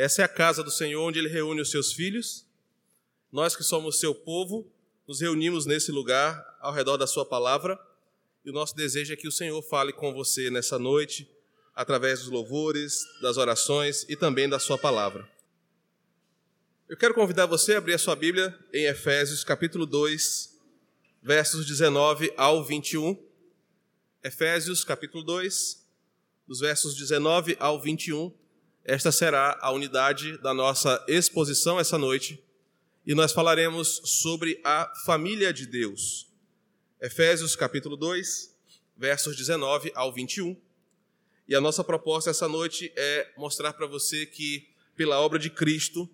Essa 0.00 0.22
é 0.22 0.24
a 0.24 0.28
casa 0.28 0.64
do 0.64 0.70
Senhor 0.70 1.06
onde 1.06 1.18
ele 1.18 1.28
reúne 1.28 1.60
os 1.60 1.70
seus 1.70 1.92
filhos. 1.92 2.46
Nós 3.30 3.54
que 3.54 3.62
somos 3.62 4.00
seu 4.00 4.14
povo, 4.14 4.66
nos 5.06 5.20
reunimos 5.20 5.66
nesse 5.66 5.92
lugar 5.92 6.42
ao 6.58 6.72
redor 6.72 6.96
da 6.96 7.06
sua 7.06 7.26
palavra. 7.26 7.78
E 8.42 8.48
o 8.48 8.52
nosso 8.54 8.74
desejo 8.74 9.12
é 9.12 9.16
que 9.16 9.28
o 9.28 9.30
Senhor 9.30 9.60
fale 9.60 9.92
com 9.92 10.10
você 10.14 10.48
nessa 10.48 10.78
noite, 10.78 11.30
através 11.74 12.20
dos 12.20 12.30
louvores, 12.30 13.04
das 13.20 13.36
orações 13.36 14.06
e 14.08 14.16
também 14.16 14.48
da 14.48 14.58
sua 14.58 14.78
palavra. 14.78 15.30
Eu 16.88 16.96
quero 16.96 17.12
convidar 17.12 17.44
você 17.44 17.74
a 17.74 17.78
abrir 17.78 17.92
a 17.92 17.98
sua 17.98 18.16
Bíblia 18.16 18.58
em 18.72 18.86
Efésios 18.86 19.44
capítulo 19.44 19.84
2, 19.84 20.58
versos 21.22 21.66
19 21.66 22.32
ao 22.38 22.64
21. 22.64 23.22
Efésios 24.24 24.82
capítulo 24.82 25.22
2, 25.22 25.86
dos 26.48 26.60
versos 26.60 26.96
19 26.96 27.54
ao 27.60 27.78
21. 27.78 28.39
Esta 28.90 29.12
será 29.12 29.56
a 29.60 29.70
unidade 29.70 30.36
da 30.38 30.52
nossa 30.52 31.00
exposição 31.06 31.78
essa 31.78 31.96
noite 31.96 32.42
e 33.06 33.14
nós 33.14 33.30
falaremos 33.30 34.00
sobre 34.04 34.60
a 34.64 34.92
família 35.06 35.52
de 35.52 35.64
Deus. 35.64 36.26
Efésios 37.00 37.54
capítulo 37.54 37.96
2, 37.96 38.52
versos 38.96 39.36
19 39.36 39.92
ao 39.94 40.12
21. 40.12 40.60
E 41.46 41.54
a 41.54 41.60
nossa 41.60 41.84
proposta 41.84 42.30
essa 42.30 42.48
noite 42.48 42.92
é 42.96 43.32
mostrar 43.36 43.74
para 43.74 43.86
você 43.86 44.26
que, 44.26 44.68
pela 44.96 45.20
obra 45.20 45.38
de 45.38 45.50
Cristo, 45.50 46.10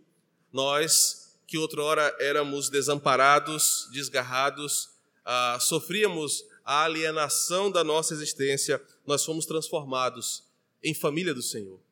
nós, 0.52 1.34
que 1.46 1.56
outrora 1.56 2.14
éramos 2.20 2.68
desamparados, 2.68 3.88
desgarrados, 3.90 4.90
ah, 5.24 5.56
sofríamos 5.62 6.44
a 6.62 6.82
alienação 6.84 7.70
da 7.70 7.82
nossa 7.82 8.12
existência, 8.12 8.84
nós 9.06 9.24
fomos 9.24 9.46
transformados 9.46 10.44
em 10.82 10.92
família 10.92 11.32
do 11.32 11.40
Senhor. 11.40 11.85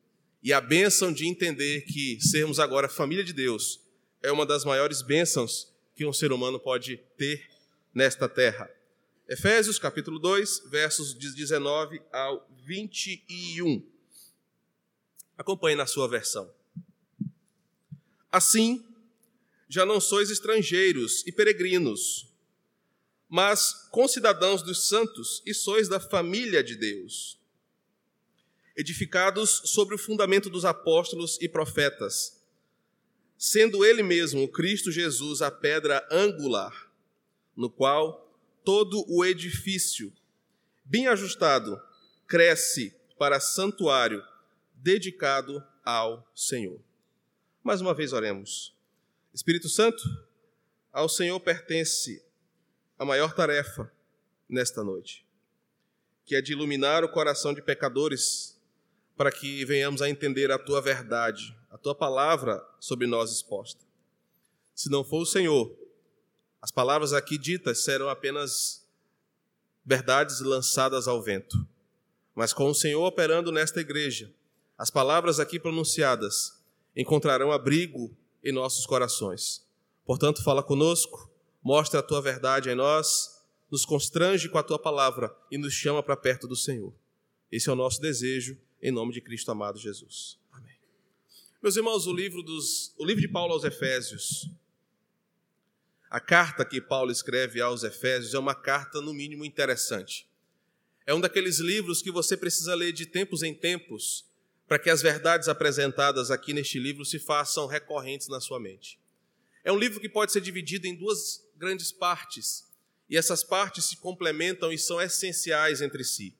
E 0.45 0.53
a 0.53 0.61
bênção 0.61 1.11
de 1.11 1.25
entender 1.25 1.85
que 1.85 2.19
sermos 2.21 2.59
agora 2.59 2.87
família 2.87 3.23
de 3.23 3.33
Deus 3.33 3.81
é 4.21 4.31
uma 4.31 4.45
das 4.45 4.63
maiores 4.63 5.01
bênçãos 5.01 5.73
que 5.95 6.05
um 6.05 6.13
ser 6.13 6.31
humano 6.31 6.59
pode 6.59 6.97
ter 7.17 7.49
nesta 7.91 8.29
terra. 8.29 8.69
Efésios 9.27 9.79
capítulo 9.79 10.19
2, 10.19 10.65
versos 10.69 11.17
de 11.17 11.33
19 11.33 11.99
ao 12.13 12.47
21. 12.63 13.83
Acompanhe 15.35 15.75
na 15.75 15.87
sua 15.87 16.07
versão. 16.07 16.53
Assim, 18.31 18.85
já 19.67 19.83
não 19.83 19.99
sois 19.99 20.29
estrangeiros 20.29 21.25
e 21.25 21.31
peregrinos, 21.31 22.31
mas 23.27 23.87
concidadãos 23.89 24.61
dos 24.61 24.87
santos 24.87 25.41
e 25.43 25.55
sois 25.55 25.89
da 25.89 25.99
família 25.99 26.63
de 26.63 26.75
Deus, 26.75 27.39
edificados 28.75 29.61
sobre 29.65 29.95
o 29.95 29.97
fundamento 29.97 30.49
dos 30.49 30.65
apóstolos 30.65 31.37
e 31.41 31.47
profetas, 31.47 32.43
sendo 33.37 33.85
ele 33.85 34.03
mesmo, 34.03 34.47
Cristo 34.47 34.91
Jesus, 34.91 35.41
a 35.41 35.49
pedra 35.49 36.05
angular, 36.11 36.91
no 37.55 37.69
qual 37.69 38.25
todo 38.63 39.05
o 39.07 39.23
edifício, 39.23 40.11
bem 40.83 41.07
ajustado, 41.07 41.81
cresce 42.27 42.95
para 43.17 43.39
santuário 43.39 44.23
dedicado 44.73 45.63
ao 45.83 46.29
Senhor. 46.35 46.81
Mais 47.63 47.81
uma 47.81 47.93
vez 47.93 48.11
oremos. 48.13 48.75
Espírito 49.33 49.69
Santo, 49.69 50.03
ao 50.91 51.07
Senhor 51.07 51.39
pertence 51.39 52.23
a 52.97 53.05
maior 53.05 53.33
tarefa 53.33 53.91
nesta 54.47 54.83
noite, 54.83 55.25
que 56.25 56.35
é 56.35 56.41
de 56.41 56.53
iluminar 56.53 57.03
o 57.03 57.09
coração 57.09 57.53
de 57.53 57.61
pecadores 57.61 58.54
para 59.15 59.31
que 59.31 59.63
venhamos 59.65 60.01
a 60.01 60.09
entender 60.09 60.51
a 60.51 60.59
tua 60.59 60.81
verdade, 60.81 61.55
a 61.71 61.77
tua 61.77 61.95
palavra 61.95 62.65
sobre 62.79 63.07
nós 63.07 63.31
exposta. 63.31 63.83
Se 64.73 64.89
não 64.89 65.03
for 65.03 65.21
o 65.21 65.25
Senhor, 65.25 65.73
as 66.61 66.71
palavras 66.71 67.13
aqui 67.13 67.37
ditas 67.37 67.83
serão 67.83 68.09
apenas 68.09 68.85
verdades 69.85 70.41
lançadas 70.41 71.07
ao 71.07 71.21
vento. 71.21 71.65
Mas 72.33 72.51
com 72.51 72.69
o 72.69 72.75
Senhor 72.75 73.05
operando 73.05 73.51
nesta 73.51 73.79
igreja, 73.79 74.33
as 74.77 74.89
palavras 74.89 75.39
aqui 75.39 75.59
pronunciadas 75.59 76.61
encontrarão 76.95 77.51
abrigo 77.51 78.15
em 78.43 78.51
nossos 78.51 78.85
corações. 78.85 79.65
Portanto, 80.05 80.43
fala 80.43 80.61
conosco, 80.61 81.31
mostra 81.63 81.99
a 81.99 82.03
tua 82.03 82.21
verdade 82.21 82.69
em 82.69 82.75
nós, 82.75 83.41
nos 83.71 83.85
constrange 83.85 84.49
com 84.49 84.57
a 84.57 84.63
tua 84.63 84.77
palavra 84.77 85.35
e 85.49 85.57
nos 85.57 85.73
chama 85.73 86.03
para 86.03 86.17
perto 86.17 86.47
do 86.47 86.55
Senhor. 86.55 86.93
Esse 87.51 87.69
é 87.69 87.71
o 87.71 87.75
nosso 87.75 88.01
desejo, 88.01 88.57
em 88.87 88.91
nome 88.91 89.11
de 89.11 89.19
Cristo 89.19 89.49
amado 89.49 89.79
Jesus. 89.79 90.37
Amém. 90.51 90.77
Meus 91.59 91.75
irmãos, 91.75 92.05
o 92.05 92.13
livro, 92.13 92.43
dos, 92.43 92.93
o 92.99 93.03
livro 93.03 93.19
de 93.19 93.27
Paulo 93.27 93.51
aos 93.53 93.63
Efésios, 93.63 94.47
a 96.07 96.19
carta 96.19 96.63
que 96.63 96.79
Paulo 96.79 97.11
escreve 97.11 97.59
aos 97.59 97.83
Efésios 97.83 98.35
é 98.35 98.37
uma 98.37 98.53
carta, 98.53 99.01
no 99.01 99.11
mínimo, 99.11 99.43
interessante. 99.43 100.29
É 101.03 101.15
um 101.15 101.19
daqueles 101.19 101.57
livros 101.57 101.99
que 101.99 102.11
você 102.11 102.37
precisa 102.37 102.75
ler 102.75 102.93
de 102.93 103.07
tempos 103.07 103.41
em 103.41 103.55
tempos 103.55 104.23
para 104.67 104.77
que 104.77 104.91
as 104.91 105.01
verdades 105.01 105.47
apresentadas 105.47 106.29
aqui 106.29 106.53
neste 106.53 106.77
livro 106.77 107.03
se 107.03 107.17
façam 107.17 107.65
recorrentes 107.65 108.27
na 108.27 108.39
sua 108.39 108.59
mente. 108.59 108.99
É 109.63 109.71
um 109.71 109.79
livro 109.79 109.99
que 109.99 110.07
pode 110.07 110.31
ser 110.31 110.41
dividido 110.41 110.85
em 110.85 110.93
duas 110.93 111.43
grandes 111.57 111.91
partes, 111.91 112.71
e 113.09 113.17
essas 113.17 113.43
partes 113.43 113.85
se 113.85 113.97
complementam 113.97 114.71
e 114.71 114.77
são 114.77 115.01
essenciais 115.01 115.81
entre 115.81 116.03
si. 116.03 116.35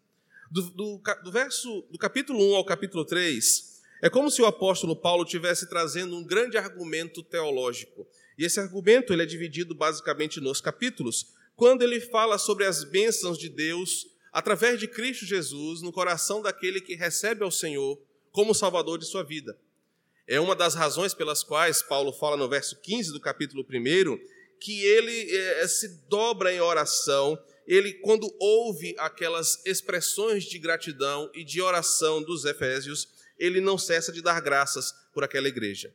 Do, 0.51 0.61
do, 0.72 1.01
do 1.23 1.31
verso 1.31 1.81
do 1.91 1.97
capítulo 1.97 2.39
1 2.51 2.56
ao 2.56 2.66
capítulo 2.66 3.03
3, 3.03 3.81
é 4.01 4.09
como 4.09 4.29
se 4.29 4.41
o 4.41 4.45
apóstolo 4.45 4.95
Paulo 4.95 5.25
tivesse 5.25 5.67
trazendo 5.67 6.16
um 6.16 6.23
grande 6.23 6.57
argumento 6.57 7.23
teológico. 7.23 8.07
E 8.38 8.45
esse 8.45 8.59
argumento 8.59 9.13
ele 9.13 9.23
é 9.23 9.25
dividido 9.25 9.73
basicamente 9.73 10.39
nos 10.39 10.61
capítulos, 10.61 11.33
quando 11.56 11.81
ele 11.81 12.00
fala 12.00 12.38
sobre 12.38 12.66
as 12.66 12.83
bênçãos 12.83 13.38
de 13.38 13.50
Deus 13.50 14.07
através 14.31 14.79
de 14.79 14.88
Cristo 14.88 15.25
Jesus 15.25 15.81
no 15.81 15.94
coração 15.94 16.41
daquele 16.41 16.81
que 16.81 16.94
recebe 16.94 17.44
ao 17.44 17.51
Senhor 17.51 17.97
como 18.31 18.53
Salvador 18.53 19.00
de 19.00 19.06
sua 19.06 19.23
vida. 19.23 19.57
É 20.27 20.39
uma 20.39 20.56
das 20.56 20.75
razões 20.75 21.13
pelas 21.13 21.44
quais 21.44 21.81
Paulo 21.81 22.12
fala 22.12 22.35
no 22.35 22.50
verso 22.50 22.75
15 22.81 23.13
do 23.13 23.19
capítulo 23.22 23.63
1 23.63 24.19
que 24.59 24.83
ele 24.83 25.35
é, 25.35 25.67
se 25.67 25.88
dobra 26.09 26.51
em 26.53 26.59
oração, 26.59 27.38
ele, 27.67 27.93
quando 27.93 28.33
ouve 28.39 28.95
aquelas 28.97 29.61
expressões 29.65 30.43
de 30.43 30.59
gratidão 30.59 31.29
e 31.33 31.43
de 31.43 31.61
oração 31.61 32.21
dos 32.21 32.45
Efésios, 32.45 33.07
ele 33.37 33.59
não 33.59 33.77
cessa 33.77 34.11
de 34.11 34.21
dar 34.21 34.39
graças 34.39 34.93
por 35.13 35.23
aquela 35.23 35.47
igreja. 35.47 35.93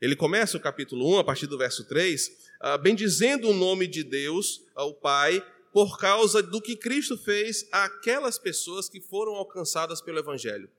Ele 0.00 0.14
começa 0.14 0.56
o 0.56 0.60
capítulo 0.60 1.16
1, 1.16 1.18
a 1.18 1.24
partir 1.24 1.46
do 1.46 1.58
verso 1.58 1.84
3, 1.84 2.30
ah, 2.60 2.78
bendizendo 2.78 3.48
o 3.48 3.54
nome 3.54 3.86
de 3.86 4.04
Deus, 4.04 4.62
ao 4.74 4.94
Pai, 4.94 5.44
por 5.72 5.98
causa 5.98 6.42
do 6.42 6.62
que 6.62 6.76
Cristo 6.76 7.18
fez 7.18 7.66
àquelas 7.72 8.38
pessoas 8.38 8.88
que 8.88 9.00
foram 9.00 9.34
alcançadas 9.34 10.00
pelo 10.00 10.18
Evangelho. 10.18 10.70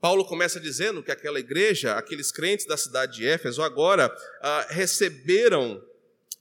Paulo 0.00 0.24
começa 0.24 0.60
dizendo 0.60 1.02
que 1.02 1.10
aquela 1.10 1.40
igreja, 1.40 1.94
aqueles 1.94 2.30
crentes 2.30 2.66
da 2.66 2.76
cidade 2.76 3.18
de 3.18 3.26
Éfeso, 3.26 3.62
agora 3.62 4.14
ah, 4.42 4.66
receberam 4.70 5.82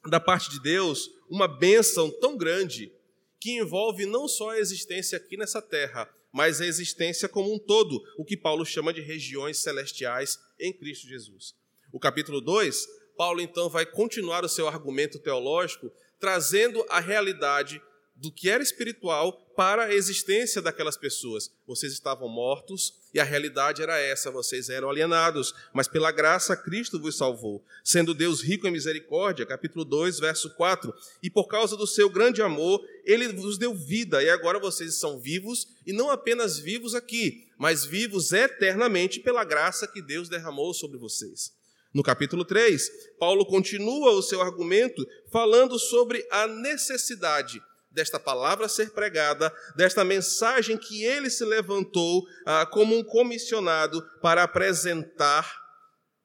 da 0.08 0.20
parte 0.20 0.50
de 0.50 0.62
Deus 0.62 1.10
uma 1.30 1.48
bênção 1.48 2.10
tão 2.20 2.36
grande 2.36 2.92
que 3.40 3.58
envolve 3.58 4.06
não 4.06 4.28
só 4.28 4.52
a 4.52 4.60
existência 4.60 5.18
aqui 5.18 5.38
nessa 5.38 5.62
terra, 5.62 6.10
mas 6.32 6.60
a 6.60 6.66
existência 6.66 7.30
como 7.30 7.54
um 7.54 7.60
todo, 7.60 8.02
o 8.18 8.26
que 8.26 8.38
Paulo 8.38 8.66
chama 8.66 8.94
de 8.94 9.02
regiões 9.02 9.60
celestiais 9.60 10.38
em 10.60 10.74
Cristo 10.74 11.08
Jesus. 11.08 11.56
O 11.92 12.00
capítulo 12.00 12.42
2, 12.42 12.88
Paulo 13.18 13.42
então 13.42 13.70
vai 13.70 13.86
continuar 13.86 14.44
o 14.44 14.50
seu 14.50 14.68
argumento 14.68 15.20
teológico, 15.20 15.92
trazendo 16.20 16.86
a 16.90 17.00
realidade 17.00 17.82
do 18.20 18.32
que 18.32 18.50
era 18.50 18.62
espiritual 18.62 19.34
para 19.56 19.86
a 19.86 19.94
existência 19.94 20.62
daquelas 20.62 20.98
pessoas. 20.98 21.52
Vocês 21.66 21.94
estavam 21.94 22.28
mortos 22.28 22.94
e 23.14 23.20
a 23.20 23.24
realidade 23.24 23.82
era 23.82 23.98
essa: 23.98 24.30
vocês 24.30 24.70
eram 24.70 24.90
alienados, 24.90 25.54
mas 25.74 25.88
pela 25.88 26.12
graça 26.12 26.56
Cristo 26.56 27.00
vos 27.00 27.18
salvou, 27.18 27.64
sendo 27.84 28.14
Deus 28.14 28.42
rico 28.42 28.68
em 28.68 28.72
misericórdia, 28.72 29.46
capítulo 29.46 29.86
2, 29.86 30.20
verso 30.20 30.54
4. 30.56 30.94
E 31.24 31.30
por 31.30 31.48
causa 31.48 31.78
do 31.78 31.88
seu 31.88 32.10
grande 32.10 32.42
amor, 32.42 32.86
ele 33.06 33.30
vos 33.30 33.58
deu 33.58 33.74
vida, 33.74 34.22
e 34.22 34.30
agora 34.30 34.60
vocês 34.60 34.96
são 34.96 35.20
vivos, 35.20 35.68
e 35.86 35.94
não 35.94 36.10
apenas 36.10 36.60
vivos 36.60 36.94
aqui, 36.94 37.48
mas 37.58 37.86
vivos 37.86 38.34
eternamente 38.34 39.20
pela 39.20 39.44
graça 39.44 39.88
que 39.88 40.02
Deus 40.02 40.28
derramou 40.30 40.74
sobre 40.74 40.98
vocês. 40.98 41.58
No 41.92 42.04
capítulo 42.04 42.46
3, 42.46 43.18
Paulo 43.18 43.46
continua 43.46 44.12
o 44.12 44.22
seu 44.22 44.42
argumento 44.42 45.08
falando 45.32 45.80
sobre 45.80 46.24
a 46.30 46.46
necessidade 46.48 47.60
desta 47.92 48.20
palavra 48.20 48.70
ser 48.70 48.92
pregada, 48.92 49.54
desta 49.76 50.04
mensagem 50.04 50.78
que 50.78 51.04
ele 51.04 51.30
se 51.30 51.44
levantou 51.44 52.26
ah, 52.46 52.66
como 52.66 52.96
um 52.96 53.04
comissionado 53.04 54.02
para 54.22 54.44
apresentar 54.44 55.60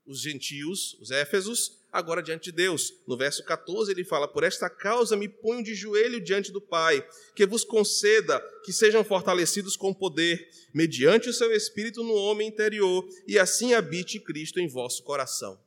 os 0.06 0.20
gentios, 0.20 0.94
os 1.00 1.10
éfesos, 1.10 1.80
agora 1.90 2.22
diante 2.22 2.50
de 2.50 2.52
Deus. 2.52 2.92
No 3.06 3.16
verso 3.16 3.42
14 3.44 3.90
ele 3.90 4.04
fala: 4.04 4.28
Por 4.28 4.42
esta 4.42 4.68
causa 4.68 5.16
me 5.16 5.28
ponho 5.28 5.62
de 5.62 5.74
joelho 5.74 6.20
diante 6.20 6.52
do 6.52 6.60
Pai, 6.60 7.06
que 7.34 7.46
vos 7.46 7.64
conceda 7.64 8.40
que 8.64 8.72
sejam 8.72 9.04
fortalecidos 9.04 9.76
com 9.76 9.94
poder, 9.94 10.46
mediante 10.74 11.28
o 11.28 11.32
seu 11.32 11.52
espírito 11.52 12.02
no 12.02 12.14
homem 12.14 12.48
interior, 12.48 13.06
e 13.26 13.38
assim 13.38 13.74
habite 13.74 14.20
Cristo 14.20 14.60
em 14.60 14.68
vosso 14.68 15.02
coração. 15.04 15.58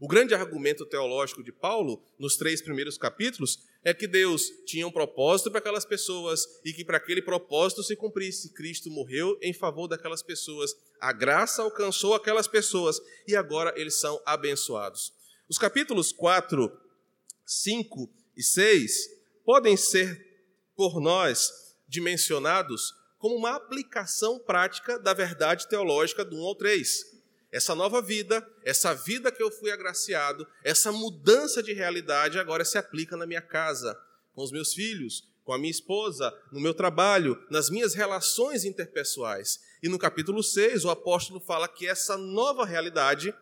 O 0.00 0.06
grande 0.06 0.32
argumento 0.32 0.86
teológico 0.86 1.42
de 1.42 1.52
Paulo, 1.52 2.02
nos 2.18 2.36
três 2.36 2.62
primeiros 2.62 2.96
capítulos, 2.96 3.58
é 3.84 3.94
que 3.94 4.06
Deus 4.06 4.50
tinha 4.66 4.86
um 4.86 4.90
propósito 4.90 5.50
para 5.50 5.60
aquelas 5.60 5.84
pessoas 5.84 6.46
e 6.64 6.72
que 6.72 6.84
para 6.84 6.96
aquele 6.96 7.22
propósito 7.22 7.82
se 7.82 7.96
cumprisse, 7.96 8.52
Cristo 8.52 8.90
morreu 8.90 9.38
em 9.40 9.52
favor 9.52 9.86
daquelas 9.86 10.22
pessoas, 10.22 10.74
a 11.00 11.12
graça 11.12 11.62
alcançou 11.62 12.14
aquelas 12.14 12.48
pessoas 12.48 13.00
e 13.26 13.36
agora 13.36 13.72
eles 13.76 14.00
são 14.00 14.20
abençoados. 14.26 15.12
Os 15.48 15.58
capítulos 15.58 16.12
4, 16.12 16.70
5 17.46 18.10
e 18.36 18.42
6 18.42 19.10
podem 19.44 19.76
ser 19.76 20.26
por 20.76 21.00
nós 21.00 21.50
dimensionados 21.88 22.92
como 23.18 23.36
uma 23.36 23.56
aplicação 23.56 24.38
prática 24.38 24.98
da 24.98 25.14
verdade 25.14 25.68
teológica 25.68 26.24
do 26.24 26.36
1 26.36 26.40
ao 26.44 26.54
3 26.54 27.17
essa 27.50 27.74
nova 27.74 28.02
vida, 28.02 28.46
essa 28.62 28.94
vida 28.94 29.32
que 29.32 29.42
eu 29.42 29.50
fui 29.50 29.70
agraciado, 29.70 30.46
essa 30.62 30.92
mudança 30.92 31.62
de 31.62 31.72
realidade 31.72 32.38
agora 32.38 32.64
se 32.64 32.76
aplica 32.76 33.16
na 33.16 33.26
minha 33.26 33.40
casa, 33.40 33.98
com 34.34 34.42
os 34.42 34.52
meus 34.52 34.74
filhos, 34.74 35.24
com 35.44 35.54
a 35.54 35.58
minha 35.58 35.70
esposa, 35.70 36.32
no 36.52 36.60
meu 36.60 36.74
trabalho, 36.74 37.42
nas 37.50 37.70
minhas 37.70 37.94
relações 37.94 38.64
interpessoais. 38.64 39.60
E 39.82 39.88
no 39.88 39.98
capítulo 39.98 40.42
6, 40.42 40.84
o 40.84 40.90
apóstolo 40.90 41.40
fala 41.40 41.66
que 41.66 41.86
essa 41.86 42.18
nova 42.18 42.66
realidade 42.66 43.34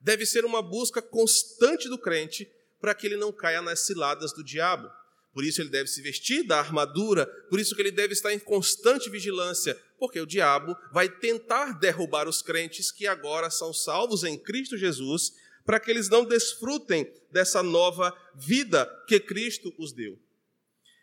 deve 0.00 0.26
ser 0.26 0.44
uma 0.44 0.60
busca 0.60 1.00
constante 1.00 1.88
do 1.88 1.96
crente 1.96 2.50
para 2.78 2.94
que 2.94 3.06
ele 3.06 3.16
não 3.16 3.32
caia 3.32 3.62
nas 3.62 3.86
ciladas 3.86 4.34
do 4.34 4.44
diabo. 4.44 4.90
Por 5.32 5.42
isso 5.42 5.62
ele 5.62 5.70
deve 5.70 5.88
se 5.88 6.02
vestir 6.02 6.46
da 6.46 6.58
armadura, 6.58 7.26
por 7.48 7.58
isso 7.58 7.74
que 7.74 7.80
ele 7.80 7.90
deve 7.90 8.12
estar 8.12 8.32
em 8.32 8.38
constante 8.38 9.08
vigilância, 9.08 9.76
porque 10.04 10.20
o 10.20 10.26
diabo 10.26 10.76
vai 10.92 11.08
tentar 11.08 11.78
derrubar 11.78 12.28
os 12.28 12.42
crentes 12.42 12.92
que 12.92 13.06
agora 13.06 13.48
são 13.48 13.72
salvos 13.72 14.22
em 14.22 14.36
Cristo 14.36 14.76
Jesus, 14.76 15.32
para 15.64 15.80
que 15.80 15.90
eles 15.90 16.10
não 16.10 16.26
desfrutem 16.26 17.10
dessa 17.32 17.62
nova 17.62 18.14
vida 18.34 18.84
que 19.08 19.18
Cristo 19.18 19.72
os 19.78 19.94
deu. 19.94 20.18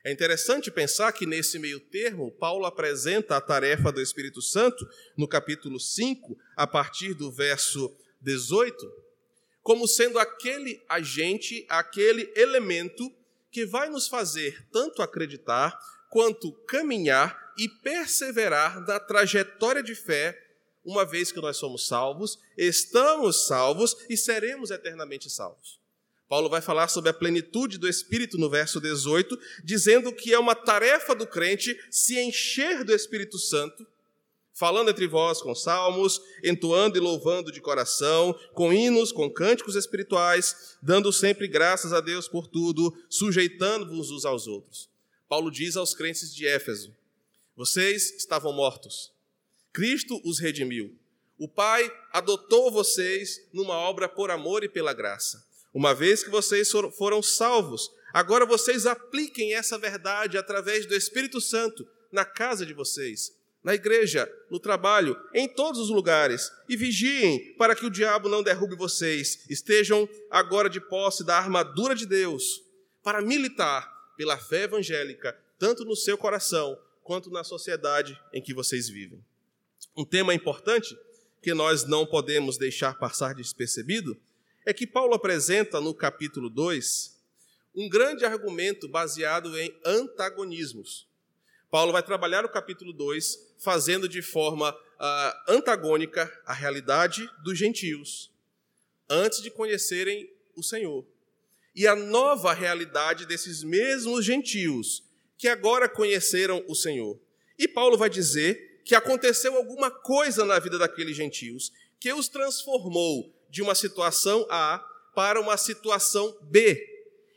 É 0.06 0.12
interessante 0.12 0.70
pensar 0.70 1.12
que 1.14 1.26
nesse 1.26 1.58
meio 1.58 1.80
termo, 1.80 2.32
Paulo 2.34 2.64
apresenta 2.64 3.36
a 3.36 3.42
tarefa 3.42 3.92
do 3.92 4.00
Espírito 4.00 4.40
Santo, 4.40 4.88
no 5.18 5.28
capítulo 5.28 5.80
5, 5.80 6.38
a 6.56 6.68
partir 6.68 7.16
do 7.16 7.32
verso 7.32 7.92
18, 8.22 8.76
como 9.64 9.88
sendo 9.88 10.20
aquele 10.20 10.80
agente, 10.88 11.66
aquele 11.68 12.32
elemento 12.36 13.12
que 13.50 13.66
vai 13.66 13.90
nos 13.90 14.08
fazer 14.08 14.64
tanto 14.72 15.02
acreditar 15.02 15.76
quanto 16.12 16.52
caminhar 16.68 17.51
e 17.62 17.70
perseverar 17.70 18.82
na 18.88 19.00
trajetória 19.00 19.84
de 19.84 19.94
fé, 19.94 20.36
uma 20.84 21.06
vez 21.06 21.32
que 21.32 21.40
nós 21.40 21.58
somos 21.58 21.86
salvos, 21.86 22.40
estamos 22.58 23.46
salvos 23.46 23.96
e 24.10 24.18
seremos 24.18 24.72
eternamente 24.72 25.30
salvos. 25.30 25.80
Paulo 26.28 26.50
vai 26.50 26.60
falar 26.60 26.88
sobre 26.88 27.12
a 27.12 27.14
plenitude 27.14 27.78
do 27.78 27.88
Espírito 27.88 28.36
no 28.40 28.50
verso 28.50 28.82
18, 28.82 29.38
dizendo 29.64 30.12
que 30.12 30.34
é 30.34 30.40
uma 30.40 30.56
tarefa 30.56 31.14
do 31.14 31.28
crente 31.28 31.80
se 31.92 32.20
encher 32.20 32.84
do 32.84 32.96
Espírito 32.96 33.38
Santo 33.38 33.86
falando 34.54 34.90
entre 34.90 35.08
vós 35.08 35.42
com 35.42 35.56
salmos, 35.56 36.22
entoando 36.44 36.98
e 36.98 37.02
louvando 37.02 37.52
de 37.52 37.62
coração, 37.62 38.36
com 38.54 38.72
hinos, 38.72 39.12
com 39.12 39.28
cânticos 39.28 39.76
espirituais, 39.76 40.78
dando 40.82 41.12
sempre 41.12 41.48
graças 41.48 41.94
a 41.94 42.00
Deus 42.00 42.28
por 42.28 42.48
tudo, 42.48 42.96
sujeitando-vos 43.10 44.12
uns 44.12 44.26
aos 44.26 44.48
outros. 44.48 44.88
Paulo 45.28 45.50
diz 45.50 45.76
aos 45.78 45.96
crentes 45.96 46.32
de 46.32 46.46
Éfeso: 46.46 46.94
Vocês 47.56 48.12
estavam 48.16 48.54
mortos. 48.54 49.12
Cristo 49.74 50.22
os 50.24 50.40
redimiu. 50.40 50.98
O 51.38 51.48
Pai 51.48 51.92
adotou 52.12 52.72
vocês 52.72 53.42
numa 53.52 53.76
obra 53.76 54.08
por 54.08 54.30
amor 54.30 54.64
e 54.64 54.70
pela 54.70 54.94
graça. 54.94 55.46
Uma 55.74 55.94
vez 55.94 56.24
que 56.24 56.30
vocês 56.30 56.70
foram 56.98 57.22
salvos, 57.22 57.90
agora 58.14 58.46
vocês 58.46 58.86
apliquem 58.86 59.54
essa 59.54 59.78
verdade 59.78 60.38
através 60.38 60.86
do 60.86 60.96
Espírito 60.96 61.40
Santo 61.40 61.88
na 62.12 62.26
casa 62.26 62.66
de 62.66 62.74
vocês 62.74 63.34
na 63.64 63.76
igreja, 63.76 64.32
no 64.50 64.60
trabalho, 64.60 65.16
em 65.34 65.48
todos 65.48 65.80
os 65.80 65.90
lugares, 65.90 66.52
e 66.68 66.76
vigiem 66.76 67.54
para 67.58 67.76
que 67.76 67.86
o 67.86 67.92
diabo 67.92 68.28
não 68.28 68.42
derrube 68.42 68.76
vocês. 68.76 69.46
Estejam 69.50 70.10
agora 70.30 70.70
de 70.70 70.82
posse 70.82 71.24
da 71.24 71.38
armadura 71.38 71.94
de 71.94 72.06
Deus 72.06 72.64
para 73.04 73.22
militar 73.22 73.90
pela 74.18 74.38
fé 74.38 74.64
evangélica, 74.64 75.38
tanto 75.60 75.86
no 75.86 75.96
seu 75.96 76.18
coração 76.18 76.78
quanto 77.04 77.30
na 77.30 77.44
sociedade 77.44 78.20
em 78.34 78.42
que 78.42 78.54
vocês 78.54 78.90
vivem. 78.90 79.24
Um 79.96 80.06
tema 80.06 80.34
importante 80.34 80.98
que 81.42 81.54
nós 81.54 81.86
não 81.86 82.06
podemos 82.06 82.58
deixar 82.58 82.98
passar 82.98 83.34
despercebido 83.34 84.20
é 84.66 84.74
que 84.74 84.86
Paulo 84.86 85.14
apresenta 85.14 85.82
no 85.82 85.94
capítulo 85.94 86.50
2 86.50 87.20
um 87.74 87.90
grande 87.90 88.26
argumento 88.26 88.88
baseado 88.88 89.58
em 89.58 89.74
antagonismos. 89.86 91.08
Paulo 91.70 91.94
vai 91.94 92.04
trabalhar 92.04 92.44
o 92.44 92.50
capítulo 92.50 92.92
2 92.92 93.56
fazendo 93.60 94.08
de 94.08 94.22
forma 94.22 94.72
uh, 94.72 95.52
antagônica 95.52 96.32
a 96.46 96.54
realidade 96.54 97.30
dos 97.44 97.58
gentios 97.58 98.30
antes 99.10 99.42
de 99.42 99.50
conhecerem 99.50 100.30
o 100.56 100.62
Senhor. 100.62 101.06
E 101.74 101.88
a 101.88 101.96
nova 101.96 102.54
realidade 102.54 103.26
desses 103.26 103.64
mesmos 103.64 104.26
gentios 104.26 105.04
que 105.42 105.48
agora 105.48 105.90
conheceram 105.90 106.64
o 106.68 106.76
Senhor. 106.76 107.20
E 107.58 107.68
Paulo 107.68 107.98
vai 107.98 108.12
dizer 108.12 108.84
que 108.86 108.94
aconteceu 108.94 109.56
alguma 109.56 109.90
coisa 109.90 110.46
na 110.46 110.60
vida 110.60 110.78
daqueles 110.78 111.18
gentios 111.18 111.72
que 112.00 112.14
os 112.14 112.28
transformou 112.28 113.34
de 113.50 113.60
uma 113.60 113.74
situação 113.74 114.46
A 114.52 114.78
para 115.16 115.42
uma 115.42 115.58
situação 115.58 116.38
B. 116.44 116.80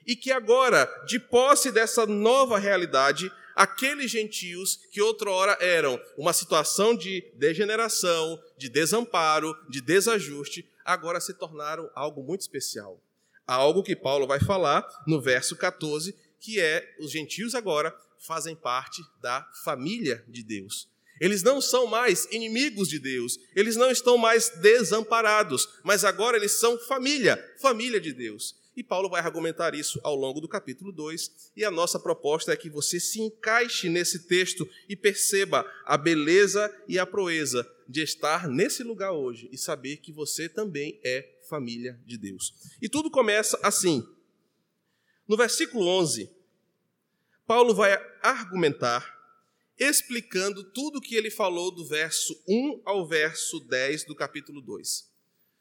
E 0.07 0.15
que 0.15 0.31
agora, 0.31 0.85
de 1.07 1.19
posse 1.19 1.73
dessa 1.73 2.05
nova 2.05 2.59
realidade, 2.59 3.33
aqueles 3.57 4.11
gentios 4.11 4.81
que 4.93 5.01
outrora 5.01 5.57
eram 5.59 5.99
uma 6.19 6.35
situação 6.35 6.95
de 6.95 7.25
degeneração, 7.37 8.39
de 8.59 8.69
desamparo, 8.69 9.57
de 9.71 9.81
desajuste, 9.81 10.69
agora 10.85 11.23
se 11.23 11.33
tornaram 11.33 11.91
algo 11.95 12.23
muito 12.23 12.43
especial. 12.43 13.01
Algo 13.47 13.83
que 13.83 13.97
Paulo 13.97 14.27
vai 14.27 14.41
falar 14.41 14.87
no 15.07 15.23
verso 15.23 15.57
14, 15.57 16.15
que 16.45 16.61
é 16.61 16.95
os 17.01 17.11
gentios 17.11 17.55
agora 17.55 17.97
fazem 18.19 18.55
parte 18.55 19.03
da 19.23 19.43
família 19.65 20.23
de 20.29 20.43
Deus. 20.43 20.91
Eles 21.19 21.43
não 21.43 21.59
são 21.59 21.87
mais 21.87 22.27
inimigos 22.31 22.89
de 22.89 22.99
Deus, 22.99 23.39
eles 23.57 23.77
não 23.77 23.91
estão 23.91 24.19
mais 24.19 24.51
desamparados, 24.61 25.67
mas 25.83 26.05
agora 26.05 26.37
eles 26.37 26.53
são 26.53 26.79
família, 26.79 27.43
família 27.63 27.99
de 27.99 28.13
Deus. 28.13 28.63
E 28.77 28.83
Paulo 28.83 29.09
vai 29.09 29.23
argumentar 29.23 29.75
isso 29.75 29.99
ao 30.03 30.15
longo 30.17 30.41
do 30.41 30.49
capítulo 30.49 30.93
2, 30.93 31.53
e 31.57 31.65
a 31.65 31.71
nossa 31.71 31.99
proposta 31.99 32.53
é 32.53 32.57
que 32.57 32.69
você 32.69 33.01
se 33.01 33.21
encaixe 33.23 33.89
nesse 33.89 34.27
texto 34.27 34.69
e 34.87 34.95
perceba 34.95 35.65
a 35.87 35.97
beleza 35.97 36.71
e 36.87 36.99
a 36.99 37.07
proeza 37.07 37.67
de 37.89 38.03
estar 38.03 38.49
nesse 38.49 38.83
lugar 38.83 39.13
hoje 39.13 39.49
e 39.51 39.57
saber 39.57 39.99
que 39.99 40.13
você 40.13 40.47
também 40.49 41.01
é 41.03 41.39
família 41.49 41.99
de 42.05 42.19
Deus. 42.19 42.53
E 42.83 42.89
tudo 42.89 43.11
começa 43.11 43.59
assim. 43.63 44.07
No 45.27 45.37
versículo 45.37 45.87
11, 45.87 46.31
Paulo 47.47 47.75
vai 47.75 47.99
argumentar 48.23 49.15
explicando 49.79 50.63
tudo 50.63 50.99
o 50.99 51.01
que 51.01 51.17
ele 51.17 51.31
falou 51.31 51.71
do 51.71 51.85
verso 51.87 52.41
1 52.49 52.83
ao 52.85 53.07
verso 53.07 53.59
10 53.61 54.05
do 54.05 54.15
capítulo 54.15 54.61
2. 54.61 55.13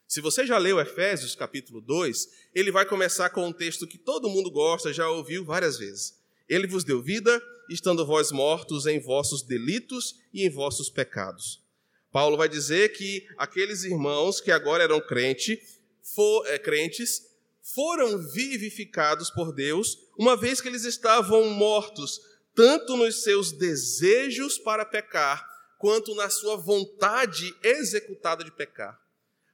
Se 0.08 0.22
você 0.22 0.46
já 0.46 0.58
leu 0.58 0.80
Efésios 0.80 1.36
capítulo 1.36 1.82
2, 1.82 2.28
ele 2.54 2.72
vai 2.72 2.86
começar 2.86 3.30
com 3.30 3.48
um 3.48 3.54
texto 3.54 3.88
que 3.88 3.98
todo 3.98 4.30
mundo 4.30 4.52
gosta, 4.52 4.94
já 4.94 5.10
ouviu 5.10 5.44
várias 5.44 5.78
vezes. 5.78 6.22
Ele 6.48 6.68
vos 6.68 6.84
deu 6.84 7.02
vida, 7.02 7.42
estando 7.70 8.06
vós 8.06 8.32
mortos 8.32 8.86
em 8.86 9.00
vossos 9.00 9.42
delitos 9.42 10.20
e 10.34 10.46
em 10.46 10.50
vossos 10.50 10.90
pecados. 10.90 11.64
Paulo 12.12 12.38
vai 12.38 12.48
dizer 12.48 12.90
que 12.90 13.26
aqueles 13.38 13.84
irmãos 13.84 14.40
que 14.40 14.52
agora 14.52 14.84
eram 14.84 15.02
crente, 15.02 15.60
for, 16.04 16.46
é, 16.48 16.60
crentes 16.60 17.33
foram 17.64 18.18
vivificados 18.18 19.30
por 19.30 19.54
Deus, 19.54 19.98
uma 20.20 20.36
vez 20.36 20.60
que 20.60 20.68
eles 20.68 20.84
estavam 20.84 21.50
mortos, 21.50 22.20
tanto 22.54 22.98
nos 22.98 23.24
seus 23.24 23.54
desejos 23.54 24.58
para 24.58 24.86
pecar, 24.86 25.48
quanto 25.80 26.14
na 26.14 26.30
sua 26.30 26.58
vontade 26.58 27.56
executada 27.64 28.44
de 28.44 28.52
pecar. 28.52 29.02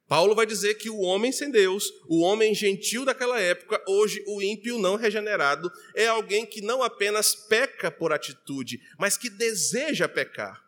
Paulo 0.08 0.34
vai 0.34 0.48
dizer 0.48 0.74
que 0.74 0.89
o 0.89 1.01
homem 1.01 1.32
sem 1.32 1.51
Deus, 1.51 1.92
o 2.08 2.22
homem 2.22 2.54
gentil 2.56 3.06
daquela 3.06 3.39
época, 3.39 3.80
hoje 3.88 4.24
o 4.25 4.42
ímpio 4.42 4.80
não 4.80 4.96
regenerado, 4.96 5.72
é 5.96 6.08
alguém 6.08 6.48
que 6.48 6.62
não 6.62 6.82
apenas 6.82 7.36
peca 7.36 7.92
por 7.92 8.12
atitude, 8.12 8.82
mas 8.98 9.18
que 9.18 9.30
deseja 9.30 10.10
pecar. 10.10 10.63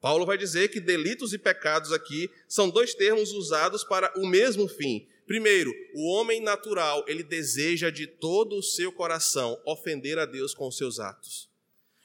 Paulo 0.00 0.24
vai 0.24 0.38
dizer 0.38 0.68
que 0.68 0.78
delitos 0.78 1.32
e 1.32 1.38
pecados 1.38 1.90
aqui 1.92 2.30
são 2.46 2.70
dois 2.70 2.94
termos 2.94 3.32
usados 3.32 3.82
para 3.82 4.12
o 4.16 4.26
mesmo 4.28 4.68
fim, 4.68 5.08
Primeiro, 5.26 5.72
o 5.94 6.10
homem 6.12 6.40
natural, 6.40 7.04
ele 7.08 7.22
deseja 7.22 7.90
de 7.90 8.06
todo 8.06 8.56
o 8.56 8.62
seu 8.62 8.92
coração 8.92 9.58
ofender 9.64 10.18
a 10.18 10.26
Deus 10.26 10.52
com 10.52 10.68
os 10.68 10.76
seus 10.76 11.00
atos. 11.00 11.48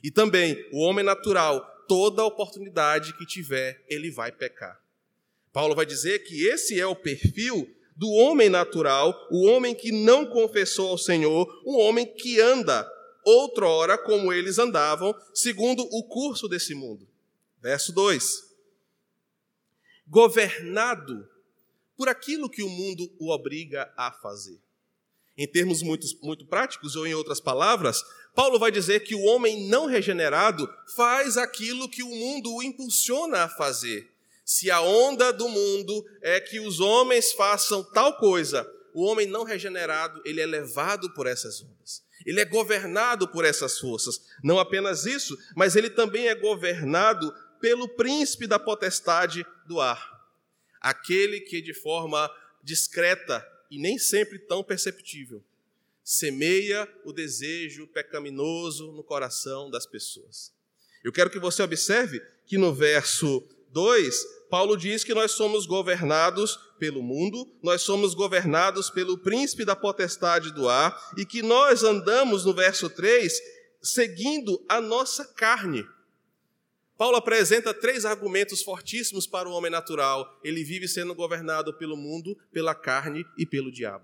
E 0.02 0.10
também, 0.10 0.58
o 0.72 0.80
homem 0.80 1.04
natural, 1.04 1.66
toda 1.88 2.24
oportunidade 2.24 3.18
que 3.18 3.26
tiver, 3.26 3.84
ele 3.90 4.10
vai 4.10 4.32
pecar. 4.32 4.80
Paulo 5.52 5.76
vai 5.76 5.86
dizer 5.86 6.20
que 6.20 6.48
esse 6.48 6.80
é 6.80 6.86
o 6.86 6.96
perfil 6.96 7.70
do 7.96 8.10
homem 8.12 8.48
natural, 8.48 9.28
o 9.30 9.46
homem 9.46 9.76
que 9.76 9.92
não 9.92 10.26
confessou 10.26 10.90
ao 10.90 10.98
Senhor, 10.98 11.46
o 11.66 11.78
homem 11.78 12.06
que 12.06 12.40
anda 12.40 12.90
outrora 13.26 13.98
como 13.98 14.32
eles 14.32 14.58
andavam, 14.58 15.14
segundo 15.34 15.84
o 15.92 16.04
curso 16.04 16.48
desse 16.48 16.74
mundo. 16.74 17.06
Verso 17.62 17.92
2: 17.92 18.56
Governado 20.08 21.28
por 22.00 22.08
aquilo 22.08 22.50
que 22.50 22.64
o 22.64 22.70
mundo 22.70 23.14
o 23.20 23.30
obriga 23.30 23.92
a 23.98 24.10
fazer. 24.10 24.58
Em 25.38 25.46
termos 25.46 25.82
muito, 25.82 26.08
muito 26.24 26.46
práticos, 26.46 26.96
ou 26.96 27.06
em 27.06 27.14
outras 27.14 27.42
palavras, 27.42 28.02
Paulo 28.34 28.58
vai 28.58 28.72
dizer 28.72 29.02
que 29.02 29.14
o 29.14 29.24
homem 29.24 29.68
não 29.68 29.86
regenerado 29.86 30.66
faz 30.96 31.36
aquilo 31.36 31.90
que 31.90 32.02
o 32.02 32.08
mundo 32.08 32.56
o 32.56 32.64
impulsiona 32.64 33.44
a 33.44 33.50
fazer. 33.50 34.10
Se 34.46 34.72
a 34.72 34.80
onda 34.80 35.34
do 35.34 35.50
mundo 35.50 36.06
é 36.22 36.40
que 36.40 36.62
os 36.62 36.80
homens 36.80 37.34
façam 37.34 37.84
tal 37.84 38.16
coisa, 38.16 38.66
o 38.94 39.04
homem 39.04 39.28
não 39.28 39.44
regenerado, 39.44 40.22
ele 40.24 40.40
é 40.40 40.46
levado 40.46 41.14
por 41.14 41.28
essas 41.28 41.62
ondas. 41.62 42.02
Ele 42.26 42.40
é 42.40 42.46
governado 42.46 43.28
por 43.28 43.44
essas 43.44 43.78
forças. 43.78 44.22
Não 44.42 44.58
apenas 44.58 45.06
isso, 45.06 45.38
mas 45.54 45.76
ele 45.76 45.90
também 45.90 46.30
é 46.30 46.36
governado 46.36 47.30
pelo 47.60 47.90
príncipe 47.90 48.48
da 48.48 48.58
potestade 48.58 49.46
do 49.68 49.82
ar. 49.82 50.19
Aquele 50.82 51.42
que 51.42 51.62
de 51.62 51.74
forma 51.74 52.30
discreta 52.64 53.46
e 53.70 53.78
nem 53.78 53.98
sempre 53.98 54.40
tão 54.40 54.64
perceptível 54.64 55.44
semeia 56.04 56.92
o 57.06 57.14
desejo 57.14 57.88
pecaminoso 57.88 58.92
no 58.92 59.04
coração 59.04 59.70
das 59.70 59.86
pessoas. 59.86 60.52
Eu 61.04 61.12
quero 61.12 61.30
que 61.30 61.40
você 61.40 61.62
observe 61.62 62.20
que 62.48 62.58
no 62.58 62.74
verso 62.74 63.48
2 63.72 64.40
Paulo 64.50 64.76
diz 64.76 65.04
que 65.04 65.14
nós 65.14 65.34
somos 65.34 65.68
governados 65.68 66.58
pelo 66.80 67.04
mundo, 67.04 67.48
nós 67.62 67.84
somos 67.84 68.16
governados 68.16 68.90
pelo 68.90 69.18
príncipe 69.18 69.64
da 69.64 69.76
potestade 69.76 70.52
do 70.52 70.68
ar 70.68 70.98
e 71.18 71.26
que 71.26 71.44
nós 71.44 71.84
andamos, 71.84 72.46
no 72.46 72.54
verso 72.54 72.90
3, 72.90 73.40
seguindo 73.82 74.66
a 74.68 74.82
nossa 74.82 75.24
carne. 75.26 75.86
Paulo 77.00 77.16
apresenta 77.16 77.74
três 77.74 78.04
argumentos 78.04 78.62
fortíssimos 78.62 79.26
para 79.26 79.48
o 79.48 79.54
homem 79.54 79.72
natural. 79.72 80.38
Ele 80.44 80.66
vive 80.66 80.86
sendo 80.86 81.16
governado 81.16 81.74
pelo 81.74 81.96
mundo, 81.96 82.38
pela 82.52 82.76
carne 82.76 83.26
e 83.38 83.46
pelo 83.46 83.72
diabo. 83.72 84.04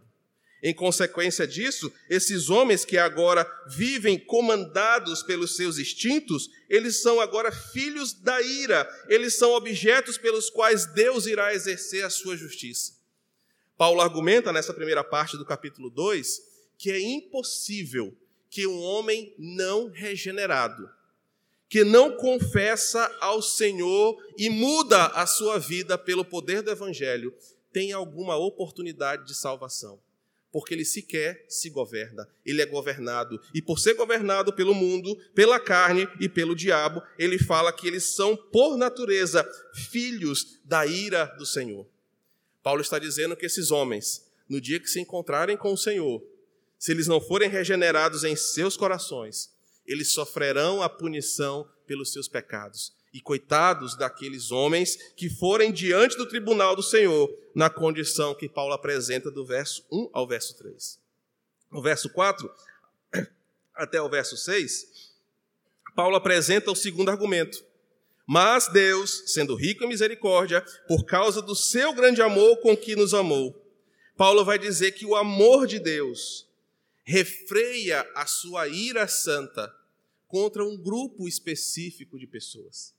Em 0.64 0.74
consequência 0.74 1.46
disso, 1.46 1.92
esses 2.10 2.50
homens 2.50 2.86
que 2.86 2.98
agora 2.98 3.46
vivem 3.68 4.18
comandados 4.18 5.22
pelos 5.24 5.58
seus 5.58 5.78
instintos, 5.78 6.50
eles 6.70 7.02
são 7.02 7.20
agora 7.20 7.52
filhos 7.52 8.14
da 8.14 8.42
ira, 8.42 8.90
eles 9.10 9.36
são 9.36 9.52
objetos 9.52 10.18
pelos 10.18 10.50
quais 10.50 10.86
Deus 10.94 11.26
irá 11.26 11.54
exercer 11.54 12.06
a 12.06 12.10
sua 12.10 12.38
justiça. 12.38 12.94
Paulo 13.78 14.00
argumenta 14.00 14.54
nessa 14.54 14.74
primeira 14.74 15.04
parte 15.04 15.38
do 15.38 15.44
capítulo 15.44 15.90
2 15.90 16.56
que 16.78 16.90
é 16.92 17.00
impossível 17.02 18.18
que 18.50 18.66
um 18.66 18.80
homem 18.80 19.36
não 19.38 19.90
regenerado, 19.90 20.90
que 21.70 21.84
não 21.84 22.16
confessa 22.18 23.10
ao 23.20 23.42
Senhor 23.42 24.18
e 24.38 24.50
muda 24.50 25.08
a 25.08 25.26
sua 25.26 25.60
vida 25.60 25.98
pelo 25.98 26.24
poder 26.24 26.62
do 26.62 26.72
Evangelho, 26.72 27.34
tenha 27.72 27.96
alguma 27.96 28.38
oportunidade 28.38 29.26
de 29.26 29.36
salvação 29.36 30.00
porque 30.56 30.74
ele 30.74 30.86
sequer 30.86 31.46
se 31.50 31.70
governa. 31.70 32.26
Ele 32.46 32.62
é 32.62 32.66
governado. 32.66 33.42
E 33.54 33.62
por 33.62 33.78
ser 33.78 33.94
governado 33.94 34.54
pelo 34.54 34.74
mundo, 34.74 35.14
pela 35.34 35.60
carne 35.60 36.08
e 36.18 36.30
pelo 36.30 36.56
diabo, 36.56 37.04
ele 37.20 37.38
fala 37.38 37.74
que 37.74 37.86
eles 37.86 38.06
são, 38.06 38.38
por 38.38 38.78
natureza, 38.78 39.46
filhos 39.74 40.58
da 40.64 40.86
ira 40.86 41.26
do 41.38 41.46
Senhor. 41.46 41.86
Paulo 42.64 42.80
está 42.80 42.98
dizendo 42.98 43.36
que 43.36 43.46
esses 43.46 43.70
homens, 43.70 44.32
no 44.48 44.62
dia 44.62 44.80
que 44.80 44.88
se 44.88 45.02
encontrarem 45.02 45.58
com 45.58 45.74
o 45.74 45.78
Senhor, 45.78 46.24
se 46.80 46.94
eles 46.94 47.06
não 47.06 47.20
forem 47.20 47.50
regenerados 47.50 48.24
em 48.24 48.38
seus 48.38 48.78
corações, 48.78 49.54
eles 49.86 50.12
sofrerão 50.12 50.82
a 50.82 50.90
punição 50.90 51.70
pelos 51.86 52.12
seus 52.12 52.28
pecados. 52.28 52.94
E 53.14 53.22
coitados 53.22 53.96
daqueles 53.96 54.52
homens 54.52 54.98
que 55.16 55.30
forem 55.30 55.72
diante 55.72 56.18
do 56.18 56.28
tribunal 56.28 56.76
do 56.76 56.84
Senhor, 56.84 57.30
na 57.56 57.70
condição 57.70 58.36
que 58.36 58.50
Paulo 58.50 58.74
apresenta 58.74 59.32
do 59.32 59.46
verso 59.46 59.86
1 59.92 60.10
ao 60.12 60.28
verso 60.28 60.58
3. 60.58 61.00
No 61.72 61.82
verso 61.82 62.10
4 62.10 62.50
até 63.74 64.02
o 64.02 64.10
verso 64.10 64.36
6, 64.36 65.14
Paulo 65.96 66.18
apresenta 66.18 66.72
o 66.72 66.76
segundo 66.76 67.10
argumento. 67.10 67.64
Mas 68.28 68.68
Deus, 68.68 69.24
sendo 69.28 69.56
rico 69.56 69.84
em 69.84 69.88
misericórdia, 69.88 70.62
por 70.88 71.06
causa 71.06 71.42
do 71.42 71.56
seu 71.56 71.94
grande 71.94 72.22
amor 72.22 72.58
com 72.58 72.76
que 72.76 72.96
nos 72.96 73.14
amou, 73.14 73.56
Paulo 74.18 74.44
vai 74.44 74.58
dizer 74.58 74.92
que 74.94 75.06
o 75.06 75.16
amor 75.16 75.68
de 75.68 75.80
Deus 75.80 76.48
refreia 77.06 78.06
a 78.16 78.26
sua 78.26 78.68
ira 78.68 79.08
santa 79.08 79.74
contra 80.28 80.66
um 80.66 80.76
grupo 80.76 81.28
específico 81.28 82.20
de 82.20 82.26
pessoas. 82.26 82.94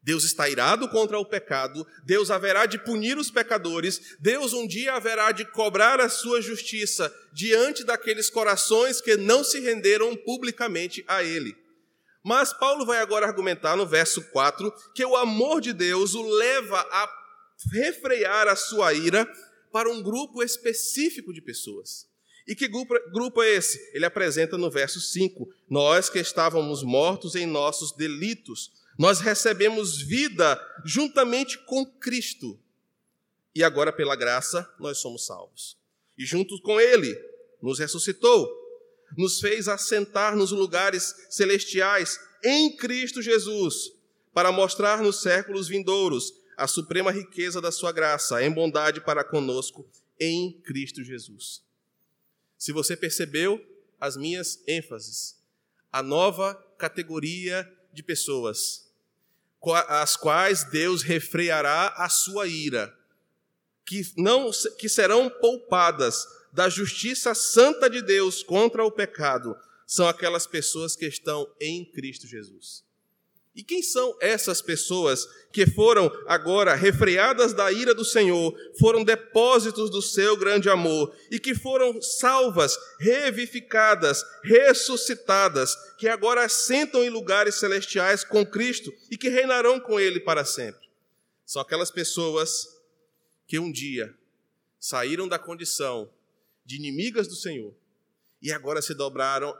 Deus 0.00 0.24
está 0.24 0.48
irado 0.48 0.88
contra 0.88 1.18
o 1.18 1.24
pecado, 1.24 1.86
Deus 2.04 2.30
haverá 2.30 2.64
de 2.64 2.78
punir 2.78 3.18
os 3.18 3.30
pecadores, 3.30 4.16
Deus 4.20 4.52
um 4.52 4.66
dia 4.66 4.94
haverá 4.94 5.32
de 5.32 5.44
cobrar 5.44 6.00
a 6.00 6.08
sua 6.08 6.40
justiça 6.40 7.12
diante 7.32 7.84
daqueles 7.84 8.30
corações 8.30 9.00
que 9.00 9.16
não 9.16 9.42
se 9.42 9.58
renderam 9.58 10.16
publicamente 10.16 11.04
a 11.06 11.22
Ele. 11.22 11.54
Mas 12.22 12.52
Paulo 12.52 12.86
vai 12.86 12.98
agora 13.00 13.26
argumentar 13.26 13.76
no 13.76 13.86
verso 13.86 14.22
4 14.30 14.72
que 14.94 15.04
o 15.04 15.16
amor 15.16 15.60
de 15.60 15.72
Deus 15.72 16.14
o 16.14 16.22
leva 16.22 16.80
a 16.80 17.10
refrear 17.72 18.46
a 18.46 18.56
sua 18.56 18.94
ira 18.94 19.30
para 19.72 19.90
um 19.90 20.02
grupo 20.02 20.42
específico 20.42 21.32
de 21.32 21.42
pessoas. 21.42 22.07
E 22.48 22.56
que 22.56 22.66
grupo, 22.66 23.42
é 23.42 23.54
esse? 23.54 23.78
Ele 23.94 24.06
apresenta 24.06 24.58
no 24.58 24.70
verso 24.70 25.00
5: 25.00 25.48
Nós 25.68 26.08
que 26.08 26.18
estávamos 26.18 26.82
mortos 26.82 27.36
em 27.36 27.46
nossos 27.46 27.92
delitos 27.92 28.72
nós 28.98 29.20
recebemos 29.20 30.02
vida 30.02 30.60
juntamente 30.84 31.56
com 31.58 31.86
Cristo. 31.86 32.58
E 33.54 33.62
agora, 33.62 33.92
pela 33.92 34.16
graça, 34.16 34.68
nós 34.78 34.98
somos 34.98 35.24
salvos. 35.24 35.78
E 36.18 36.26
junto 36.26 36.60
com 36.60 36.80
Ele, 36.80 37.16
nos 37.62 37.78
ressuscitou, 37.78 38.52
nos 39.16 39.40
fez 39.40 39.68
assentar 39.68 40.36
nos 40.36 40.50
lugares 40.50 41.14
celestiais 41.30 42.18
em 42.42 42.76
Cristo 42.76 43.22
Jesus, 43.22 43.92
para 44.34 44.50
mostrar 44.50 45.00
nos 45.00 45.22
séculos 45.22 45.68
vindouros 45.68 46.34
a 46.56 46.66
suprema 46.66 47.12
riqueza 47.12 47.60
da 47.60 47.70
Sua 47.70 47.92
graça, 47.92 48.42
em 48.42 48.50
bondade 48.50 49.00
para 49.00 49.22
conosco 49.22 49.88
em 50.18 50.60
Cristo 50.60 51.04
Jesus. 51.04 51.62
Se 52.58 52.72
você 52.72 52.96
percebeu 52.96 53.64
as 54.00 54.16
minhas 54.16 54.62
ênfases, 54.66 55.36
a 55.90 56.02
nova 56.02 56.54
categoria 56.76 57.66
de 57.92 58.02
pessoas 58.02 58.88
as 59.88 60.16
quais 60.16 60.64
Deus 60.64 61.02
refreará 61.02 61.88
a 61.96 62.08
sua 62.08 62.46
ira, 62.46 62.96
que, 63.84 64.02
não, 64.16 64.50
que 64.78 64.88
serão 64.88 65.28
poupadas 65.28 66.26
da 66.52 66.68
justiça 66.68 67.34
santa 67.34 67.90
de 67.90 68.00
Deus 68.00 68.42
contra 68.42 68.84
o 68.84 68.92
pecado, 68.92 69.56
são 69.86 70.06
aquelas 70.06 70.46
pessoas 70.46 70.94
que 70.94 71.06
estão 71.06 71.50
em 71.60 71.84
Cristo 71.84 72.26
Jesus. 72.26 72.84
E 73.58 73.62
quem 73.64 73.82
são 73.82 74.16
essas 74.20 74.62
pessoas 74.62 75.26
que 75.50 75.66
foram 75.66 76.08
agora 76.28 76.76
refreadas 76.76 77.52
da 77.52 77.72
ira 77.72 77.92
do 77.92 78.04
Senhor, 78.04 78.56
foram 78.78 79.02
depósitos 79.02 79.90
do 79.90 80.00
seu 80.00 80.36
grande 80.36 80.70
amor 80.70 81.12
e 81.28 81.40
que 81.40 81.56
foram 81.56 82.00
salvas, 82.00 82.78
revivificadas, 83.00 84.22
ressuscitadas, 84.44 85.74
que 85.98 86.06
agora 86.06 86.44
assentam 86.44 87.02
em 87.02 87.10
lugares 87.10 87.56
celestiais 87.56 88.22
com 88.22 88.46
Cristo 88.46 88.94
e 89.10 89.18
que 89.18 89.28
reinarão 89.28 89.80
com 89.80 89.98
Ele 89.98 90.20
para 90.20 90.44
sempre? 90.44 90.88
São 91.44 91.60
aquelas 91.60 91.90
pessoas 91.90 92.80
que 93.44 93.58
um 93.58 93.72
dia 93.72 94.14
saíram 94.78 95.26
da 95.26 95.36
condição 95.36 96.08
de 96.64 96.76
inimigas 96.76 97.26
do 97.26 97.34
Senhor 97.34 97.74
e 98.40 98.52
agora 98.52 98.80
se 98.80 98.94
dobraram, 98.94 99.52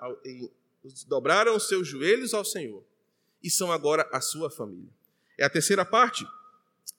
dobraram 1.08 1.56
os 1.56 1.66
seus 1.66 1.88
joelhos 1.88 2.32
ao 2.32 2.44
Senhor 2.44 2.86
e 3.42 3.50
são 3.50 3.70
agora 3.72 4.08
a 4.12 4.20
sua 4.20 4.50
família. 4.50 4.90
É 5.38 5.44
a 5.44 5.50
terceira 5.50 5.84
parte 5.84 6.26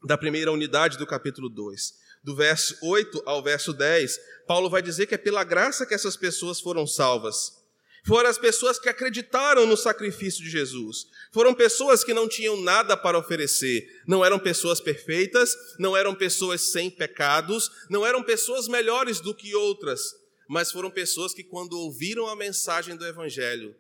da 0.04 0.18
primeira 0.18 0.52
unidade 0.52 0.98
do 0.98 1.06
capítulo 1.06 1.50
2. 1.50 2.10
Do 2.24 2.36
verso 2.36 2.78
8 2.82 3.24
ao 3.26 3.42
verso 3.42 3.74
10, 3.74 4.20
Paulo 4.48 4.70
vai 4.70 4.82
dizer 4.82 5.08
que 5.08 5.16
é 5.16 5.18
pela 5.18 5.44
graça 5.44 5.86
que 5.86 5.94
essas 5.94 6.18
pessoas 6.18 6.60
foram 6.60 6.86
salvas. 6.86 7.60
Foram 8.06 8.30
as 8.30 8.38
pessoas 8.38 8.80
que 8.80 8.90
acreditaram 8.90 9.66
no 9.66 9.76
sacrifício 9.76 10.44
de 10.44 10.50
Jesus. 10.50 11.08
Foram 11.32 11.54
pessoas 11.54 12.04
que 12.04 12.14
não 12.14 12.28
tinham 12.28 12.62
nada 12.62 12.96
para 12.96 13.18
oferecer. 13.18 14.02
Não 14.08 14.24
eram 14.24 14.40
pessoas 14.40 14.80
perfeitas, 14.80 15.56
não 15.78 15.96
eram 15.96 16.16
pessoas 16.16 16.62
sem 16.72 16.90
pecados, 16.90 17.70
não 17.90 18.06
eram 18.06 18.24
pessoas 18.24 18.68
melhores 18.68 19.20
do 19.20 19.34
que 19.34 19.54
outras, 19.54 20.16
mas 20.48 20.72
foram 20.72 20.90
pessoas 20.90 21.34
que, 21.34 21.44
quando 21.44 21.74
ouviram 21.74 22.28
a 22.28 22.36
mensagem 22.36 22.96
do 22.96 23.06
Evangelho, 23.06 23.76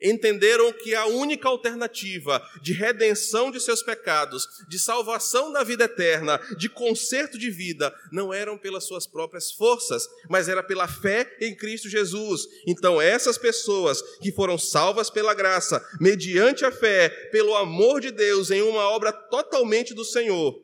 entenderam 0.00 0.72
que 0.72 0.94
a 0.94 1.06
única 1.06 1.48
alternativa 1.48 2.42
de 2.62 2.72
redenção 2.72 3.50
de 3.50 3.60
seus 3.60 3.82
pecados, 3.82 4.46
de 4.68 4.78
salvação 4.78 5.52
da 5.52 5.64
vida 5.64 5.84
eterna, 5.84 6.40
de 6.56 6.68
conserto 6.68 7.38
de 7.38 7.50
vida, 7.50 7.94
não 8.12 8.32
eram 8.32 8.56
pelas 8.56 8.84
suas 8.84 9.06
próprias 9.06 9.50
forças, 9.50 10.08
mas 10.28 10.48
era 10.48 10.62
pela 10.62 10.86
fé 10.86 11.36
em 11.40 11.54
Cristo 11.54 11.88
Jesus. 11.88 12.46
Então, 12.66 13.00
essas 13.00 13.38
pessoas 13.38 14.00
que 14.20 14.32
foram 14.32 14.58
salvas 14.58 15.10
pela 15.10 15.34
graça, 15.34 15.84
mediante 16.00 16.64
a 16.64 16.70
fé, 16.70 17.08
pelo 17.30 17.56
amor 17.56 18.00
de 18.00 18.10
Deus, 18.10 18.50
em 18.50 18.62
uma 18.62 18.88
obra 18.90 19.12
totalmente 19.12 19.94
do 19.94 20.04
Senhor, 20.04 20.62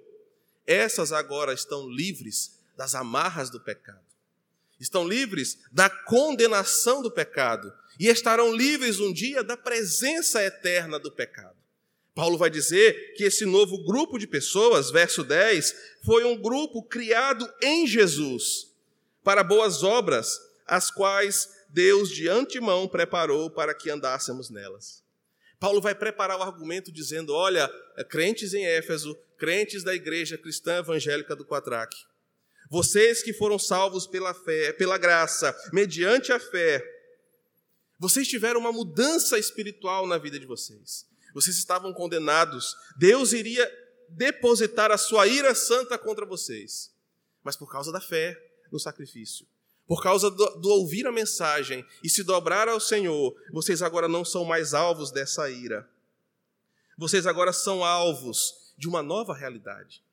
essas 0.66 1.12
agora 1.12 1.52
estão 1.52 1.88
livres 1.88 2.58
das 2.76 2.94
amarras 2.94 3.50
do 3.50 3.60
pecado. 3.60 4.03
Estão 4.78 5.06
livres 5.06 5.58
da 5.70 5.88
condenação 5.88 7.02
do 7.02 7.10
pecado 7.10 7.72
e 7.98 8.08
estarão 8.08 8.54
livres 8.54 8.98
um 8.98 9.12
dia 9.12 9.42
da 9.42 9.56
presença 9.56 10.42
eterna 10.42 10.98
do 10.98 11.10
pecado. 11.12 11.56
Paulo 12.14 12.38
vai 12.38 12.48
dizer 12.48 13.14
que 13.14 13.24
esse 13.24 13.44
novo 13.44 13.82
grupo 13.84 14.18
de 14.18 14.26
pessoas, 14.26 14.90
verso 14.90 15.24
10, 15.24 15.74
foi 16.04 16.24
um 16.24 16.36
grupo 16.36 16.82
criado 16.82 17.48
em 17.60 17.86
Jesus 17.86 18.72
para 19.24 19.42
boas 19.42 19.82
obras, 19.82 20.38
as 20.66 20.90
quais 20.90 21.48
Deus 21.68 22.08
de 22.10 22.28
antemão 22.28 22.86
preparou 22.86 23.50
para 23.50 23.74
que 23.74 23.90
andássemos 23.90 24.48
nelas. 24.48 25.02
Paulo 25.58 25.80
vai 25.80 25.94
preparar 25.94 26.38
o 26.38 26.42
argumento 26.42 26.92
dizendo: 26.92 27.34
olha, 27.34 27.68
crentes 28.08 28.54
em 28.54 28.64
Éfeso, 28.64 29.18
crentes 29.36 29.82
da 29.82 29.94
igreja 29.94 30.38
cristã 30.38 30.78
evangélica 30.78 31.34
do 31.34 31.44
Quatraque, 31.44 31.96
vocês 32.70 33.22
que 33.22 33.32
foram 33.32 33.58
salvos 33.58 34.06
pela 34.06 34.34
fé, 34.34 34.72
pela 34.72 34.98
graça, 34.98 35.56
mediante 35.72 36.32
a 36.32 36.40
fé, 36.40 36.82
vocês 37.98 38.28
tiveram 38.28 38.60
uma 38.60 38.72
mudança 38.72 39.38
espiritual 39.38 40.06
na 40.06 40.18
vida 40.18 40.38
de 40.38 40.46
vocês. 40.46 41.06
Vocês 41.32 41.56
estavam 41.56 41.92
condenados. 41.92 42.76
Deus 42.96 43.32
iria 43.32 43.70
depositar 44.08 44.90
a 44.90 44.98
sua 44.98 45.26
ira 45.26 45.54
santa 45.54 45.98
contra 45.98 46.26
vocês. 46.26 46.92
Mas 47.42 47.56
por 47.56 47.70
causa 47.70 47.90
da 47.90 48.00
fé 48.00 48.40
no 48.70 48.78
sacrifício, 48.78 49.46
por 49.86 50.02
causa 50.02 50.30
do, 50.30 50.46
do, 50.60 50.68
ouvir 50.70 51.06
a 51.06 51.12
mensagem 51.12 51.84
e 52.02 52.08
se 52.08 52.22
dobrar 52.22 52.68
ao 52.68 52.80
Senhor, 52.80 53.34
vocês 53.52 53.82
agora 53.82 54.08
não 54.08 54.24
são 54.24 54.44
mais 54.44 54.74
alvos 54.74 55.10
dessa 55.10 55.48
ira. 55.50 55.88
Vocês 56.96 57.26
agora 57.26 57.52
são 57.52 57.82
alvos 57.82 58.74
de 58.78 58.86
uma 58.86 59.02
nova 59.02 59.34
realidade. 59.34 60.03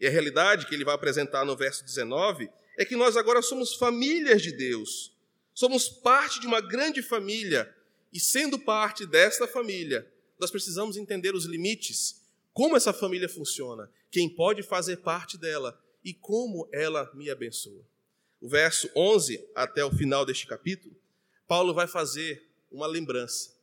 E 0.00 0.06
a 0.06 0.10
realidade 0.10 0.66
que 0.66 0.74
ele 0.74 0.84
vai 0.84 0.94
apresentar 0.94 1.44
no 1.44 1.56
verso 1.56 1.84
19 1.84 2.50
é 2.78 2.84
que 2.84 2.96
nós 2.96 3.16
agora 3.16 3.42
somos 3.42 3.74
famílias 3.74 4.40
de 4.40 4.52
Deus. 4.52 5.14
Somos 5.52 5.88
parte 5.88 6.40
de 6.40 6.46
uma 6.46 6.60
grande 6.60 7.02
família 7.02 7.72
e, 8.12 8.18
sendo 8.18 8.58
parte 8.58 9.04
desta 9.04 9.46
família, 9.46 10.10
nós 10.38 10.50
precisamos 10.50 10.96
entender 10.96 11.34
os 11.34 11.44
limites, 11.44 12.22
como 12.52 12.76
essa 12.76 12.92
família 12.92 13.28
funciona, 13.28 13.90
quem 14.10 14.28
pode 14.28 14.62
fazer 14.62 14.96
parte 14.98 15.36
dela 15.36 15.78
e 16.02 16.14
como 16.14 16.68
ela 16.72 17.10
me 17.14 17.28
abençoa. 17.28 17.84
O 18.40 18.48
verso 18.48 18.90
11 18.96 19.50
até 19.54 19.84
o 19.84 19.90
final 19.90 20.24
deste 20.24 20.46
capítulo, 20.46 20.96
Paulo 21.46 21.74
vai 21.74 21.86
fazer 21.86 22.48
uma 22.72 22.86
lembrança. 22.86 23.54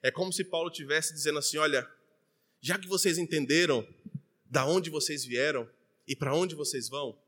É 0.00 0.10
como 0.10 0.32
se 0.32 0.44
Paulo 0.44 0.70
estivesse 0.70 1.12
dizendo 1.12 1.40
assim: 1.40 1.56
olha, 1.56 1.88
já 2.60 2.78
que 2.78 2.86
vocês 2.86 3.18
entenderam 3.18 3.86
da 4.54 4.64
onde 4.64 4.88
vocês 4.88 5.24
vieram 5.24 5.68
e 6.06 6.14
para 6.14 6.32
onde 6.32 6.54
vocês 6.54 6.88
vão, 6.88 7.18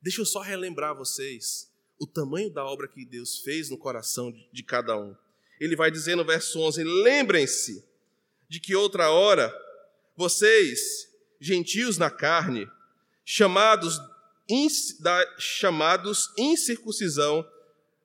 deixa 0.00 0.22
eu 0.22 0.24
só 0.24 0.40
relembrar 0.40 0.96
vocês 0.96 1.70
o 2.00 2.06
tamanho 2.06 2.48
da 2.50 2.64
obra 2.64 2.88
que 2.88 3.04
Deus 3.04 3.40
fez 3.40 3.68
no 3.68 3.76
coração 3.76 4.32
de 4.50 4.62
cada 4.62 4.98
um. 4.98 5.14
Ele 5.60 5.76
vai 5.76 5.90
dizer 5.90 6.16
no 6.16 6.24
verso 6.24 6.58
11: 6.58 6.82
Lembrem-se 6.82 7.84
de 8.48 8.60
que 8.60 8.74
outra 8.74 9.10
hora 9.10 9.54
vocês, 10.16 11.12
gentios 11.38 11.98
na 11.98 12.08
carne, 12.08 12.66
chamados, 13.26 13.98
da, 15.00 15.36
chamados 15.38 16.32
incircuncisão 16.38 17.46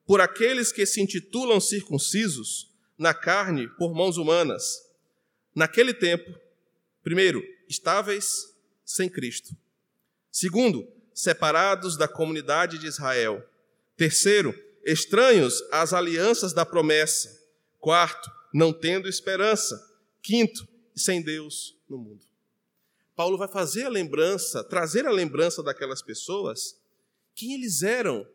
por 0.06 0.20
aqueles 0.20 0.70
que 0.70 0.86
se 0.86 1.00
intitulam 1.00 1.62
circuncisos 1.62 2.70
na 2.98 3.14
carne 3.14 3.70
por 3.78 3.96
mãos 3.96 4.18
humanas, 4.18 4.82
naquele 5.56 5.94
tempo, 5.94 6.30
primeiro, 7.02 7.42
estáveis 7.74 8.54
sem 8.86 9.10
Cristo. 9.10 9.56
Segundo, 10.32 10.88
separados 11.14 11.98
da 11.98 12.08
comunidade 12.08 12.78
de 12.78 12.88
Israel 12.88 13.44
Terceiro, 13.96 14.54
estranhos 14.84 15.64
às 15.72 15.94
alianças 15.94 16.52
da 16.52 16.66
promessa. 16.66 17.42
Quarto, 17.80 18.30
não 18.54 18.74
tendo 18.74 19.08
esperança. 19.08 19.80
Quinto, 20.22 20.68
sem 20.96 21.22
Deus 21.22 21.78
no 21.88 21.98
mundo. 21.98 22.26
Paulo 23.16 23.38
vai 23.38 23.48
fazer 23.48 23.84
a 23.84 23.90
lembrança, 23.90 24.64
trazer 24.64 25.06
a 25.06 25.12
lembrança 25.12 25.62
daquelas 25.62 26.02
pessoas, 26.02 26.76
quem 27.36 27.54
eles 27.54 27.84
eram 27.84 28.28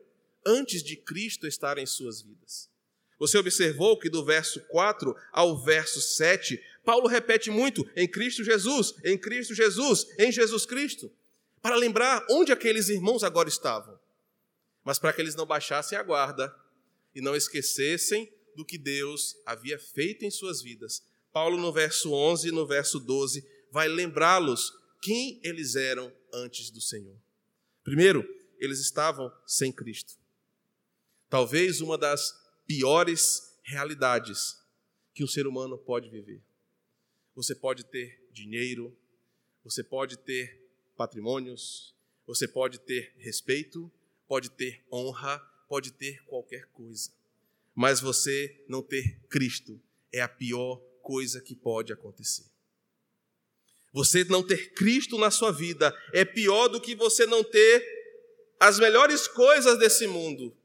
antes 0.47 0.83
de 0.83 0.97
Cristo 0.97 1.47
estar 1.47 1.77
em 1.79 1.87
suas 1.87 2.23
vidas. 2.23 2.71
Você 3.19 3.37
observou 3.37 3.99
que 3.99 4.09
do 4.09 4.25
verso 4.25 4.61
4 4.69 5.15
ao 5.33 5.61
verso 5.61 6.01
7, 6.01 6.61
Paulo 6.89 7.07
repete 7.07 7.51
muito 7.51 7.87
em 7.95 8.09
Cristo 8.09 8.43
Jesus, 8.43 8.95
em 9.05 9.19
Cristo 9.19 9.55
Jesus, 9.55 10.07
em 10.19 10.33
Jesus 10.33 10.65
Cristo, 10.65 11.13
para 11.61 11.77
lembrar 11.77 12.25
onde 12.31 12.51
aqueles 12.51 12.89
irmãos 12.89 13.23
agora 13.23 13.49
estavam 13.49 13.99
mas 14.89 14.99
para 14.99 15.13
que 15.13 15.21
eles 15.21 15.35
não 15.35 15.45
baixassem 15.45 15.99
a 15.99 16.03
guarda 16.03 16.51
e 17.15 17.21
não 17.21 17.37
esquecessem 17.37 18.33
do 18.57 18.65
que 18.65 18.79
Deus 18.79 19.37
havia 19.45 19.79
feito 19.79 20.25
em 20.25 20.31
suas 20.31 20.63
vidas. 20.63 21.05
Paulo, 21.31 21.59
no 21.59 21.71
verso 21.71 22.11
11 22.11 22.49
e 22.49 22.53
no 22.53 22.67
verso 22.67 22.99
12, 22.99 23.47
vai 23.71 23.87
lembrá-los 23.87 24.73
quem 25.03 25.43
eles 25.45 25.77
eram 25.77 26.11
antes 26.33 26.71
do 26.71 26.81
Senhor. 26.81 27.15
Primeiro, 27.85 28.27
eles 28.59 28.81
estavam 28.81 29.31
sem 29.47 29.71
Cristo. 29.71 30.15
Talvez 31.29 31.83
uma 31.83 31.99
das 31.99 32.33
piores 32.67 33.59
realidades 33.65 34.57
que 35.13 35.23
um 35.23 35.29
ser 35.29 35.47
humano 35.47 35.77
pode 35.77 36.09
viver. 36.09 36.48
Você 37.39 37.55
pode 37.55 37.85
ter 37.85 38.21
dinheiro, 38.33 38.93
você 39.63 39.85
pode 39.85 40.19
ter 40.19 40.61
patrimônios, 40.97 41.95
você 42.27 42.49
pode 42.49 42.81
ter 42.81 43.15
respeito, 43.17 43.89
pode 44.27 44.51
ter 44.51 44.85
honra, 44.93 45.39
pode 45.69 45.93
ter 45.93 46.21
qualquer 46.25 46.67
coisa. 46.73 47.13
Mas 47.77 48.01
você 48.01 48.65
não 48.69 48.83
ter 48.83 49.21
Cristo 49.29 49.81
é 50.13 50.21
a 50.21 50.27
pior 50.27 50.83
coisa 51.01 51.41
que 51.41 51.55
pode 51.55 51.93
acontecer. 51.93 52.47
Você 53.93 54.25
não 54.25 54.45
ter 54.45 54.73
Cristo 54.73 55.17
na 55.17 55.31
sua 55.31 55.53
vida 55.53 55.97
é 56.13 56.25
pior 56.25 56.67
do 56.67 56.81
que 56.81 56.97
você 56.97 57.25
não 57.25 57.45
ter 57.45 57.87
as 58.59 58.81
melhores 58.81 59.29
coisas 59.29 59.79
desse 59.79 60.09
mundo. 60.09 60.57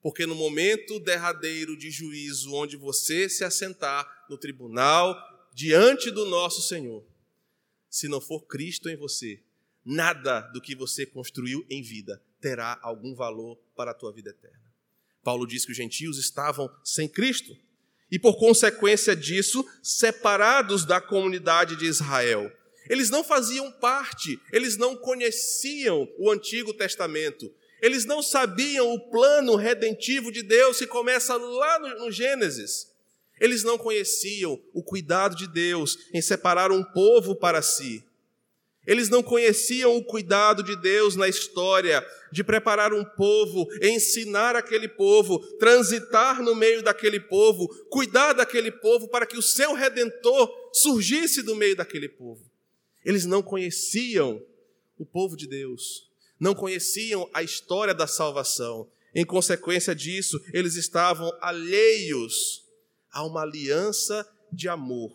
Porque 0.00 0.24
no 0.24 0.36
momento 0.36 1.00
derradeiro 1.00 1.76
de 1.76 1.90
juízo, 1.90 2.54
onde 2.54 2.76
você 2.76 3.28
se 3.28 3.42
assentar 3.42 4.26
no 4.30 4.38
tribunal 4.38 5.34
diante 5.56 6.10
do 6.10 6.26
nosso 6.26 6.60
Senhor, 6.60 7.02
se 7.88 8.08
não 8.08 8.20
for 8.20 8.46
Cristo 8.46 8.90
em 8.90 8.96
você, 8.96 9.42
nada 9.82 10.42
do 10.52 10.60
que 10.60 10.74
você 10.74 11.06
construiu 11.06 11.64
em 11.70 11.80
vida 11.80 12.22
terá 12.42 12.78
algum 12.82 13.14
valor 13.14 13.56
para 13.74 13.92
a 13.92 13.94
tua 13.94 14.12
vida 14.12 14.28
eterna. 14.28 14.70
Paulo 15.24 15.46
diz 15.46 15.64
que 15.64 15.72
os 15.72 15.76
gentios 15.78 16.18
estavam 16.18 16.70
sem 16.84 17.08
Cristo 17.08 17.56
e, 18.10 18.18
por 18.18 18.36
consequência 18.36 19.16
disso, 19.16 19.66
separados 19.82 20.84
da 20.84 21.00
comunidade 21.00 21.74
de 21.76 21.86
Israel. 21.86 22.52
Eles 22.86 23.08
não 23.08 23.24
faziam 23.24 23.72
parte, 23.72 24.38
eles 24.52 24.76
não 24.76 24.94
conheciam 24.94 26.06
o 26.18 26.30
Antigo 26.30 26.74
Testamento, 26.74 27.50
eles 27.80 28.04
não 28.04 28.22
sabiam 28.22 28.92
o 28.92 29.10
plano 29.10 29.56
redentivo 29.56 30.30
de 30.30 30.42
Deus 30.42 30.78
que 30.78 30.86
começa 30.86 31.34
lá 31.34 31.78
no, 31.78 32.12
Gênesis. 32.12 32.94
Eles 33.40 33.62
não 33.62 33.76
conheciam 33.76 34.60
o 34.72 34.82
cuidado 34.82 35.36
de 35.36 35.46
Deus 35.46 35.98
em 36.12 36.22
separar 36.22 36.72
um 36.72 36.82
povo 36.82 37.34
para 37.34 37.60
si. 37.60 38.02
Eles 38.86 39.08
não 39.08 39.22
conheciam 39.22 39.96
o 39.96 40.04
cuidado 40.04 40.62
de 40.62 40.76
Deus 40.76 41.16
na 41.16 41.28
história, 41.28 42.06
de 42.30 42.44
preparar 42.44 42.94
um 42.94 43.04
povo, 43.04 43.66
ensinar 43.82 44.54
aquele 44.54 44.88
povo, 44.88 45.40
transitar 45.58 46.40
no 46.40 46.54
meio 46.54 46.82
daquele 46.82 47.18
povo, 47.18 47.66
cuidar 47.90 48.32
daquele 48.32 48.70
povo 48.70 49.08
para 49.08 49.26
que 49.26 49.36
o 49.36 49.42
seu 49.42 49.74
redentor 49.74 50.48
surgisse 50.72 51.42
do 51.42 51.56
meio 51.56 51.74
daquele 51.74 52.08
povo. 52.08 52.48
Eles 53.04 53.24
não 53.24 53.42
conheciam 53.42 54.40
o 54.96 55.04
povo 55.04 55.36
de 55.36 55.48
Deus, 55.48 56.08
não 56.38 56.54
conheciam 56.54 57.28
a 57.34 57.42
história 57.42 57.92
da 57.92 58.06
salvação. 58.06 58.88
Em 59.12 59.24
consequência 59.24 59.94
disso, 59.94 60.40
eles 60.52 60.76
estavam 60.76 61.32
alheios 61.40 62.65
a 63.16 63.24
uma 63.24 63.40
aliança 63.40 64.28
de 64.52 64.68
amor, 64.68 65.10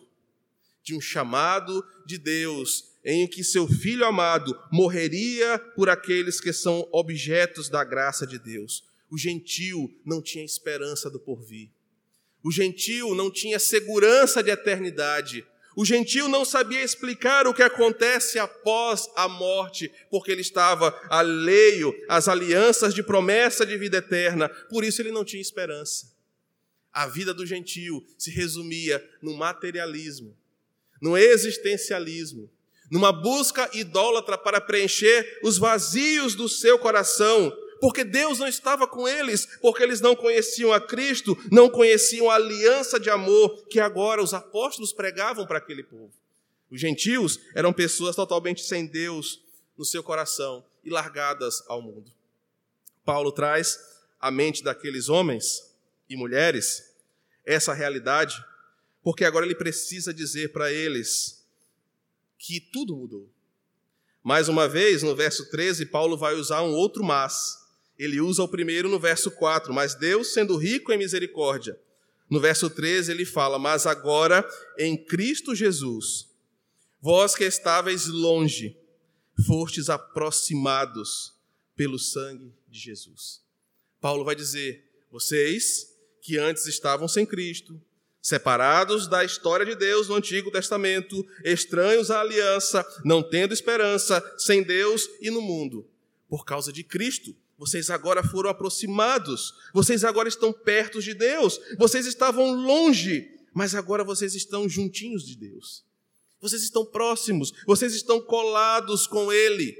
de 0.82 0.92
um 0.92 1.00
chamado 1.00 1.86
de 2.04 2.18
Deus, 2.18 2.96
em 3.04 3.28
que 3.28 3.44
seu 3.44 3.68
filho 3.68 4.04
amado 4.04 4.60
morreria 4.72 5.56
por 5.76 5.88
aqueles 5.88 6.40
que 6.40 6.52
são 6.52 6.88
objetos 6.90 7.68
da 7.68 7.84
graça 7.84 8.26
de 8.26 8.40
Deus. 8.40 8.82
O 9.08 9.16
gentio 9.16 9.88
não 10.04 10.20
tinha 10.20 10.44
esperança 10.44 11.08
do 11.08 11.20
porvir. 11.20 11.70
O 12.42 12.50
gentio 12.50 13.14
não 13.14 13.30
tinha 13.30 13.60
segurança 13.60 14.42
de 14.42 14.50
eternidade. 14.50 15.46
O 15.76 15.84
gentio 15.84 16.26
não 16.26 16.44
sabia 16.44 16.82
explicar 16.82 17.46
o 17.46 17.54
que 17.54 17.62
acontece 17.62 18.36
após 18.36 19.08
a 19.14 19.28
morte, 19.28 19.92
porque 20.10 20.32
ele 20.32 20.40
estava 20.40 20.92
alheio 21.08 21.94
às 22.08 22.26
alianças 22.26 22.92
de 22.92 23.02
promessa 23.04 23.64
de 23.64 23.78
vida 23.78 23.98
eterna, 23.98 24.48
por 24.48 24.82
isso 24.82 25.00
ele 25.00 25.12
não 25.12 25.24
tinha 25.24 25.40
esperança. 25.40 26.11
A 26.92 27.06
vida 27.06 27.32
do 27.32 27.46
gentio 27.46 28.04
se 28.18 28.30
resumia 28.30 29.02
no 29.22 29.34
materialismo, 29.34 30.36
no 31.00 31.16
existencialismo, 31.16 32.50
numa 32.90 33.10
busca 33.10 33.70
idólatra 33.72 34.36
para 34.36 34.60
preencher 34.60 35.40
os 35.42 35.56
vazios 35.56 36.34
do 36.34 36.48
seu 36.48 36.78
coração, 36.78 37.50
porque 37.80 38.04
Deus 38.04 38.38
não 38.38 38.46
estava 38.46 38.86
com 38.86 39.08
eles, 39.08 39.46
porque 39.62 39.82
eles 39.82 40.02
não 40.02 40.14
conheciam 40.14 40.70
a 40.70 40.80
Cristo, 40.80 41.36
não 41.50 41.70
conheciam 41.70 42.30
a 42.30 42.34
aliança 42.34 43.00
de 43.00 43.08
amor 43.08 43.66
que 43.68 43.80
agora 43.80 44.22
os 44.22 44.34
apóstolos 44.34 44.92
pregavam 44.92 45.46
para 45.46 45.58
aquele 45.58 45.82
povo. 45.82 46.12
Os 46.70 46.78
gentios 46.78 47.40
eram 47.54 47.72
pessoas 47.72 48.14
totalmente 48.14 48.62
sem 48.62 48.86
Deus 48.86 49.42
no 49.76 49.84
seu 49.84 50.02
coração 50.02 50.64
e 50.84 50.90
largadas 50.90 51.62
ao 51.68 51.80
mundo. 51.80 52.12
Paulo 53.04 53.32
traz 53.32 53.78
à 54.20 54.30
mente 54.30 54.62
daqueles 54.62 55.08
homens 55.08 55.71
e 56.12 56.16
mulheres 56.16 56.92
essa 57.44 57.72
realidade, 57.72 58.42
porque 59.02 59.24
agora 59.24 59.44
ele 59.44 59.54
precisa 59.54 60.12
dizer 60.12 60.52
para 60.52 60.72
eles 60.72 61.44
que 62.38 62.60
tudo 62.60 62.96
mudou. 62.96 63.28
Mais 64.22 64.48
uma 64.48 64.68
vez, 64.68 65.02
no 65.02 65.16
verso 65.16 65.50
13, 65.50 65.86
Paulo 65.86 66.16
vai 66.16 66.34
usar 66.34 66.62
um 66.62 66.72
outro 66.72 67.02
mas 67.02 67.60
ele 67.98 68.20
usa 68.20 68.42
o 68.42 68.48
primeiro 68.48 68.88
no 68.88 68.98
verso 68.98 69.30
4, 69.30 69.72
mas 69.72 69.94
Deus, 69.94 70.32
sendo 70.32 70.56
rico 70.56 70.92
em 70.92 70.98
misericórdia. 70.98 71.78
No 72.28 72.40
verso 72.40 72.70
13, 72.70 73.12
ele 73.12 73.24
fala: 73.24 73.58
Mas 73.58 73.86
agora 73.86 74.48
em 74.78 74.96
Cristo 74.96 75.54
Jesus, 75.54 76.28
vós 77.00 77.34
que 77.34 77.44
estáveis 77.44 78.06
longe, 78.06 78.76
fostes 79.46 79.90
aproximados 79.90 81.34
pelo 81.76 81.98
sangue 81.98 82.52
de 82.68 82.78
Jesus. 82.78 83.42
Paulo 84.00 84.24
vai 84.24 84.34
dizer: 84.34 84.84
Vocês 85.10 85.91
que 86.22 86.38
antes 86.38 86.66
estavam 86.66 87.06
sem 87.06 87.26
Cristo, 87.26 87.78
separados 88.22 89.08
da 89.08 89.24
história 89.24 89.66
de 89.66 89.74
Deus 89.74 90.08
no 90.08 90.14
Antigo 90.14 90.50
Testamento, 90.50 91.26
estranhos 91.44 92.10
à 92.10 92.20
aliança, 92.20 92.86
não 93.04 93.22
tendo 93.22 93.52
esperança, 93.52 94.22
sem 94.38 94.62
Deus 94.62 95.06
e 95.20 95.30
no 95.30 95.42
mundo, 95.42 95.86
por 96.28 96.46
causa 96.46 96.72
de 96.72 96.84
Cristo, 96.84 97.36
vocês 97.58 97.90
agora 97.90 98.24
foram 98.24 98.50
aproximados, 98.50 99.54
vocês 99.74 100.02
agora 100.04 100.28
estão 100.28 100.52
perto 100.52 101.02
de 101.02 101.12
Deus, 101.12 101.60
vocês 101.78 102.06
estavam 102.06 102.54
longe, 102.54 103.38
mas 103.52 103.74
agora 103.74 104.02
vocês 104.02 104.34
estão 104.34 104.68
juntinhos 104.68 105.26
de 105.26 105.36
Deus. 105.36 105.84
Vocês 106.40 106.64
estão 106.64 106.84
próximos, 106.84 107.52
vocês 107.64 107.94
estão 107.94 108.20
colados 108.20 109.06
com 109.06 109.32
Ele. 109.32 109.76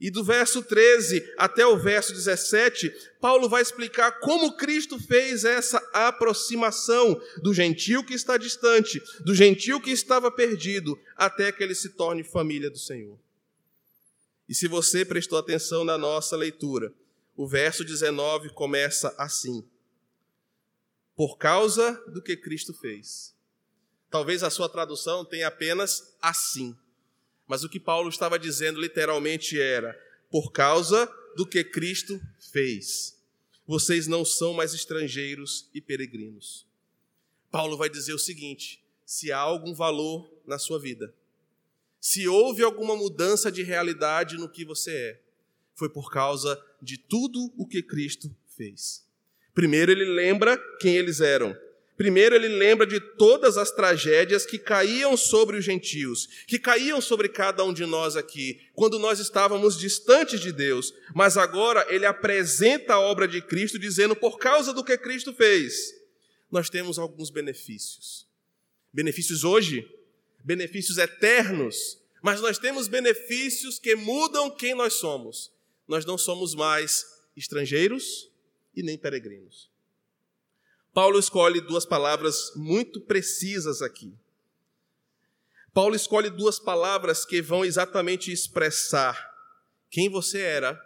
E 0.00 0.10
do 0.10 0.24
verso 0.24 0.62
13 0.62 1.34
até 1.36 1.66
o 1.66 1.76
verso 1.76 2.14
17, 2.14 2.90
Paulo 3.20 3.50
vai 3.50 3.60
explicar 3.60 4.18
como 4.20 4.56
Cristo 4.56 4.98
fez 4.98 5.44
essa 5.44 5.76
aproximação 5.92 7.20
do 7.42 7.52
gentio 7.52 8.02
que 8.02 8.14
está 8.14 8.38
distante, 8.38 8.98
do 9.22 9.34
gentio 9.34 9.78
que 9.78 9.90
estava 9.90 10.30
perdido, 10.30 10.98
até 11.14 11.52
que 11.52 11.62
ele 11.62 11.74
se 11.74 11.90
torne 11.90 12.24
família 12.24 12.70
do 12.70 12.78
Senhor. 12.78 13.18
E 14.48 14.54
se 14.54 14.66
você 14.66 15.04
prestou 15.04 15.38
atenção 15.38 15.84
na 15.84 15.98
nossa 15.98 16.34
leitura, 16.34 16.92
o 17.36 17.46
verso 17.46 17.84
19 17.84 18.54
começa 18.54 19.14
assim: 19.18 19.62
Por 21.14 21.36
causa 21.36 21.92
do 22.08 22.22
que 22.22 22.36
Cristo 22.36 22.72
fez. 22.72 23.34
Talvez 24.10 24.42
a 24.42 24.50
sua 24.50 24.68
tradução 24.68 25.24
tenha 25.26 25.46
apenas 25.46 26.16
assim. 26.20 26.74
Mas 27.50 27.64
o 27.64 27.68
que 27.68 27.80
Paulo 27.80 28.08
estava 28.08 28.38
dizendo 28.38 28.80
literalmente 28.80 29.60
era: 29.60 30.00
por 30.30 30.52
causa 30.52 31.12
do 31.34 31.44
que 31.44 31.64
Cristo 31.64 32.20
fez. 32.52 33.20
Vocês 33.66 34.06
não 34.06 34.24
são 34.24 34.54
mais 34.54 34.72
estrangeiros 34.72 35.68
e 35.74 35.80
peregrinos. 35.80 36.64
Paulo 37.50 37.76
vai 37.76 37.90
dizer 37.90 38.14
o 38.14 38.20
seguinte: 38.20 38.80
se 39.04 39.32
há 39.32 39.38
algum 39.38 39.74
valor 39.74 40.32
na 40.46 40.60
sua 40.60 40.78
vida, 40.78 41.12
se 42.00 42.28
houve 42.28 42.62
alguma 42.62 42.94
mudança 42.94 43.50
de 43.50 43.64
realidade 43.64 44.36
no 44.36 44.48
que 44.48 44.64
você 44.64 44.92
é, 44.92 45.20
foi 45.74 45.88
por 45.88 46.08
causa 46.08 46.56
de 46.80 46.96
tudo 46.96 47.52
o 47.56 47.66
que 47.66 47.82
Cristo 47.82 48.32
fez. 48.56 49.04
Primeiro, 49.52 49.90
ele 49.90 50.04
lembra 50.04 50.56
quem 50.78 50.94
eles 50.94 51.20
eram. 51.20 51.52
Primeiro, 52.00 52.34
ele 52.34 52.48
lembra 52.48 52.86
de 52.86 52.98
todas 52.98 53.58
as 53.58 53.70
tragédias 53.70 54.46
que 54.46 54.58
caíam 54.58 55.18
sobre 55.18 55.58
os 55.58 55.64
gentios, 55.66 56.26
que 56.46 56.58
caíam 56.58 56.98
sobre 56.98 57.28
cada 57.28 57.62
um 57.62 57.74
de 57.74 57.84
nós 57.84 58.16
aqui, 58.16 58.58
quando 58.72 58.98
nós 58.98 59.18
estávamos 59.18 59.78
distantes 59.78 60.40
de 60.40 60.50
Deus. 60.50 60.94
Mas 61.14 61.36
agora 61.36 61.84
ele 61.92 62.06
apresenta 62.06 62.94
a 62.94 63.00
obra 63.00 63.28
de 63.28 63.42
Cristo, 63.42 63.78
dizendo: 63.78 64.16
por 64.16 64.38
causa 64.38 64.72
do 64.72 64.82
que 64.82 64.96
Cristo 64.96 65.34
fez, 65.34 65.94
nós 66.50 66.70
temos 66.70 66.98
alguns 66.98 67.28
benefícios. 67.28 68.26
Benefícios 68.90 69.44
hoje, 69.44 69.86
benefícios 70.42 70.96
eternos, 70.96 71.98
mas 72.22 72.40
nós 72.40 72.58
temos 72.58 72.88
benefícios 72.88 73.78
que 73.78 73.94
mudam 73.94 74.50
quem 74.50 74.74
nós 74.74 74.94
somos 74.94 75.52
nós 75.90 76.04
não 76.04 76.16
somos 76.16 76.54
mais 76.54 77.04
estrangeiros 77.36 78.30
e 78.76 78.80
nem 78.80 78.96
peregrinos. 78.96 79.69
Paulo 80.92 81.18
escolhe 81.18 81.60
duas 81.60 81.84
palavras 81.84 82.52
muito 82.56 83.00
precisas 83.00 83.80
aqui. 83.80 84.12
Paulo 85.72 85.94
escolhe 85.94 86.30
duas 86.30 86.58
palavras 86.58 87.24
que 87.24 87.40
vão 87.40 87.64
exatamente 87.64 88.32
expressar 88.32 89.30
quem 89.88 90.08
você 90.08 90.40
era 90.40 90.80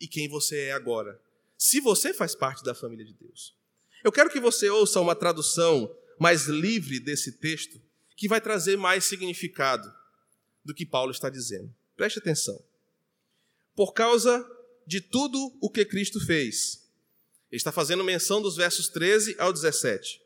e 0.00 0.08
quem 0.08 0.28
você 0.28 0.66
é 0.66 0.72
agora, 0.72 1.20
se 1.56 1.80
você 1.80 2.12
faz 2.12 2.34
parte 2.34 2.62
da 2.64 2.74
família 2.74 3.04
de 3.04 3.12
Deus. 3.12 3.54
Eu 4.02 4.12
quero 4.12 4.30
que 4.30 4.40
você 4.40 4.68
ouça 4.70 5.00
uma 5.00 5.14
tradução 5.14 5.92
mais 6.18 6.46
livre 6.46 7.00
desse 7.00 7.32
texto, 7.32 7.80
que 8.16 8.28
vai 8.28 8.40
trazer 8.40 8.76
mais 8.76 9.04
significado 9.04 9.92
do 10.64 10.74
que 10.74 10.84
Paulo 10.84 11.12
está 11.12 11.30
dizendo. 11.30 11.72
Preste 11.96 12.18
atenção 12.18 12.60
por 13.74 13.92
causa 13.92 14.44
de 14.84 15.00
tudo 15.00 15.56
o 15.60 15.70
que 15.70 15.84
Cristo 15.84 16.18
fez. 16.26 16.87
Ele 17.50 17.58
está 17.58 17.72
fazendo 17.72 18.04
menção 18.04 18.42
dos 18.42 18.56
versos 18.56 18.88
13 18.88 19.36
ao 19.38 19.52
17. 19.52 20.20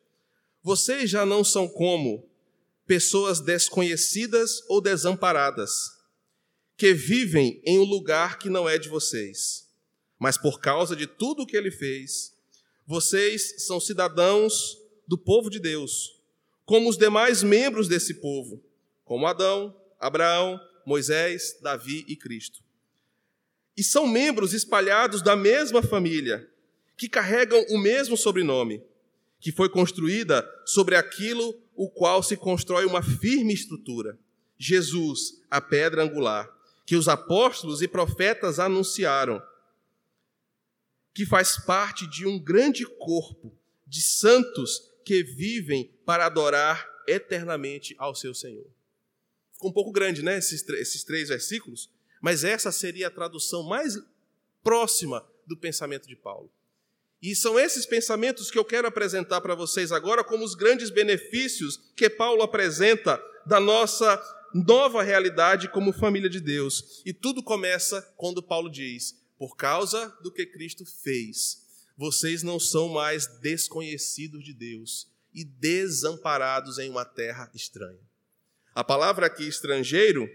Vocês 0.62 1.10
já 1.10 1.24
não 1.24 1.42
são 1.42 1.68
como 1.68 2.28
pessoas 2.86 3.40
desconhecidas 3.40 4.62
ou 4.68 4.80
desamparadas, 4.80 5.72
que 6.76 6.92
vivem 6.92 7.60
em 7.64 7.78
um 7.78 7.84
lugar 7.84 8.38
que 8.38 8.48
não 8.48 8.68
é 8.68 8.78
de 8.78 8.88
vocês. 8.88 9.68
Mas 10.18 10.36
por 10.36 10.60
causa 10.60 10.94
de 10.94 11.06
tudo 11.06 11.42
o 11.42 11.46
que 11.46 11.56
ele 11.56 11.70
fez, 11.70 12.34
vocês 12.86 13.66
são 13.66 13.80
cidadãos 13.80 14.76
do 15.06 15.16
povo 15.16 15.48
de 15.48 15.58
Deus, 15.58 16.20
como 16.64 16.88
os 16.88 16.96
demais 16.96 17.42
membros 17.42 17.88
desse 17.88 18.14
povo, 18.14 18.62
como 19.04 19.26
Adão, 19.26 19.76
Abraão, 19.98 20.60
Moisés, 20.84 21.56
Davi 21.60 22.04
e 22.08 22.16
Cristo 22.16 22.62
e 23.76 23.82
são 23.82 24.06
membros 24.06 24.52
espalhados 24.52 25.22
da 25.22 25.34
mesma 25.34 25.82
família, 25.82 26.48
que 26.96 27.08
carregam 27.08 27.64
o 27.68 27.78
mesmo 27.78 28.16
sobrenome, 28.16 28.82
que 29.40 29.50
foi 29.50 29.68
construída 29.68 30.48
sobre 30.64 30.94
aquilo 30.94 31.60
o 31.74 31.90
qual 31.90 32.22
se 32.22 32.36
constrói 32.36 32.84
uma 32.84 33.02
firme 33.02 33.52
estrutura. 33.52 34.18
Jesus, 34.58 35.42
a 35.50 35.60
pedra 35.60 36.02
angular, 36.02 36.48
que 36.86 36.94
os 36.94 37.08
apóstolos 37.08 37.82
e 37.82 37.88
profetas 37.88 38.58
anunciaram, 38.58 39.42
que 41.14 41.26
faz 41.26 41.56
parte 41.56 42.06
de 42.06 42.26
um 42.26 42.38
grande 42.38 42.86
corpo 42.86 43.52
de 43.86 44.00
santos 44.00 44.90
que 45.04 45.22
vivem 45.22 45.90
para 46.06 46.26
adorar 46.26 46.88
eternamente 47.06 47.94
ao 47.98 48.14
seu 48.14 48.34
Senhor. 48.34 48.66
Ficou 49.52 49.70
um 49.70 49.72
pouco 49.74 49.92
grande, 49.92 50.22
né, 50.22 50.38
esses, 50.38 50.66
esses 50.68 51.04
três 51.04 51.28
versículos, 51.28 51.90
mas 52.20 52.44
essa 52.44 52.70
seria 52.70 53.08
a 53.08 53.10
tradução 53.10 53.64
mais 53.64 53.98
próxima 54.62 55.26
do 55.46 55.56
pensamento 55.56 56.06
de 56.06 56.14
Paulo. 56.16 56.50
E 57.22 57.36
são 57.36 57.58
esses 57.58 57.86
pensamentos 57.86 58.50
que 58.50 58.58
eu 58.58 58.64
quero 58.64 58.88
apresentar 58.88 59.40
para 59.40 59.54
vocês 59.54 59.92
agora 59.92 60.24
como 60.24 60.44
os 60.44 60.56
grandes 60.56 60.90
benefícios 60.90 61.80
que 61.94 62.10
Paulo 62.10 62.42
apresenta 62.42 63.22
da 63.46 63.60
nossa 63.60 64.20
nova 64.52 65.02
realidade 65.02 65.68
como 65.68 65.92
família 65.92 66.28
de 66.28 66.40
Deus. 66.40 67.00
E 67.06 67.12
tudo 67.12 67.40
começa 67.40 68.02
quando 68.16 68.42
Paulo 68.42 68.68
diz: 68.68 69.16
por 69.38 69.56
causa 69.56 70.08
do 70.20 70.32
que 70.32 70.44
Cristo 70.44 70.84
fez, 70.84 71.62
vocês 71.96 72.42
não 72.42 72.58
são 72.58 72.88
mais 72.88 73.26
desconhecidos 73.38 74.44
de 74.44 74.52
Deus 74.52 75.08
e 75.32 75.44
desamparados 75.44 76.78
em 76.78 76.90
uma 76.90 77.04
terra 77.04 77.48
estranha. 77.54 78.00
A 78.74 78.82
palavra 78.82 79.26
aqui, 79.26 79.46
estrangeiro, 79.46 80.28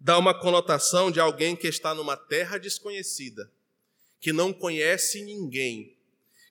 dá 0.00 0.18
uma 0.18 0.38
conotação 0.38 1.10
de 1.10 1.20
alguém 1.20 1.54
que 1.54 1.68
está 1.68 1.94
numa 1.94 2.16
terra 2.16 2.58
desconhecida, 2.58 3.50
que 4.20 4.32
não 4.32 4.52
conhece 4.52 5.22
ninguém, 5.22 5.96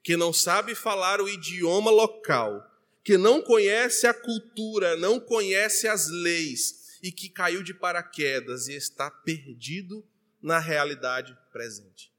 que 0.03 0.15
não 0.15 0.31
sabe 0.31 0.75
falar 0.75 1.19
o 1.19 1.27
idioma 1.27 1.91
local, 1.91 2.63
que 3.03 3.17
não 3.17 3.41
conhece 3.41 4.07
a 4.07 4.13
cultura, 4.13 4.95
não 4.95 5.19
conhece 5.19 5.87
as 5.87 6.09
leis 6.09 6.97
e 7.01 7.11
que 7.11 7.29
caiu 7.29 7.61
de 7.61 7.73
paraquedas 7.73 8.67
e 8.67 8.73
está 8.73 9.11
perdido 9.11 10.03
na 10.41 10.59
realidade 10.59 11.37
presente. 11.51 12.11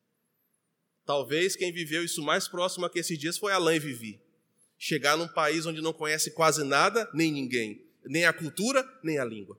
Talvez 1.05 1.55
quem 1.55 1.73
viveu 1.73 2.05
isso 2.05 2.23
mais 2.23 2.49
próximo 2.49 2.85
a 2.85 2.91
que 2.91 2.99
esses 2.99 3.19
dias 3.19 3.39
foi 3.39 3.53
Alain 3.53 3.79
Vivi. 3.79 4.21
Chegar 4.77 5.17
num 5.17 5.29
país 5.29 5.65
onde 5.65 5.81
não 5.81 5.93
conhece 5.93 6.33
quase 6.33 6.65
nada, 6.65 7.09
nem 7.15 7.33
ninguém, 7.33 7.85
nem 8.05 8.25
a 8.25 8.33
cultura, 8.33 8.85
nem 9.03 9.19
a 9.19 9.25
língua. 9.25 9.59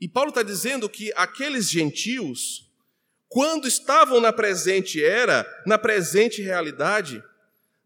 E 0.00 0.08
Paulo 0.08 0.30
está 0.30 0.42
dizendo 0.42 0.88
que 0.88 1.12
aqueles 1.14 1.68
gentios, 1.68 2.71
quando 3.32 3.66
estavam 3.66 4.20
na 4.20 4.32
presente 4.32 5.02
era, 5.02 5.46
na 5.66 5.78
presente 5.78 6.42
realidade, 6.42 7.22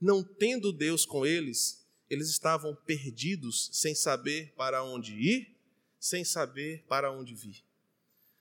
não 0.01 0.23
tendo 0.23 0.73
Deus 0.73 1.07
com 1.07 1.25
eles, 1.25 1.87
eles 2.11 2.29
estavam 2.29 2.75
perdidos, 2.75 3.71
sem 3.73 3.95
saber 3.95 4.53
para 4.57 4.83
onde 4.83 5.15
ir, 5.15 5.57
sem 5.99 6.25
saber 6.25 6.85
para 6.89 7.11
onde 7.11 7.35
vir 7.35 7.67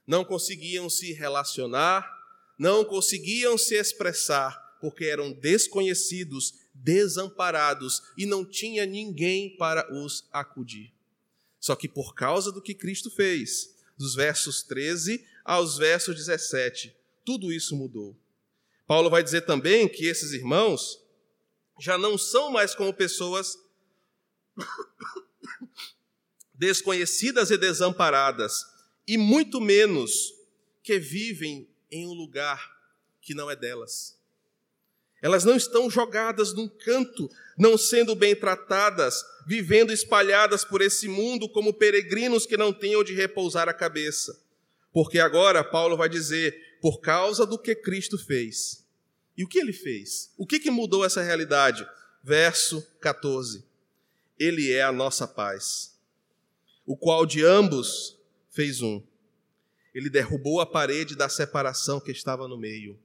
não 0.05 0.23
conseguiam 0.23 0.89
se 0.89 1.11
relacionar, 1.13 2.09
não 2.57 2.85
conseguiam 2.85 3.57
se 3.57 3.75
expressar, 3.75 4.77
porque 4.79 5.05
eram 5.05 5.31
desconhecidos, 5.31 6.53
desamparados 6.73 8.03
e 8.17 8.25
não 8.25 8.45
tinha 8.45 8.85
ninguém 8.85 9.55
para 9.57 9.91
os 9.93 10.27
acudir. 10.31 10.93
Só 11.59 11.75
que 11.75 11.87
por 11.87 12.13
causa 12.13 12.51
do 12.51 12.61
que 12.61 12.75
Cristo 12.75 13.09
fez, 13.09 13.73
dos 13.97 14.13
versos 14.13 14.61
13 14.61 15.25
aos 15.45 15.77
versos 15.77 16.15
17, 16.15 16.95
tudo 17.23 17.53
isso 17.53 17.75
mudou. 17.75 18.17
Paulo 18.87 19.11
vai 19.11 19.23
dizer 19.23 19.41
também 19.41 19.87
que 19.87 20.05
esses 20.05 20.31
irmãos 20.31 20.99
já 21.79 21.97
não 21.97 22.17
são 22.17 22.51
mais 22.51 22.73
como 22.73 22.91
pessoas 22.91 23.57
desconhecidas 26.53 27.51
e 27.51 27.57
desamparadas, 27.57 28.65
e 29.07 29.17
muito 29.17 29.61
menos 29.61 30.33
que 30.81 30.97
vivem 30.97 31.69
em 31.91 32.07
um 32.07 32.13
lugar 32.13 32.75
que 33.21 33.35
não 33.35 33.49
é 33.49 33.55
delas. 33.55 34.15
Elas 35.21 35.43
não 35.43 35.55
estão 35.55 35.89
jogadas 35.89 36.53
num 36.53 36.67
canto, 36.67 37.29
não 37.57 37.77
sendo 37.77 38.15
bem 38.15 38.35
tratadas, 38.35 39.23
vivendo 39.47 39.91
espalhadas 39.91 40.63
por 40.63 40.81
esse 40.81 41.07
mundo 41.07 41.49
como 41.49 41.73
peregrinos 41.73 42.45
que 42.45 42.57
não 42.57 42.71
têm 42.73 42.95
onde 42.95 43.13
repousar 43.13 43.67
a 43.67 43.73
cabeça. 43.73 44.44
Porque 44.95 45.19
agora 45.19 45.61
Paulo 45.61 45.97
vai 45.97 46.07
dizer, 46.07 46.77
por 46.79 47.01
causa 47.01 47.45
do 47.45 47.59
que 47.59 47.75
Cristo 47.75 48.17
fez. 48.17 48.81
E 49.35 49.43
o 49.43 49.47
que 49.47 49.59
ele 49.59 49.73
fez? 49.73 50.31
O 50.37 50.47
que, 50.47 50.57
que 50.57 50.71
mudou 50.71 51.03
essa 51.03 51.21
realidade? 51.21 51.85
Verso 52.23 52.81
14. 53.01 53.65
Ele 54.39 54.71
é 54.71 54.83
a 54.83 54.93
nossa 54.93 55.27
paz, 55.27 55.99
o 56.85 56.95
qual 56.95 57.25
de 57.25 57.43
ambos 57.43 58.17
fez 58.49 58.81
um. 58.81 59.03
Ele 59.93 60.09
derrubou 60.09 60.61
a 60.61 60.65
parede 60.65 61.13
da 61.13 61.27
separação 61.27 61.99
que 61.99 62.13
estava 62.13 62.47
no 62.47 62.57
meio, 62.57 62.97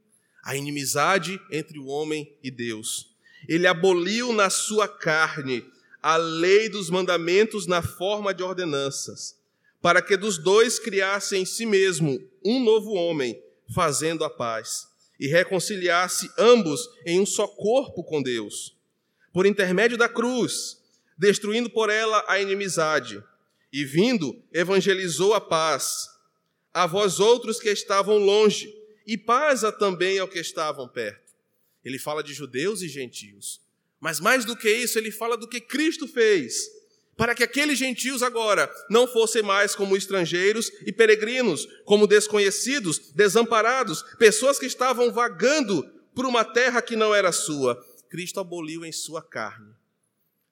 a 0.45 0.55
inimizade 0.55 1.41
entre 1.51 1.77
o 1.77 1.87
homem 1.87 2.33
e 2.41 2.53
Deus. 2.53 3.17
Ele 3.49 3.67
aboliu 3.67 4.33
na 4.33 4.49
sua 4.49 4.87
carne 4.87 5.69
a 6.01 6.17
lei 6.17 6.69
dos 6.69 6.89
mandamentos 6.89 7.67
na 7.67 7.83
forma 7.83 8.33
de 8.33 8.45
ordenanças, 8.45 9.40
para 9.81 10.03
que 10.03 10.17
dos 10.17 10.39
dois 10.39 10.79
criasse 10.79 11.37
em 11.37 11.45
si 11.45 11.65
mesmo 11.65 12.21
um 12.45 12.63
novo 12.63 12.93
homem, 12.93 13.41
fazendo 13.75 14.25
a 14.25 14.31
paz, 14.31 14.87
e 15.19 15.27
reconciliasse 15.27 16.31
ambos 16.39 16.89
em 17.07 17.21
um 17.21 17.27
só 17.27 17.47
corpo 17.47 18.03
com 18.05 18.23
Deus, 18.23 18.77
por 19.33 19.47
intermédio 19.47 19.97
da 19.97 20.09
cruz, 20.09 20.79
destruindo 21.17 21.71
por 21.71 21.91
ela 21.91 22.25
a 22.27 22.41
inimizade 22.41 23.23
e 23.73 23.85
vindo, 23.85 24.43
evangelizou 24.53 25.35
a 25.35 25.41
paz 25.41 26.09
a 26.73 26.87
vós 26.87 27.19
outros 27.19 27.59
que 27.59 27.69
estavam 27.69 28.19
longe, 28.19 28.75
e 29.07 29.17
paz 29.17 29.65
a 29.65 29.73
também 29.73 30.19
ao 30.19 30.29
que 30.29 30.39
estavam 30.39 30.89
perto. 30.89 31.33
Ele 31.85 31.99
fala 31.99 32.23
de 32.23 32.33
judeus 32.33 32.81
e 32.83 32.89
gentios. 32.89 33.61
Mas 33.99 34.21
mais 34.21 34.45
do 34.45 34.57
que 34.57 34.69
isso, 34.69 34.99
ele 34.99 35.11
fala 35.11 35.37
do 35.37 35.49
que 35.49 35.61
Cristo 35.61 36.07
fez, 36.07 36.71
para 37.21 37.35
que 37.35 37.45
aqueles 37.45 37.79
gentios 37.79 38.23
agora 38.23 38.75
não 38.89 39.07
fossem 39.07 39.43
mais 39.43 39.75
como 39.75 39.95
estrangeiros 39.95 40.73
e 40.87 40.91
peregrinos, 40.91 41.69
como 41.85 42.07
desconhecidos, 42.07 43.13
desamparados, 43.15 44.01
pessoas 44.19 44.59
que 44.59 44.65
estavam 44.65 45.13
vagando 45.13 45.83
por 46.15 46.25
uma 46.25 46.47
terra 46.47 46.81
que 46.81 46.97
não 46.97 47.15
era 47.15 47.31
sua. 47.31 47.79
Cristo 48.09 48.41
aboliu 48.41 48.87
em 48.87 48.91
sua 48.91 49.21
carne, 49.21 49.75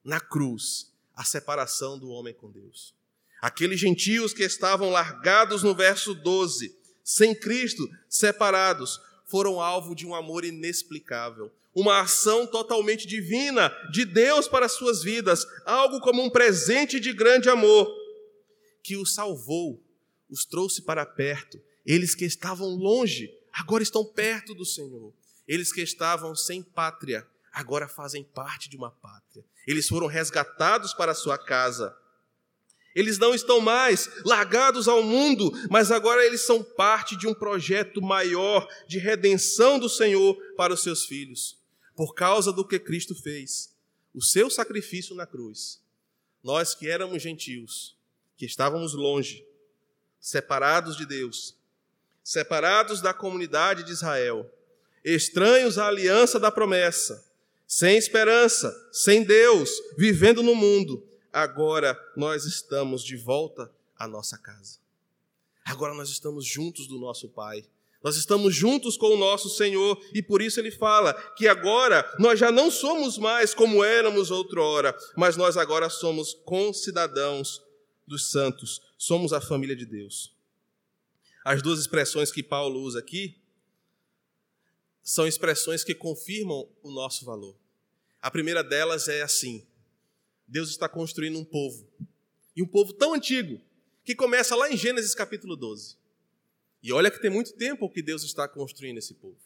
na 0.04 0.20
cruz, 0.20 0.92
a 1.16 1.24
separação 1.24 1.98
do 1.98 2.10
homem 2.10 2.34
com 2.34 2.50
Deus. 2.50 2.94
Aqueles 3.40 3.80
gentios 3.80 4.34
que 4.34 4.44
estavam 4.44 4.90
largados 4.90 5.62
no 5.62 5.74
verso 5.74 6.12
12, 6.12 6.76
sem 7.02 7.34
Cristo, 7.34 7.88
separados, 8.10 9.00
foram 9.24 9.58
alvo 9.58 9.94
de 9.94 10.06
um 10.06 10.14
amor 10.14 10.44
inexplicável, 10.44 11.50
uma 11.78 12.00
ação 12.00 12.44
totalmente 12.44 13.06
divina 13.06 13.72
de 13.92 14.04
Deus 14.04 14.48
para 14.48 14.66
as 14.66 14.72
suas 14.72 15.00
vidas, 15.00 15.46
algo 15.64 16.00
como 16.00 16.20
um 16.20 16.28
presente 16.28 16.98
de 16.98 17.12
grande 17.12 17.48
amor, 17.48 17.88
que 18.82 18.96
os 18.96 19.14
salvou, 19.14 19.80
os 20.28 20.44
trouxe 20.44 20.82
para 20.82 21.06
perto. 21.06 21.60
Eles 21.86 22.16
que 22.16 22.24
estavam 22.24 22.68
longe, 22.70 23.32
agora 23.52 23.84
estão 23.84 24.04
perto 24.04 24.56
do 24.56 24.64
Senhor. 24.64 25.14
Eles 25.46 25.72
que 25.72 25.80
estavam 25.80 26.34
sem 26.34 26.64
pátria, 26.64 27.24
agora 27.52 27.86
fazem 27.86 28.24
parte 28.24 28.68
de 28.68 28.76
uma 28.76 28.90
pátria. 28.90 29.44
Eles 29.64 29.86
foram 29.86 30.08
resgatados 30.08 30.92
para 30.92 31.12
a 31.12 31.14
sua 31.14 31.38
casa. 31.38 31.96
Eles 32.92 33.18
não 33.18 33.32
estão 33.32 33.60
mais 33.60 34.10
largados 34.24 34.88
ao 34.88 35.04
mundo, 35.04 35.52
mas 35.70 35.92
agora 35.92 36.26
eles 36.26 36.40
são 36.40 36.60
parte 36.60 37.14
de 37.16 37.28
um 37.28 37.34
projeto 37.34 38.02
maior 38.02 38.66
de 38.88 38.98
redenção 38.98 39.78
do 39.78 39.88
Senhor 39.88 40.36
para 40.56 40.74
os 40.74 40.82
seus 40.82 41.04
filhos, 41.04 41.57
por 41.98 42.14
causa 42.14 42.52
do 42.52 42.64
que 42.64 42.78
Cristo 42.78 43.12
fez, 43.12 43.74
o 44.14 44.22
seu 44.22 44.48
sacrifício 44.48 45.16
na 45.16 45.26
cruz. 45.26 45.82
Nós 46.44 46.72
que 46.72 46.88
éramos 46.88 47.20
gentios, 47.20 47.96
que 48.36 48.46
estávamos 48.46 48.94
longe, 48.94 49.44
separados 50.20 50.96
de 50.96 51.04
Deus, 51.04 51.56
separados 52.22 53.00
da 53.00 53.12
comunidade 53.12 53.82
de 53.82 53.90
Israel, 53.90 54.48
estranhos 55.04 55.76
à 55.76 55.88
aliança 55.88 56.38
da 56.38 56.52
promessa, 56.52 57.28
sem 57.66 57.96
esperança, 57.96 58.72
sem 58.92 59.24
Deus, 59.24 59.68
vivendo 59.96 60.40
no 60.40 60.54
mundo, 60.54 61.04
agora 61.32 62.00
nós 62.16 62.44
estamos 62.44 63.02
de 63.02 63.16
volta 63.16 63.74
à 63.96 64.06
nossa 64.06 64.38
casa. 64.38 64.78
Agora 65.64 65.94
nós 65.94 66.10
estamos 66.10 66.46
juntos 66.46 66.86
do 66.86 66.96
nosso 66.96 67.28
Pai. 67.28 67.64
Nós 68.02 68.16
estamos 68.16 68.54
juntos 68.54 68.96
com 68.96 69.08
o 69.08 69.16
nosso 69.16 69.48
Senhor 69.48 70.00
e 70.14 70.22
por 70.22 70.40
isso 70.40 70.60
ele 70.60 70.70
fala 70.70 71.12
que 71.36 71.48
agora 71.48 72.08
nós 72.18 72.38
já 72.38 72.52
não 72.52 72.70
somos 72.70 73.18
mais 73.18 73.52
como 73.52 73.82
éramos 73.82 74.30
outrora, 74.30 74.96
mas 75.16 75.36
nós 75.36 75.56
agora 75.56 75.90
somos 75.90 76.32
concidadãos 76.44 77.60
dos 78.06 78.30
santos, 78.30 78.80
somos 78.96 79.32
a 79.32 79.40
família 79.40 79.74
de 79.74 79.84
Deus. 79.84 80.32
As 81.44 81.60
duas 81.60 81.80
expressões 81.80 82.30
que 82.30 82.42
Paulo 82.42 82.80
usa 82.80 83.00
aqui 83.00 83.36
são 85.02 85.26
expressões 85.26 85.82
que 85.82 85.94
confirmam 85.94 86.68
o 86.82 86.90
nosso 86.90 87.24
valor. 87.24 87.56
A 88.20 88.30
primeira 88.30 88.62
delas 88.62 89.08
é 89.08 89.22
assim: 89.22 89.66
Deus 90.46 90.70
está 90.70 90.88
construindo 90.88 91.38
um 91.38 91.44
povo. 91.44 91.88
E 92.54 92.62
um 92.62 92.66
povo 92.66 92.92
tão 92.92 93.14
antigo, 93.14 93.60
que 94.04 94.14
começa 94.14 94.56
lá 94.56 94.70
em 94.70 94.76
Gênesis 94.76 95.14
capítulo 95.14 95.56
12. 95.56 95.97
E 96.82 96.92
olha 96.92 97.10
que 97.10 97.20
tem 97.20 97.30
muito 97.30 97.52
tempo 97.54 97.90
que 97.90 98.02
Deus 98.02 98.22
está 98.22 98.46
construindo 98.48 98.98
esse 98.98 99.14
povo. 99.14 99.38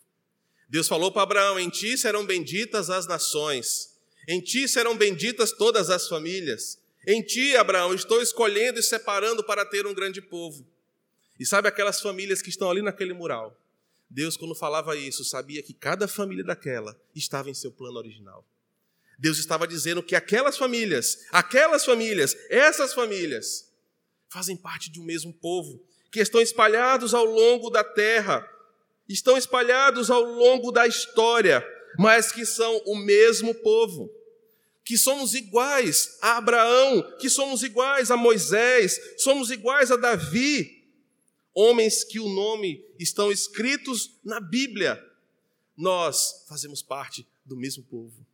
Deus 0.69 0.89
falou 0.89 1.11
para 1.11 1.23
Abraão: 1.23 1.59
Em 1.59 1.69
ti 1.69 1.97
serão 1.97 2.25
benditas 2.25 2.91
as 2.91 3.07
nações, 3.07 3.93
em 4.29 4.41
ti 4.41 4.69
serão 4.69 4.97
benditas 4.97 5.53
todas 5.53 5.91
as 5.91 6.09
famílias. 6.09 6.81
Em 7.07 7.21
ti, 7.21 7.57
Abraão, 7.57 7.93
estou 7.93 8.23
escolhendo 8.23 8.79
e 8.79 8.83
separando 8.83 9.43
para 9.43 9.67
ter 9.67 9.87
um 9.87 9.95
grande 9.95 10.23
povo. 10.23 10.65
E 11.39 11.45
sabe 11.45 11.67
aquelas 11.67 12.01
famílias 12.01 12.41
que 12.41 12.49
estão 12.49 12.71
ali 12.71 12.81
naquele 12.81 13.13
mural? 13.13 13.59
Deus, 14.09 14.37
quando 14.37 14.55
falava 14.55 14.95
isso, 14.95 15.25
sabia 15.25 15.63
que 15.63 15.73
cada 15.73 16.07
família 16.07 16.45
daquela 16.45 16.97
estava 17.15 17.51
em 17.51 17.55
seu 17.55 17.73
plano 17.73 17.99
original. 17.99 18.47
Deus 19.19 19.39
estava 19.39 19.67
dizendo 19.67 20.03
que 20.03 20.15
aquelas 20.15 20.57
famílias, 20.57 21.27
aquelas 21.33 21.85
famílias, 21.85 22.37
essas 22.49 22.93
famílias, 22.95 23.73
fazem 24.29 24.57
parte 24.57 24.91
de 24.91 25.01
um 25.01 25.05
mesmo 25.05 25.33
povo, 25.33 25.83
que 26.13 26.21
estão 26.21 26.43
espalhados 26.43 27.15
ao 27.15 27.25
longo 27.25 27.71
da 27.71 27.83
terra 27.83 28.47
estão 29.09 29.37
espalhados 29.37 30.11
ao 30.11 30.23
longo 30.23 30.71
da 30.71 30.87
história, 30.87 31.67
mas 31.99 32.31
que 32.31 32.45
são 32.45 32.77
o 32.85 32.95
mesmo 32.95 33.55
povo. 33.55 34.11
Que 34.85 34.99
somos 34.99 35.35
iguais 35.35 36.19
a 36.21 36.37
Abraão, 36.37 37.17
que 37.19 37.31
somos 37.31 37.63
iguais 37.63 38.11
a 38.11 38.17
Moisés, 38.17 39.01
somos 39.17 39.51
iguais 39.51 39.91
a 39.91 39.97
Davi, 39.97 40.85
homens 41.55 42.05
que 42.05 42.21
o 42.21 42.29
nome 42.29 42.85
estão 42.99 43.33
escritos 43.33 44.19
na 44.23 44.39
Bíblia. 44.39 45.03
Nós 45.77 46.45
fazemos 46.47 46.83
parte 46.83 47.27
do 47.45 47.57
mesmo 47.57 47.85
povo. 47.85 48.27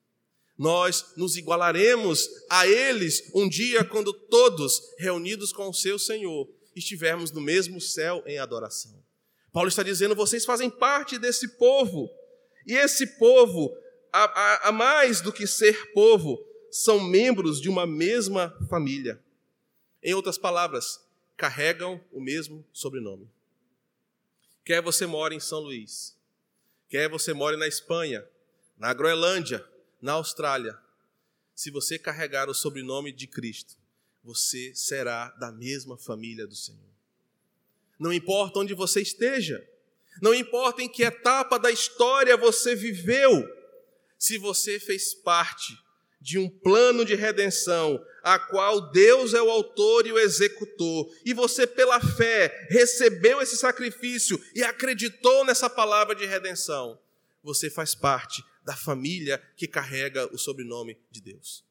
Nós 0.57 1.13
nos 1.17 1.37
igualaremos 1.37 2.29
a 2.51 2.67
eles 2.67 3.31
um 3.33 3.49
dia 3.49 3.85
quando 3.85 4.13
todos, 4.13 4.81
reunidos 4.99 5.53
com 5.53 5.69
o 5.69 5.75
seu 5.75 5.99
Senhor, 5.99 6.49
estivermos 6.79 7.31
no 7.31 7.41
mesmo 7.41 7.81
céu 7.81 8.23
em 8.27 8.39
adoração. 8.39 9.03
Paulo 9.53 9.69
está 9.69 9.83
dizendo: 9.83 10.15
vocês 10.15 10.45
fazem 10.45 10.71
parte 10.71 11.19
desse 11.19 11.49
povo. 11.57 12.11
E 12.67 12.75
esse 12.75 13.07
povo, 13.19 13.75
a, 14.13 14.25
a, 14.25 14.69
a 14.69 14.73
mais 14.73 15.21
do 15.21 15.33
que 15.33 15.47
ser 15.47 15.93
povo, 15.93 16.39
são 16.71 17.01
membros 17.01 17.61
de 17.61 17.69
uma 17.69 17.87
mesma 17.87 18.55
família. 18.69 19.23
Em 20.03 20.13
outras 20.13 20.37
palavras, 20.37 21.01
carregam 21.37 22.01
o 22.13 22.21
mesmo 22.21 22.65
sobrenome. 22.73 23.31
Quer 24.65 24.83
você 24.83 25.07
more 25.07 25.35
em 25.35 25.41
São 25.41 25.61
Luís, 25.61 26.15
quer 26.91 27.09
você 27.09 27.33
more 27.33 27.57
na 27.57 27.67
Espanha, 27.67 28.27
na 28.77 28.93
Groenlândia, 28.93 29.67
na 30.01 30.13
Austrália, 30.13 30.79
se 31.55 31.71
você 31.71 31.99
carregar 31.99 32.51
o 32.51 32.55
sobrenome 32.55 33.11
de 33.11 33.27
Cristo, 33.27 33.78
você 34.29 34.75
será 34.75 35.31
da 35.41 35.51
mesma 35.51 35.97
família 35.97 36.47
do 36.47 36.55
Senhor. 36.55 36.91
Não 37.99 38.13
importa 38.13 38.59
onde 38.59 38.75
você 38.75 39.01
esteja, 39.01 39.67
não 40.21 40.35
importa 40.35 40.83
em 40.83 40.89
que 40.89 41.03
etapa 41.03 41.59
da 41.59 41.71
história 41.71 42.37
você 42.37 42.75
viveu, 42.75 43.49
se 44.19 44.37
você 44.37 44.79
fez 44.79 45.15
parte 45.15 45.75
de 46.21 46.39
um 46.39 46.47
plano 46.47 47.07
de 47.07 47.15
redenção, 47.15 48.05
a 48.23 48.39
qual 48.39 48.91
Deus 48.91 49.33
é 49.33 49.41
o 49.41 49.51
autor 49.51 50.07
e 50.07 50.13
o 50.13 50.19
executor, 50.19 51.11
e 51.25 51.33
você, 51.33 51.67
pela 51.67 51.99
fé, 51.99 52.69
recebeu 52.69 53.41
esse 53.41 53.57
sacrifício 53.57 54.39
e 54.55 54.63
acreditou 54.63 55.43
nessa 55.47 55.71
palavra 55.71 56.15
de 56.15 56.27
redenção, 56.27 57.01
você 57.43 57.71
faz 57.71 57.95
parte 57.95 58.45
da 58.63 58.77
família 58.77 59.43
que 59.57 59.67
carrega 59.67 60.27
o 60.35 60.37
sobrenome 60.37 61.01
de 61.11 61.23
Deus. 61.23 61.67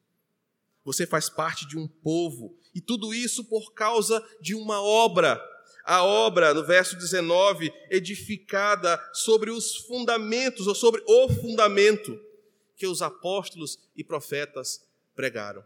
Você 0.88 1.06
faz 1.06 1.28
parte 1.28 1.68
de 1.68 1.76
um 1.76 1.86
povo, 1.86 2.56
e 2.74 2.80
tudo 2.80 3.12
isso 3.12 3.44
por 3.44 3.74
causa 3.74 4.26
de 4.40 4.54
uma 4.54 4.80
obra. 4.80 5.38
A 5.84 6.02
obra, 6.02 6.54
no 6.54 6.64
verso 6.64 6.96
19, 6.96 7.70
edificada 7.90 8.98
sobre 9.12 9.50
os 9.50 9.76
fundamentos, 9.76 10.66
ou 10.66 10.74
sobre 10.74 11.02
o 11.06 11.28
fundamento 11.28 12.18
que 12.74 12.86
os 12.86 13.02
apóstolos 13.02 13.78
e 13.94 14.02
profetas 14.02 14.82
pregaram. 15.14 15.62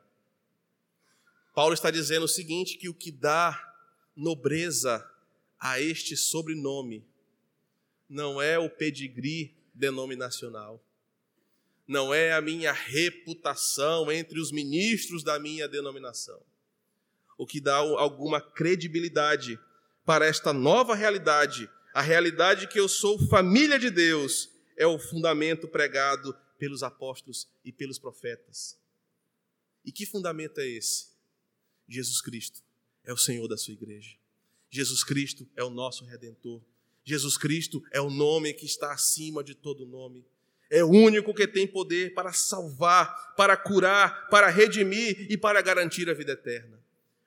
Paulo 1.55 1.73
está 1.73 1.89
dizendo 1.89 2.25
o 2.25 2.29
seguinte: 2.29 2.77
que 2.77 2.89
o 2.89 2.95
que 2.95 3.13
dá 3.13 3.57
nobreza 4.17 5.09
a 5.57 5.81
este 5.81 6.17
sobrenome 6.17 7.07
não 8.09 8.43
é 8.43 8.59
o 8.59 8.69
pedigree 8.69 9.55
denominacional, 9.73 10.85
não 11.87 12.13
é 12.13 12.33
a 12.33 12.41
minha 12.41 12.73
reputação 12.73 14.11
entre 14.11 14.41
os 14.41 14.53
ministros 14.53 15.23
da 15.23 15.39
minha 15.39 15.69
denominação. 15.69 16.41
O 17.37 17.47
que 17.47 17.61
dá 17.61 17.77
alguma 17.77 18.41
credibilidade 18.41 19.59
para 20.05 20.27
esta 20.27 20.53
nova 20.53 20.95
realidade, 20.95 21.69
a 21.95 22.01
realidade 22.01 22.69
que 22.69 22.79
eu 22.79 22.89
sou 22.89 23.19
família 23.29 23.79
de 23.79 23.91
Deus, 23.91 24.51
é 24.77 24.87
o 24.87 24.99
fundamento 24.99 25.69
pregado 25.69 26.37
pelos 26.59 26.83
apóstolos 26.83 27.49
e 27.65 27.73
pelos 27.73 27.99
profetas. 27.99 28.79
E 29.85 29.91
que 29.91 30.07
fundamento 30.07 30.61
é 30.61 30.67
esse? 30.67 31.09
Jesus 31.89 32.21
Cristo 32.21 32.63
é 33.05 33.13
o 33.13 33.17
Senhor 33.17 33.49
da 33.49 33.57
sua 33.57 33.75
igreja. 33.75 34.17
Jesus 34.71 35.05
Cristo 35.05 35.49
é 35.57 35.63
o 35.63 35.71
nosso 35.71 36.05
redentor. 36.05 36.63
Jesus 37.05 37.37
Cristo 37.37 37.83
é 37.91 38.01
o 38.01 38.11
nome 38.11 38.55
que 38.55 38.65
está 38.65 38.93
acima 38.93 39.43
de 39.43 39.55
todo 39.55 39.85
nome. 39.85 40.25
É 40.73 40.83
o 40.83 40.89
único 40.89 41.35
que 41.35 41.47
tem 41.47 41.67
poder 41.67 42.15
para 42.15 42.33
salvar, 42.33 43.35
para 43.37 43.59
curar, 43.59 44.27
para 44.31 44.49
redimir 44.49 45.27
e 45.31 45.37
para 45.37 45.61
garantir 45.61 46.09
a 46.09 46.15
vida 46.15 46.33
eterna. 46.33 46.81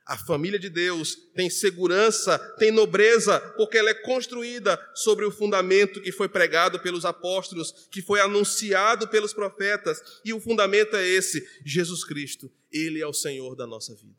A 0.03 0.17
família 0.17 0.57
de 0.57 0.67
Deus 0.67 1.15
tem 1.35 1.47
segurança, 1.47 2.39
tem 2.57 2.71
nobreza, 2.71 3.39
porque 3.55 3.77
ela 3.77 3.91
é 3.91 3.93
construída 3.93 4.83
sobre 4.95 5.25
o 5.25 5.31
fundamento 5.31 6.01
que 6.01 6.11
foi 6.11 6.27
pregado 6.27 6.79
pelos 6.79 7.05
apóstolos, 7.05 7.87
que 7.91 8.01
foi 8.01 8.19
anunciado 8.19 9.07
pelos 9.09 9.31
profetas, 9.31 10.01
e 10.25 10.33
o 10.33 10.41
fundamento 10.41 10.95
é 10.95 11.07
esse: 11.07 11.47
Jesus 11.63 12.03
Cristo. 12.03 12.51
Ele 12.71 12.99
é 12.99 13.05
o 13.05 13.13
Senhor 13.13 13.55
da 13.55 13.67
nossa 13.67 13.93
vida. 13.93 14.15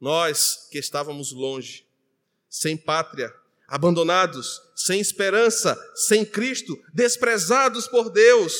Nós 0.00 0.68
que 0.68 0.78
estávamos 0.78 1.30
longe, 1.30 1.86
sem 2.48 2.76
pátria, 2.76 3.32
abandonados, 3.66 4.60
sem 4.74 5.00
esperança, 5.00 5.76
sem 5.94 6.24
Cristo, 6.24 6.78
desprezados 6.92 7.88
por 7.88 8.10
Deus, 8.10 8.54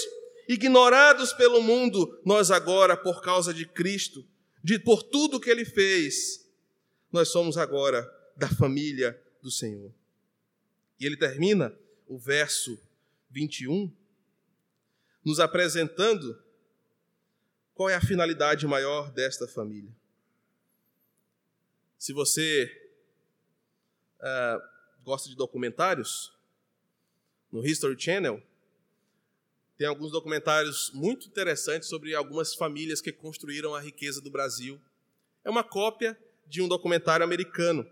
ignorados 0.49 1.33
pelo 1.33 1.63
mundo, 1.63 2.21
nós 2.25 2.51
agora, 2.51 2.97
por 2.97 3.23
causa 3.23 3.53
de 3.53 3.67
Cristo, 3.67 4.25
de, 4.63 4.79
por 4.79 5.03
tudo 5.03 5.41
que 5.41 5.51
Ele 5.51 5.65
fez, 5.65 6.47
nós 7.13 7.29
somos 7.29 7.57
agora 7.57 8.09
da 8.37 8.49
família 8.49 9.21
do 9.43 9.51
Senhor. 9.51 9.93
E 10.99 11.07
ele 11.07 11.17
termina 11.17 11.75
o 12.07 12.19
verso 12.19 12.79
21 13.31 13.93
nos 15.25 15.41
apresentando 15.41 16.41
qual 17.75 17.91
é 17.91 17.95
a 17.95 18.01
finalidade 18.01 18.67
maior 18.67 19.11
desta 19.11 19.47
família. 19.47 19.91
Se 21.99 22.13
você 22.13 22.71
uh, 24.21 24.76
gosta 25.07 25.29
de 25.29 25.37
documentários, 25.37 26.33
no 27.53 27.65
History 27.65 27.95
Channel, 27.97 28.43
tem 29.79 29.87
alguns 29.87 30.11
documentários 30.11 30.91
muito 30.93 31.29
interessantes 31.29 31.89
sobre 31.89 32.13
algumas 32.13 32.55
famílias 32.55 33.01
que 33.01 33.13
construíram 33.13 33.73
a 33.73 33.81
riqueza 33.81 34.21
do 34.21 34.33
Brasil. 34.33 34.81
É 35.45 35.51
uma 35.51 35.63
cópia 35.63 36.19
de 36.45 36.61
um 36.61 36.67
documentário 36.67 37.23
americano. 37.23 37.89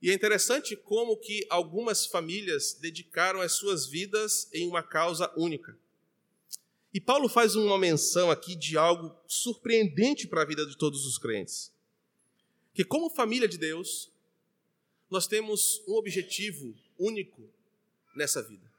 E 0.00 0.10
é 0.10 0.14
interessante 0.14 0.74
como 0.76 1.14
que 1.14 1.46
algumas 1.50 2.06
famílias 2.06 2.72
dedicaram 2.72 3.42
as 3.42 3.52
suas 3.52 3.86
vidas 3.86 4.48
em 4.54 4.66
uma 4.66 4.82
causa 4.82 5.30
única. 5.36 5.76
E 6.94 7.02
Paulo 7.02 7.28
faz 7.28 7.54
uma 7.54 7.76
menção 7.76 8.30
aqui 8.30 8.56
de 8.56 8.78
algo 8.78 9.14
surpreendente 9.26 10.26
para 10.26 10.40
a 10.40 10.46
vida 10.46 10.64
de 10.64 10.78
todos 10.78 11.04
os 11.04 11.18
crentes. 11.18 11.70
Que 12.72 12.82
como 12.82 13.10
família 13.10 13.46
de 13.46 13.58
Deus, 13.58 14.10
nós 15.10 15.26
temos 15.26 15.82
um 15.88 15.94
objetivo 15.94 16.74
único 16.98 17.48
nessa 18.14 18.42
vida. 18.42 18.70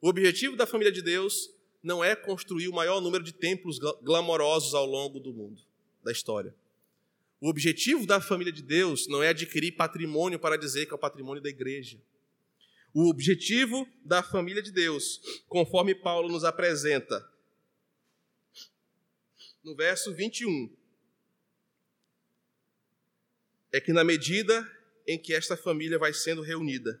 O 0.00 0.08
objetivo 0.08 0.56
da 0.56 0.66
família 0.66 0.92
de 0.92 1.02
Deus 1.02 1.50
não 1.82 2.02
é 2.02 2.14
construir 2.14 2.68
o 2.68 2.72
maior 2.72 3.00
número 3.00 3.24
de 3.24 3.32
templos 3.32 3.78
glamorosos 3.78 4.74
ao 4.74 4.86
longo 4.86 5.18
do 5.18 5.32
mundo, 5.32 5.62
da 6.02 6.12
história. 6.12 6.54
O 7.40 7.48
objetivo 7.48 8.06
da 8.06 8.20
família 8.20 8.52
de 8.52 8.62
Deus 8.62 9.06
não 9.06 9.22
é 9.22 9.28
adquirir 9.28 9.72
patrimônio 9.72 10.38
para 10.38 10.56
dizer 10.56 10.86
que 10.86 10.92
é 10.92 10.94
o 10.94 10.98
patrimônio 10.98 11.42
da 11.42 11.48
igreja. 11.48 12.00
O 12.94 13.08
objetivo 13.08 13.86
da 14.04 14.22
família 14.22 14.62
de 14.62 14.70
Deus, 14.70 15.20
conforme 15.48 15.94
Paulo 15.94 16.28
nos 16.28 16.44
apresenta 16.44 17.28
no 19.62 19.74
verso 19.74 20.14
21, 20.14 20.74
é 23.72 23.80
que 23.80 23.92
na 23.92 24.04
medida 24.04 24.70
em 25.06 25.18
que 25.18 25.34
esta 25.34 25.56
família 25.56 25.98
vai 25.98 26.12
sendo 26.12 26.42
reunida. 26.42 27.00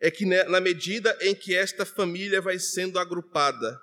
É 0.00 0.10
que 0.10 0.24
na 0.24 0.60
medida 0.60 1.16
em 1.20 1.34
que 1.34 1.54
esta 1.54 1.84
família 1.84 2.40
vai 2.40 2.58
sendo 2.58 2.98
agrupada, 2.98 3.80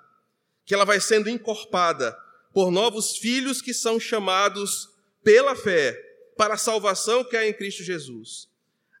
que 0.64 0.74
ela 0.74 0.84
vai 0.84 1.00
sendo 1.00 1.30
encorpada 1.30 2.12
por 2.52 2.70
novos 2.70 3.16
filhos 3.16 3.62
que 3.62 3.72
são 3.72 4.00
chamados 4.00 4.88
pela 5.22 5.54
fé 5.54 5.92
para 6.36 6.54
a 6.54 6.58
salvação 6.58 7.24
que 7.24 7.36
há 7.36 7.46
em 7.46 7.52
Cristo 7.52 7.82
Jesus, 7.82 8.48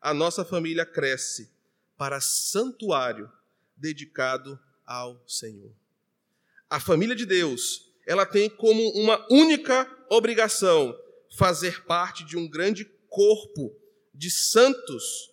a 0.00 0.14
nossa 0.14 0.44
família 0.44 0.86
cresce 0.86 1.50
para 1.96 2.20
santuário 2.20 3.30
dedicado 3.76 4.58
ao 4.86 5.22
Senhor. 5.26 5.72
A 6.70 6.78
família 6.78 7.16
de 7.16 7.26
Deus, 7.26 7.92
ela 8.06 8.24
tem 8.24 8.48
como 8.48 8.82
uma 8.90 9.26
única 9.30 9.90
obrigação 10.08 10.96
fazer 11.36 11.84
parte 11.84 12.24
de 12.24 12.36
um 12.36 12.48
grande 12.48 12.84
corpo 13.08 13.74
de 14.18 14.32
santos 14.32 15.30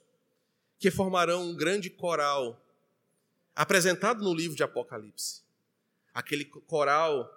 que 0.77 0.91
formarão 0.91 1.49
um 1.49 1.55
grande 1.55 1.89
coral, 1.89 2.63
apresentado 3.55 4.23
no 4.23 4.31
livro 4.31 4.55
de 4.55 4.61
Apocalipse. 4.61 5.41
Aquele 6.13 6.45
coral 6.45 7.27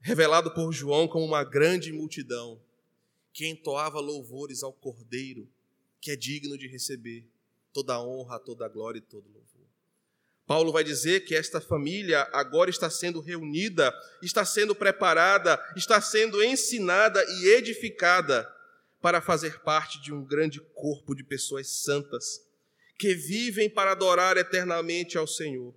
revelado 0.00 0.52
por 0.52 0.72
João 0.72 1.06
como 1.06 1.24
uma 1.24 1.44
grande 1.44 1.92
multidão, 1.92 2.60
que 3.32 3.46
entoava 3.46 4.00
louvores 4.00 4.64
ao 4.64 4.72
Cordeiro, 4.72 5.48
que 6.00 6.10
é 6.10 6.16
digno 6.16 6.58
de 6.58 6.66
receber 6.66 7.24
toda 7.72 7.94
a 7.94 8.02
honra, 8.02 8.40
toda 8.40 8.66
a 8.66 8.68
glória 8.68 8.98
e 8.98 9.02
todo 9.02 9.28
louvor. 9.28 9.46
Paulo 10.44 10.72
vai 10.72 10.82
dizer 10.82 11.24
que 11.24 11.36
esta 11.36 11.60
família 11.60 12.28
agora 12.32 12.68
está 12.68 12.90
sendo 12.90 13.20
reunida, 13.20 13.94
está 14.20 14.44
sendo 14.44 14.74
preparada, 14.74 15.56
está 15.76 16.00
sendo 16.00 16.42
ensinada 16.42 17.24
e 17.24 17.48
edificada 17.50 18.57
para 19.00 19.20
fazer 19.20 19.60
parte 19.60 20.00
de 20.00 20.12
um 20.12 20.24
grande 20.24 20.60
corpo 20.74 21.14
de 21.14 21.22
pessoas 21.22 21.68
santas 21.68 22.40
que 22.98 23.14
vivem 23.14 23.70
para 23.70 23.92
adorar 23.92 24.36
eternamente 24.36 25.16
ao 25.16 25.26
Senhor. 25.26 25.74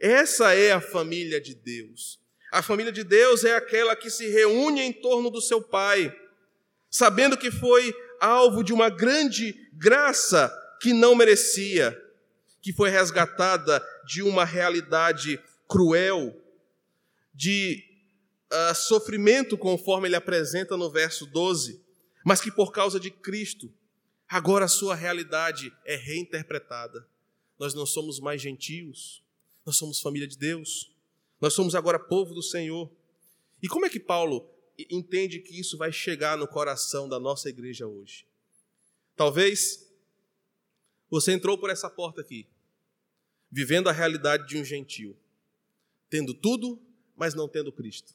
Essa 0.00 0.54
é 0.54 0.72
a 0.72 0.80
família 0.80 1.40
de 1.40 1.54
Deus. 1.54 2.20
A 2.50 2.62
família 2.62 2.92
de 2.92 3.04
Deus 3.04 3.44
é 3.44 3.54
aquela 3.54 3.94
que 3.94 4.10
se 4.10 4.28
reúne 4.28 4.80
em 4.80 4.92
torno 4.92 5.30
do 5.30 5.40
seu 5.40 5.62
Pai, 5.62 6.14
sabendo 6.90 7.36
que 7.36 7.50
foi 7.50 7.94
alvo 8.20 8.62
de 8.64 8.72
uma 8.72 8.88
grande 8.88 9.54
graça 9.72 10.52
que 10.80 10.92
não 10.92 11.14
merecia, 11.14 11.96
que 12.60 12.72
foi 12.72 12.90
resgatada 12.90 13.82
de 14.04 14.22
uma 14.22 14.44
realidade 14.44 15.40
cruel, 15.68 16.34
de 17.32 17.82
uh, 18.52 18.74
sofrimento, 18.74 19.56
conforme 19.56 20.08
ele 20.08 20.16
apresenta 20.16 20.76
no 20.76 20.90
verso 20.90 21.26
12, 21.26 21.85
mas 22.26 22.40
que 22.40 22.50
por 22.50 22.72
causa 22.72 22.98
de 22.98 23.08
Cristo, 23.08 23.72
agora 24.28 24.64
a 24.64 24.68
sua 24.68 24.96
realidade 24.96 25.72
é 25.84 25.94
reinterpretada. 25.94 27.08
Nós 27.56 27.72
não 27.72 27.86
somos 27.86 28.18
mais 28.18 28.42
gentios, 28.42 29.22
nós 29.64 29.76
somos 29.76 30.00
família 30.00 30.26
de 30.26 30.36
Deus, 30.36 30.92
nós 31.40 31.54
somos 31.54 31.76
agora 31.76 32.00
povo 32.00 32.34
do 32.34 32.42
Senhor. 32.42 32.90
E 33.62 33.68
como 33.68 33.86
é 33.86 33.88
que 33.88 34.00
Paulo 34.00 34.44
entende 34.90 35.38
que 35.38 35.56
isso 35.56 35.78
vai 35.78 35.92
chegar 35.92 36.36
no 36.36 36.48
coração 36.48 37.08
da 37.08 37.20
nossa 37.20 37.48
igreja 37.48 37.86
hoje? 37.86 38.26
Talvez 39.14 39.88
você 41.08 41.30
entrou 41.30 41.56
por 41.56 41.70
essa 41.70 41.88
porta 41.88 42.22
aqui, 42.22 42.48
vivendo 43.52 43.88
a 43.88 43.92
realidade 43.92 44.48
de 44.48 44.58
um 44.58 44.64
gentio, 44.64 45.16
tendo 46.10 46.34
tudo, 46.34 46.82
mas 47.14 47.34
não 47.34 47.48
tendo 47.48 47.70
Cristo. 47.70 48.14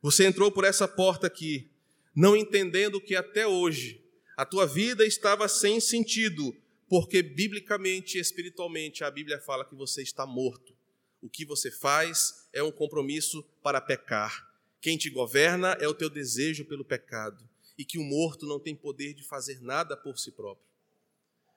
Você 0.00 0.24
entrou 0.24 0.50
por 0.50 0.64
essa 0.64 0.88
porta 0.88 1.26
aqui, 1.26 1.70
não 2.14 2.36
entendendo 2.36 3.00
que 3.00 3.14
até 3.14 3.46
hoje 3.46 4.04
a 4.36 4.44
tua 4.44 4.66
vida 4.66 5.04
estava 5.04 5.48
sem 5.48 5.80
sentido, 5.80 6.56
porque 6.88 7.22
biblicamente 7.22 8.18
e 8.18 8.20
espiritualmente 8.20 9.04
a 9.04 9.10
Bíblia 9.10 9.40
fala 9.40 9.64
que 9.64 9.74
você 9.74 10.02
está 10.02 10.26
morto. 10.26 10.76
O 11.20 11.28
que 11.28 11.44
você 11.44 11.70
faz 11.70 12.48
é 12.52 12.62
um 12.62 12.70
compromisso 12.70 13.42
para 13.62 13.80
pecar. 13.80 14.48
Quem 14.80 14.96
te 14.96 15.10
governa 15.10 15.76
é 15.80 15.88
o 15.88 15.94
teu 15.94 16.08
desejo 16.08 16.64
pelo 16.64 16.84
pecado, 16.84 17.48
e 17.76 17.84
que 17.84 17.98
o 17.98 18.04
morto 18.04 18.46
não 18.46 18.60
tem 18.60 18.74
poder 18.74 19.12
de 19.14 19.24
fazer 19.24 19.60
nada 19.60 19.96
por 19.96 20.18
si 20.18 20.30
próprio. 20.30 20.66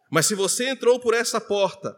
Mas 0.09 0.25
se 0.25 0.35
você 0.35 0.67
entrou 0.67 0.99
por 0.99 1.13
essa 1.13 1.39
porta, 1.39 1.95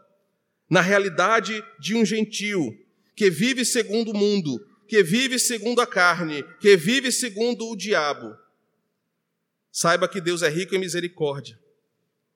na 0.68 0.80
realidade 0.80 1.64
de 1.80 1.94
um 1.94 2.04
gentio 2.04 2.78
que 3.16 3.30
vive 3.30 3.64
segundo 3.64 4.10
o 4.10 4.16
mundo, 4.16 4.64
que 4.86 5.02
vive 5.02 5.38
segundo 5.38 5.80
a 5.80 5.86
carne, 5.86 6.44
que 6.60 6.76
vive 6.76 7.10
segundo 7.10 7.68
o 7.68 7.76
diabo, 7.76 8.36
Saiba 9.76 10.06
que 10.08 10.20
Deus 10.20 10.40
é 10.42 10.48
rico 10.48 10.72
em 10.76 10.78
misericórdia. 10.78 11.58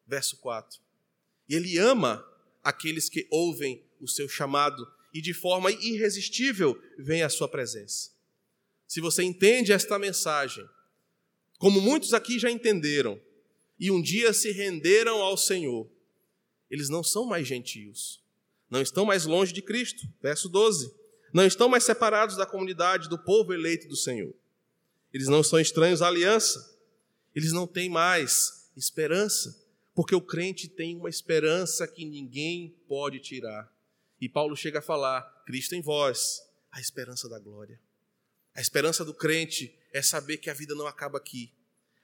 Verso 0.05 0.37
4. 0.39 0.81
E 1.49 1.55
Ele 1.55 1.79
ama 1.79 2.29
aqueles 2.65 3.09
que 3.09 3.29
ouvem 3.31 3.81
o 4.01 4.09
seu 4.09 4.29
chamado 4.29 4.85
e 5.15 5.21
de 5.21 5.33
forma 5.33 5.71
irresistível 5.71 6.77
vem 6.99 7.23
à 7.23 7.29
sua 7.29 7.47
presença. 7.47 8.11
Se 8.89 9.01
você 9.01 9.23
entende 9.23 9.73
esta 9.73 10.01
mensagem, 10.01 10.69
como 11.61 11.81
muitos 11.81 12.13
aqui 12.13 12.41
já 12.41 12.51
entenderam, 12.51 13.21
e 13.79 13.89
um 13.89 14.03
dia 14.03 14.33
se 14.33 14.51
renderam 14.51 15.23
ao 15.23 15.37
Senhor, 15.37 15.89
eles 16.69 16.89
não 16.89 17.05
são 17.05 17.25
mais 17.25 17.47
gentios, 17.47 18.21
não 18.69 18.83
estão 18.83 19.05
mais 19.05 19.27
longe 19.27 19.53
de 19.53 19.63
Cristo. 19.63 20.09
Verso 20.21 20.49
12. 20.49 20.93
Não 21.33 21.47
estão 21.47 21.69
mais 21.69 21.85
separados 21.85 22.37
da 22.37 22.45
comunidade, 22.45 23.09
do 23.09 23.17
povo 23.17 23.55
eleito 23.55 23.87
do 23.87 23.95
Senhor. 23.95 24.35
Eles 25.15 25.29
não 25.29 25.45
são 25.45 25.61
estranhos 25.61 26.03
à 26.03 26.09
aliança, 26.09 26.78
eles 27.39 27.53
não 27.53 27.69
têm 27.69 27.89
mais 27.89 28.69
esperança, 28.77 29.57
porque 29.95 30.13
o 30.13 30.21
crente 30.21 30.69
tem 30.69 30.97
uma 30.97 31.09
esperança 31.09 31.87
que 31.87 32.05
ninguém 32.05 32.77
pode 32.89 33.21
tirar. 33.21 33.73
E 34.21 34.29
Paulo 34.29 34.57
chega 34.57 34.81
a 34.81 34.83
falar: 34.83 35.23
Cristo 35.47 35.77
em 35.77 35.81
vós, 35.81 36.43
a 36.73 36.81
esperança 36.81 37.29
da 37.29 37.39
glória. 37.39 37.81
A 38.57 38.61
esperança 38.61 39.05
do 39.05 39.15
crente 39.15 39.73
é 39.93 40.03
saber 40.03 40.39
que 40.39 40.51
a 40.51 40.53
vida 40.53 40.75
não 40.75 40.89
acaba 40.89 41.17
aqui. 41.17 41.53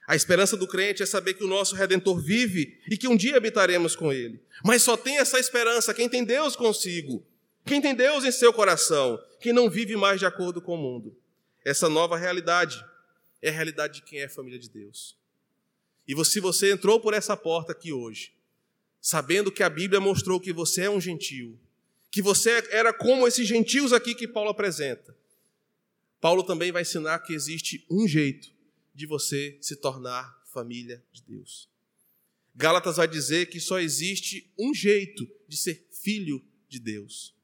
A 0.07 0.15
esperança 0.15 0.55
do 0.55 0.65
crente 0.65 1.03
é 1.03 1.05
saber 1.05 1.33
que 1.33 1.43
o 1.43 1.49
nosso 1.49 1.75
redentor 1.75 2.17
vive 2.17 2.81
e 2.89 2.95
que 2.95 3.09
um 3.09 3.17
dia 3.17 3.35
habitaremos 3.35 3.93
com 3.93 4.13
ele. 4.13 4.41
Mas 4.63 4.83
só 4.83 4.95
tem 4.95 5.17
essa 5.17 5.37
esperança 5.37 5.93
quem 5.93 6.07
tem 6.07 6.23
Deus 6.23 6.55
consigo, 6.55 7.27
quem 7.65 7.81
tem 7.81 7.93
Deus 7.93 8.23
em 8.23 8.31
seu 8.31 8.53
coração, 8.53 9.21
quem 9.41 9.51
não 9.51 9.69
vive 9.69 9.97
mais 9.97 10.17
de 10.17 10.25
acordo 10.25 10.61
com 10.61 10.75
o 10.75 10.81
mundo. 10.81 11.13
Essa 11.65 11.89
nova 11.89 12.15
realidade 12.15 12.81
é 13.41 13.49
a 13.49 13.53
realidade 13.53 13.95
de 13.95 14.03
quem 14.03 14.21
é 14.21 14.29
família 14.29 14.57
de 14.57 14.69
Deus. 14.69 15.24
E 16.07 16.25
se 16.25 16.39
você 16.39 16.71
entrou 16.71 16.99
por 16.99 17.13
essa 17.13 17.35
porta 17.35 17.71
aqui 17.71 17.91
hoje, 17.91 18.33
sabendo 19.01 19.51
que 19.51 19.63
a 19.63 19.69
Bíblia 19.69 19.99
mostrou 19.99 20.39
que 20.39 20.53
você 20.53 20.83
é 20.83 20.89
um 20.89 21.01
gentio, 21.01 21.59
que 22.11 22.21
você 22.21 22.63
era 22.71 22.93
como 22.93 23.27
esses 23.27 23.47
gentios 23.47 23.91
aqui 23.91 24.15
que 24.15 24.27
Paulo 24.27 24.49
apresenta, 24.49 25.15
Paulo 26.21 26.43
também 26.43 26.71
vai 26.71 26.83
ensinar 26.83 27.19
que 27.19 27.33
existe 27.33 27.85
um 27.89 28.07
jeito 28.07 28.51
de 28.93 29.05
você 29.05 29.57
se 29.61 29.75
tornar 29.75 30.41
família 30.45 31.03
de 31.11 31.21
Deus. 31.21 31.69
Gálatas 32.55 32.95
vai 32.95 33.07
dizer 33.07 33.47
que 33.47 33.59
só 33.59 33.79
existe 33.79 34.51
um 34.57 34.73
jeito 34.73 35.29
de 35.47 35.57
ser 35.57 35.87
filho 35.91 36.43
de 36.69 36.79
Deus, 36.79 37.35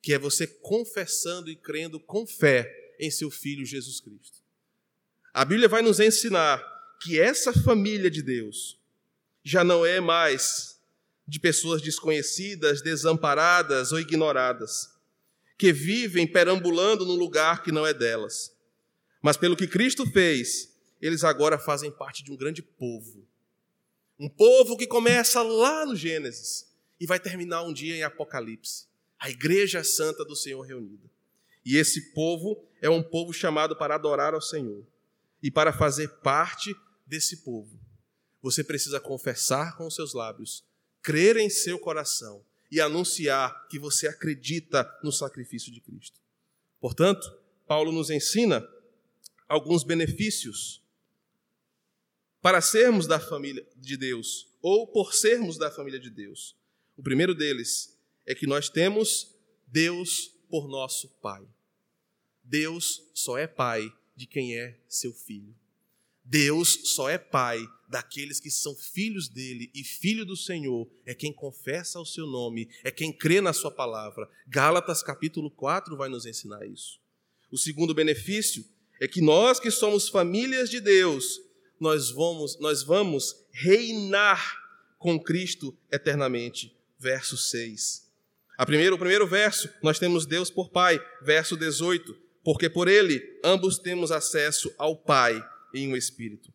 que 0.00 0.12
é 0.12 0.18
você 0.18 0.46
confessando 0.46 1.50
e 1.50 1.56
crendo 1.56 1.98
com 1.98 2.26
fé 2.26 2.94
em 3.00 3.10
seu 3.10 3.30
filho 3.30 3.66
Jesus 3.66 4.00
Cristo. 4.00 4.38
A 5.32 5.44
Bíblia 5.44 5.68
vai 5.68 5.82
nos 5.82 5.98
ensinar 5.98 6.62
que 7.04 7.20
essa 7.20 7.52
família 7.52 8.10
de 8.10 8.22
Deus 8.22 8.80
já 9.42 9.62
não 9.62 9.84
é 9.84 10.00
mais 10.00 10.80
de 11.28 11.38
pessoas 11.38 11.82
desconhecidas, 11.82 12.80
desamparadas 12.80 13.92
ou 13.92 14.00
ignoradas, 14.00 14.88
que 15.58 15.70
vivem 15.70 16.26
perambulando 16.26 17.04
num 17.04 17.14
lugar 17.14 17.62
que 17.62 17.70
não 17.70 17.86
é 17.86 17.92
delas. 17.92 18.56
Mas 19.20 19.36
pelo 19.36 19.54
que 19.54 19.66
Cristo 19.66 20.10
fez, 20.12 20.74
eles 20.98 21.24
agora 21.24 21.58
fazem 21.58 21.90
parte 21.90 22.24
de 22.24 22.32
um 22.32 22.36
grande 22.38 22.62
povo. 22.62 23.28
Um 24.18 24.28
povo 24.28 24.74
que 24.74 24.86
começa 24.86 25.42
lá 25.42 25.84
no 25.84 25.94
Gênesis 25.94 26.72
e 26.98 27.04
vai 27.04 27.20
terminar 27.20 27.64
um 27.64 27.72
dia 27.74 27.94
em 27.94 28.02
Apocalipse. 28.02 28.86
A 29.18 29.28
igreja 29.28 29.84
santa 29.84 30.24
do 30.24 30.34
Senhor 30.34 30.62
reunida. 30.62 31.10
E 31.66 31.76
esse 31.76 32.14
povo 32.14 32.66
é 32.80 32.88
um 32.88 33.02
povo 33.02 33.30
chamado 33.30 33.76
para 33.76 33.94
adorar 33.94 34.32
ao 34.32 34.40
Senhor 34.40 34.86
e 35.42 35.50
para 35.50 35.74
fazer 35.74 36.08
parte 36.22 36.74
desse 37.06 37.38
povo. 37.38 37.78
Você 38.42 38.62
precisa 38.62 39.00
confessar 39.00 39.76
com 39.76 39.86
os 39.86 39.94
seus 39.94 40.12
lábios, 40.12 40.64
crer 41.02 41.36
em 41.36 41.48
seu 41.48 41.78
coração 41.78 42.44
e 42.70 42.80
anunciar 42.80 43.68
que 43.68 43.78
você 43.78 44.06
acredita 44.06 44.88
no 45.02 45.12
sacrifício 45.12 45.72
de 45.72 45.80
Cristo. 45.80 46.20
Portanto, 46.80 47.26
Paulo 47.66 47.92
nos 47.92 48.10
ensina 48.10 48.66
alguns 49.48 49.84
benefícios 49.84 50.82
para 52.42 52.60
sermos 52.60 53.06
da 53.06 53.18
família 53.18 53.66
de 53.76 53.96
Deus 53.96 54.48
ou 54.60 54.86
por 54.86 55.14
sermos 55.14 55.56
da 55.56 55.70
família 55.70 55.98
de 55.98 56.10
Deus. 56.10 56.56
O 56.96 57.02
primeiro 57.02 57.34
deles 57.34 57.98
é 58.26 58.34
que 58.34 58.46
nós 58.46 58.68
temos 58.68 59.34
Deus 59.66 60.28
por 60.48 60.68
nosso 60.68 61.08
Pai. 61.20 61.46
Deus 62.42 63.10
só 63.14 63.38
é 63.38 63.46
Pai 63.46 63.90
de 64.14 64.26
quem 64.26 64.58
é 64.58 64.78
seu 64.88 65.12
filho. 65.12 65.54
Deus 66.24 66.80
só 66.84 67.10
é 67.10 67.18
pai 67.18 67.62
daqueles 67.86 68.40
que 68.40 68.50
são 68.50 68.74
filhos 68.74 69.28
dele 69.28 69.70
e 69.74 69.84
filho 69.84 70.24
do 70.24 70.36
Senhor, 70.36 70.90
é 71.04 71.14
quem 71.14 71.32
confessa 71.32 72.00
o 72.00 72.06
seu 72.06 72.26
nome, 72.26 72.68
é 72.82 72.90
quem 72.90 73.12
crê 73.12 73.40
na 73.40 73.52
sua 73.52 73.70
palavra. 73.70 74.28
Gálatas 74.48 75.02
capítulo 75.02 75.50
4 75.50 75.96
vai 75.96 76.08
nos 76.08 76.24
ensinar 76.24 76.66
isso. 76.66 76.98
O 77.52 77.58
segundo 77.58 77.94
benefício 77.94 78.64
é 79.00 79.06
que 79.06 79.20
nós 79.20 79.60
que 79.60 79.70
somos 79.70 80.08
famílias 80.08 80.70
de 80.70 80.80
Deus, 80.80 81.40
nós 81.78 82.10
vamos, 82.10 82.58
nós 82.58 82.82
vamos 82.82 83.46
reinar 83.52 84.56
com 84.98 85.20
Cristo 85.20 85.76
eternamente. 85.92 86.74
Verso 86.98 87.36
6. 87.36 88.10
A 88.56 88.64
primeiro, 88.64 88.96
o 88.96 88.98
primeiro 88.98 89.26
verso, 89.26 89.68
nós 89.82 89.98
temos 89.98 90.24
Deus 90.24 90.48
por 90.48 90.70
Pai. 90.70 90.98
Verso 91.22 91.56
18. 91.56 92.16
Porque 92.42 92.70
por 92.70 92.88
Ele 92.88 93.22
ambos 93.44 93.78
temos 93.78 94.10
acesso 94.10 94.72
ao 94.78 94.96
Pai 94.96 95.44
em 95.74 95.88
um 95.92 95.96
espírito. 95.96 96.52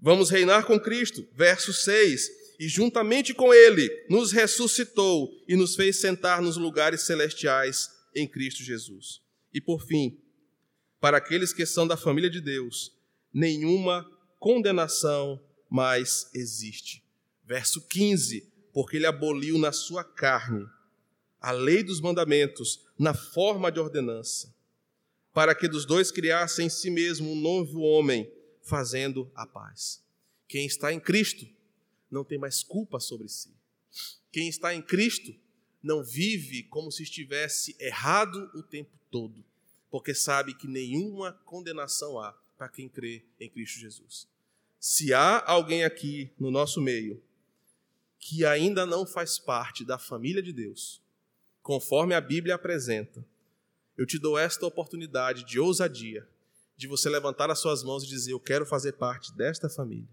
Vamos 0.00 0.30
reinar 0.30 0.66
com 0.66 0.80
Cristo, 0.80 1.26
verso 1.32 1.72
6. 1.72 2.28
E 2.58 2.68
juntamente 2.68 3.34
com 3.34 3.52
Ele 3.52 3.88
nos 4.08 4.32
ressuscitou 4.32 5.30
e 5.46 5.54
nos 5.54 5.76
fez 5.76 6.00
sentar 6.00 6.40
nos 6.40 6.56
lugares 6.56 7.02
celestiais 7.02 7.90
em 8.14 8.26
Cristo 8.26 8.62
Jesus. 8.62 9.20
E 9.52 9.60
por 9.60 9.86
fim, 9.86 10.18
para 10.98 11.18
aqueles 11.18 11.52
que 11.52 11.66
são 11.66 11.86
da 11.86 11.96
família 11.96 12.30
de 12.30 12.40
Deus, 12.40 12.92
nenhuma 13.32 14.10
condenação 14.38 15.38
mais 15.68 16.30
existe. 16.34 17.02
Verso 17.44 17.86
15. 17.86 18.52
porque 18.72 18.98
ele 18.98 19.06
aboliu 19.06 19.56
na 19.56 19.72
sua 19.72 20.04
carne 20.04 20.66
a 21.40 21.50
lei 21.50 21.82
dos 21.82 21.98
mandamentos 21.98 22.84
na 22.98 23.14
forma 23.14 23.72
de 23.72 23.80
ordenança, 23.80 24.54
para 25.32 25.54
que 25.54 25.66
dos 25.66 25.86
dois 25.86 26.10
criassem 26.10 26.66
em 26.66 26.68
si 26.68 26.90
mesmo 26.90 27.32
um 27.32 27.40
novo 27.40 27.80
homem, 27.80 28.30
fazendo 28.66 29.30
a 29.34 29.46
paz. 29.46 30.04
Quem 30.48 30.66
está 30.66 30.92
em 30.92 31.00
Cristo 31.00 31.46
não 32.10 32.24
tem 32.24 32.36
mais 32.36 32.62
culpa 32.62 32.98
sobre 33.00 33.28
si. 33.28 33.54
Quem 34.30 34.48
está 34.48 34.74
em 34.74 34.82
Cristo 34.82 35.34
não 35.82 36.02
vive 36.02 36.64
como 36.64 36.90
se 36.90 37.04
estivesse 37.04 37.76
errado 37.78 38.50
o 38.54 38.62
tempo 38.62 38.90
todo, 39.10 39.44
porque 39.88 40.12
sabe 40.14 40.52
que 40.52 40.66
nenhuma 40.66 41.32
condenação 41.44 42.18
há 42.18 42.32
para 42.58 42.68
quem 42.68 42.88
crê 42.88 43.24
em 43.38 43.48
Cristo 43.48 43.78
Jesus. 43.78 44.28
Se 44.80 45.14
há 45.14 45.44
alguém 45.46 45.84
aqui 45.84 46.32
no 46.38 46.50
nosso 46.50 46.80
meio 46.82 47.22
que 48.18 48.44
ainda 48.44 48.84
não 48.84 49.06
faz 49.06 49.38
parte 49.38 49.84
da 49.84 49.96
família 49.96 50.42
de 50.42 50.52
Deus, 50.52 51.00
conforme 51.62 52.14
a 52.14 52.20
Bíblia 52.20 52.56
apresenta, 52.56 53.24
eu 53.96 54.04
te 54.04 54.18
dou 54.18 54.36
esta 54.36 54.66
oportunidade 54.66 55.44
de 55.44 55.60
ousadia, 55.60 56.28
de 56.76 56.86
você 56.86 57.08
levantar 57.08 57.50
as 57.50 57.58
suas 57.58 57.82
mãos 57.82 58.04
e 58.04 58.08
dizer: 58.08 58.32
Eu 58.32 58.40
quero 58.40 58.66
fazer 58.66 58.92
parte 58.92 59.34
desta 59.34 59.68
família. 59.68 60.08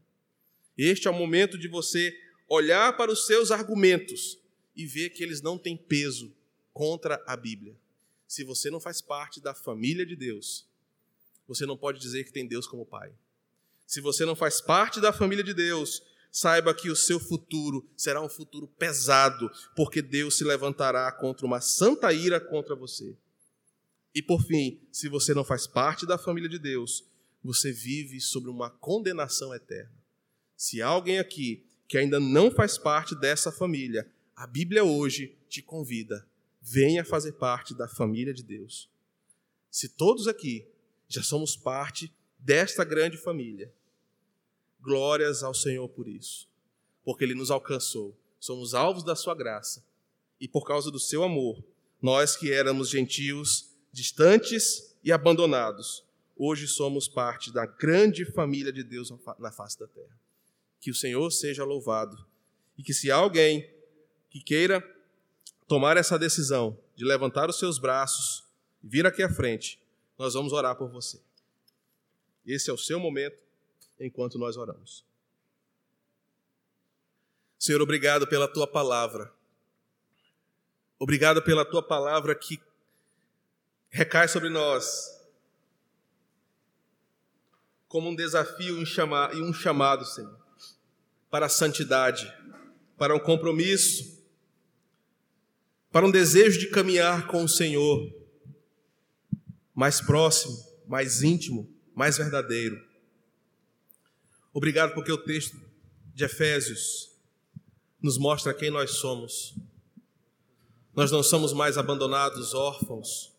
Este 0.77 1.07
é 1.07 1.11
o 1.11 1.13
momento 1.13 1.57
de 1.57 1.67
você 1.67 2.15
olhar 2.47 2.95
para 2.97 3.11
os 3.11 3.25
seus 3.25 3.51
argumentos 3.51 4.39
e 4.75 4.85
ver 4.85 5.09
que 5.09 5.23
eles 5.23 5.41
não 5.41 5.57
têm 5.57 5.77
peso 5.77 6.33
contra 6.73 7.23
a 7.27 7.35
Bíblia. 7.35 7.75
Se 8.27 8.43
você 8.43 8.69
não 8.69 8.79
faz 8.79 9.01
parte 9.01 9.39
da 9.39 9.53
família 9.53 10.05
de 10.05 10.15
Deus, 10.15 10.65
você 11.47 11.65
não 11.65 11.77
pode 11.77 11.99
dizer 11.99 12.23
que 12.23 12.31
tem 12.31 12.47
Deus 12.47 12.65
como 12.65 12.85
Pai. 12.85 13.13
Se 13.85 14.01
você 14.01 14.25
não 14.25 14.35
faz 14.35 14.59
parte 14.59 14.99
da 14.99 15.13
família 15.13 15.43
de 15.43 15.53
Deus, 15.53 16.01
saiba 16.31 16.73
que 16.73 16.89
o 16.89 16.95
seu 16.95 17.19
futuro 17.19 17.87
será 17.95 18.21
um 18.21 18.29
futuro 18.29 18.67
pesado, 18.67 19.51
porque 19.75 20.01
Deus 20.01 20.35
se 20.35 20.43
levantará 20.43 21.11
contra 21.11 21.45
uma 21.45 21.61
santa 21.61 22.11
ira 22.11 22.39
contra 22.39 22.75
você. 22.75 23.15
E 24.13 24.21
por 24.21 24.43
fim, 24.43 24.79
se 24.91 25.09
você 25.09 25.33
não 25.33 25.43
faz 25.43 25.65
parte 25.65 26.05
da 26.05 26.17
família 26.17 26.49
de 26.49 26.59
Deus, 26.59 27.03
você 27.43 27.71
vive 27.71 28.21
sobre 28.21 28.49
uma 28.49 28.69
condenação 28.69 29.53
eterna. 29.53 29.91
Se 30.55 30.81
há 30.81 30.87
alguém 30.87 31.19
aqui 31.19 31.65
que 31.87 31.97
ainda 31.97 32.19
não 32.19 32.49
faz 32.49 32.77
parte 32.77 33.15
dessa 33.15 33.51
família, 33.51 34.09
a 34.35 34.47
Bíblia 34.47 34.83
hoje 34.83 35.37
te 35.49 35.61
convida, 35.61 36.27
venha 36.61 37.03
fazer 37.03 37.33
parte 37.33 37.75
da 37.75 37.87
família 37.87 38.33
de 38.33 38.43
Deus. 38.43 38.89
Se 39.69 39.89
todos 39.89 40.27
aqui 40.27 40.65
já 41.07 41.21
somos 41.21 41.55
parte 41.55 42.11
desta 42.39 42.83
grande 42.83 43.17
família, 43.17 43.73
glórias 44.79 45.43
ao 45.43 45.53
Senhor 45.53 45.87
por 45.89 46.07
isso, 46.07 46.47
porque 47.03 47.23
Ele 47.23 47.35
nos 47.35 47.51
alcançou, 47.51 48.17
somos 48.39 48.73
alvos 48.73 49.03
da 49.03 49.15
Sua 49.15 49.35
graça, 49.35 49.85
e 50.39 50.47
por 50.47 50.65
causa 50.65 50.89
do 50.89 50.99
Seu 50.99 51.23
amor, 51.23 51.63
nós 52.01 52.35
que 52.35 52.51
éramos 52.51 52.89
gentios, 52.89 53.72
distantes 53.93 54.93
e 55.03 55.11
abandonados, 55.11 56.03
hoje 56.35 56.67
somos 56.67 57.07
parte 57.07 57.53
da 57.53 57.65
grande 57.65 58.25
família 58.25 58.73
de 58.73 58.83
Deus 58.83 59.13
na 59.37 59.51
face 59.51 59.79
da 59.79 59.87
terra. 59.87 60.19
Que 60.81 60.89
o 60.89 60.95
Senhor 60.95 61.31
seja 61.31 61.63
louvado, 61.63 62.17
e 62.77 62.83
que 62.83 62.93
se 62.93 63.11
há 63.11 63.15
alguém 63.15 63.71
que 64.29 64.41
queira 64.41 64.83
tomar 65.67 65.95
essa 65.95 66.17
decisão 66.17 66.77
de 66.95 67.05
levantar 67.05 67.49
os 67.49 67.59
seus 67.59 67.77
braços 67.77 68.43
e 68.83 68.87
vir 68.87 69.05
aqui 69.05 69.21
à 69.21 69.29
frente, 69.29 69.79
nós 70.17 70.33
vamos 70.33 70.51
orar 70.51 70.75
por 70.75 70.89
você. 70.89 71.21
Esse 72.45 72.69
é 72.69 72.73
o 72.73 72.77
seu 72.77 72.99
momento 72.99 73.37
enquanto 73.99 74.37
nós 74.37 74.57
oramos. 74.57 75.05
Senhor, 77.57 77.81
obrigado 77.81 78.27
pela 78.27 78.47
tua 78.47 78.67
palavra. 78.67 79.31
Obrigado 80.99 81.41
pela 81.41 81.63
tua 81.63 81.81
palavra 81.81 82.35
que 82.35 82.59
recai 83.93 84.27
sobre 84.27 84.49
nós 84.49 85.09
como 87.87 88.09
um 88.09 88.15
desafio 88.15 88.79
e 88.79 89.41
um 89.41 89.53
chamado, 89.53 90.03
Senhor, 90.03 90.37
para 91.29 91.45
a 91.45 91.49
santidade, 91.49 92.29
para 92.97 93.15
um 93.15 93.19
compromisso 93.19 94.13
para 95.93 96.07
um 96.07 96.11
desejo 96.11 96.59
de 96.59 96.71
caminhar 96.71 97.27
com 97.27 97.43
o 97.43 97.47
Senhor 97.47 98.11
mais 99.75 100.01
próximo, 100.01 100.57
mais 100.87 101.21
íntimo, 101.21 101.71
mais 101.93 102.17
verdadeiro. 102.17 102.83
Obrigado 104.51 104.95
porque 104.95 105.11
o 105.11 105.17
texto 105.19 105.55
de 106.15 106.23
Efésios 106.23 107.11
nos 108.01 108.17
mostra 108.17 108.55
quem 108.55 108.71
nós 108.71 108.89
somos. 108.89 109.53
Nós 110.95 111.11
não 111.11 111.21
somos 111.21 111.53
mais 111.53 111.77
abandonados, 111.77 112.55
órfãos, 112.55 113.32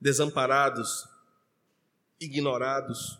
desamparados, 0.00 1.06
ignorados, 2.20 3.18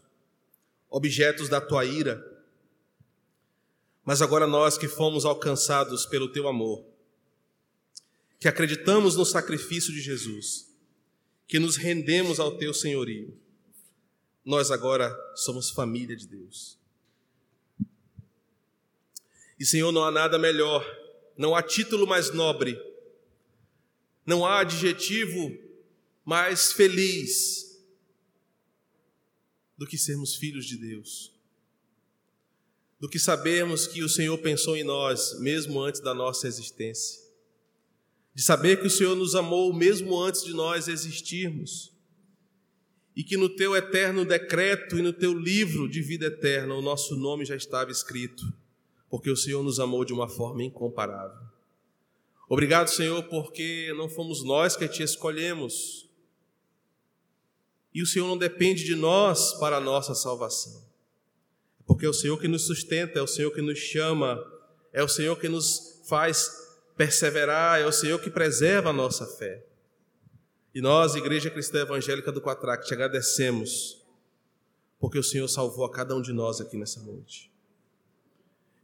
objetos 0.89 1.49
da 1.49 1.61
tua 1.61 1.85
ira, 1.85 2.25
mas 4.05 4.23
agora 4.23 4.47
nós 4.47 4.79
que 4.79 4.89
fomos 4.89 5.25
alcançados 5.25 6.07
pelo 6.07 6.31
teu 6.31 6.47
amor 6.47 6.85
que 8.39 8.49
acreditamos 8.49 9.17
no 9.17 9.25
sacrifício 9.25 9.93
de 9.93 10.01
Jesus, 10.01 10.73
que 11.47 11.59
nos 11.59 11.77
rendemos 11.77 12.39
ao 12.39 12.57
teu 12.57 12.75
senhorio, 12.75 13.37
nós 14.45 14.71
agora 14.71 15.13
somos 15.35 15.71
família 15.71 16.15
de 16.15 16.29
Deus. 16.29 16.79
E 19.59 19.65
Senhor, 19.65 19.91
não 19.91 20.05
há 20.05 20.11
nada 20.11 20.39
melhor, 20.39 20.85
não 21.37 21.57
há 21.57 21.63
título 21.63 22.07
mais 22.07 22.33
nobre, 22.33 22.79
não 24.25 24.45
há 24.45 24.61
adjetivo 24.61 25.57
mais 26.27 26.73
feliz 26.73 27.81
do 29.79 29.87
que 29.87 29.97
sermos 29.97 30.37
filhos 30.37 30.67
de 30.67 30.77
Deus, 30.77 31.33
do 33.01 33.09
que 33.09 33.19
sabermos 33.19 33.87
que 33.87 34.03
o 34.03 34.09
Senhor 34.09 34.37
pensou 34.37 34.77
em 34.77 34.85
nós 34.85 35.41
mesmo 35.41 35.81
antes 35.81 36.03
da 36.03 36.13
nossa 36.13 36.47
existência 36.47 37.27
de 38.37 38.43
saber 38.43 38.79
que 38.79 38.87
o 38.87 38.91
Senhor 38.91 39.17
nos 39.17 39.35
amou 39.35 39.73
mesmo 39.73 40.21
antes 40.21 40.45
de 40.45 40.53
nós 40.53 40.89
existirmos, 40.89 41.91
e 43.17 43.25
que 43.25 43.35
no 43.35 43.49
teu 43.49 43.75
eterno 43.75 44.27
decreto 44.27 44.99
e 44.99 45.01
no 45.01 45.11
teu 45.11 45.33
livro 45.33 45.89
de 45.89 46.03
vida 46.03 46.27
eterna 46.27 46.75
o 46.75 46.83
nosso 46.83 47.17
nome 47.17 47.47
já 47.47 47.57
estava 47.57 47.91
escrito, 47.91 48.45
porque 49.09 49.31
o 49.31 49.37
Senhor 49.37 49.63
nos 49.63 49.81
amou 49.81 50.05
de 50.05 50.13
uma 50.13 50.29
forma 50.29 50.63
incomparável. 50.63 51.41
Obrigado, 52.47 52.89
Senhor, 52.89 53.23
porque 53.23 53.91
não 53.97 54.07
fomos 54.07 54.45
nós 54.45 54.77
que 54.77 54.87
te 54.87 55.03
escolhemos, 55.03 56.06
e 57.97 58.03
o 58.03 58.07
Senhor 58.07 58.29
não 58.29 58.37
depende 58.37 58.85
de 58.85 58.95
nós 58.95 59.55
para 59.55 59.79
a 59.79 59.81
nossa 59.81 60.15
salvação, 60.15 60.85
porque 61.87 62.05
é 62.05 62.09
o 62.11 62.13
Senhor 62.13 62.39
que 62.39 62.47
nos 62.47 62.67
sustenta, 62.67 63.19
é 63.19 63.23
o 63.23 63.27
Senhor 63.27 63.51
que 63.53 63.63
nos 63.63 63.79
chama, 63.79 64.39
é 64.93 65.03
o 65.03 65.09
Senhor 65.09 65.35
que 65.39 65.49
nos 65.49 66.03
faz 66.07 66.47
perseverar, 66.95 67.81
é 67.81 67.87
o 67.87 67.93
Senhor 67.93 68.21
que 68.21 68.29
preserva 68.29 68.91
a 68.91 68.93
nossa 68.93 69.25
fé. 69.27 69.65
E 70.75 70.83
nós, 70.83 71.15
Igreja 71.15 71.49
Cristã 71.49 71.81
Evangélica 71.81 72.31
do 72.31 72.43
Quatraque, 72.43 72.87
te 72.87 72.93
agradecemos, 72.93 74.05
porque 75.01 75.19
o 75.19 75.25
Senhor 75.25 75.49
salvou 75.49 75.87
a 75.87 75.91
cada 75.91 76.15
um 76.15 76.21
de 76.21 76.35
nós 76.35 76.61
aqui 76.61 76.77
nessa 76.77 77.01
noite. 77.01 77.51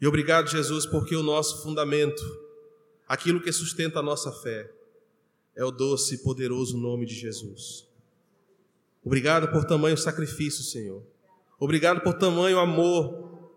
E 0.01 0.07
obrigado, 0.07 0.49
Jesus, 0.49 0.87
porque 0.87 1.15
o 1.15 1.23
nosso 1.23 1.63
fundamento, 1.63 2.23
aquilo 3.07 3.43
que 3.43 3.53
sustenta 3.53 3.99
a 3.99 4.03
nossa 4.03 4.33
fé, 4.33 4.73
é 5.55 5.63
o 5.63 5.71
doce 5.71 6.15
e 6.15 6.19
poderoso 6.19 6.79
nome 6.79 7.05
de 7.05 7.15
Jesus. 7.15 7.92
Obrigado 9.05 9.49
por 9.49 9.65
tamanho 9.65 9.97
sacrifício, 9.97 10.63
Senhor. 10.63 11.03
Obrigado 11.59 12.01
por 12.01 12.15
tamanho 12.15 12.59
amor, 12.59 13.51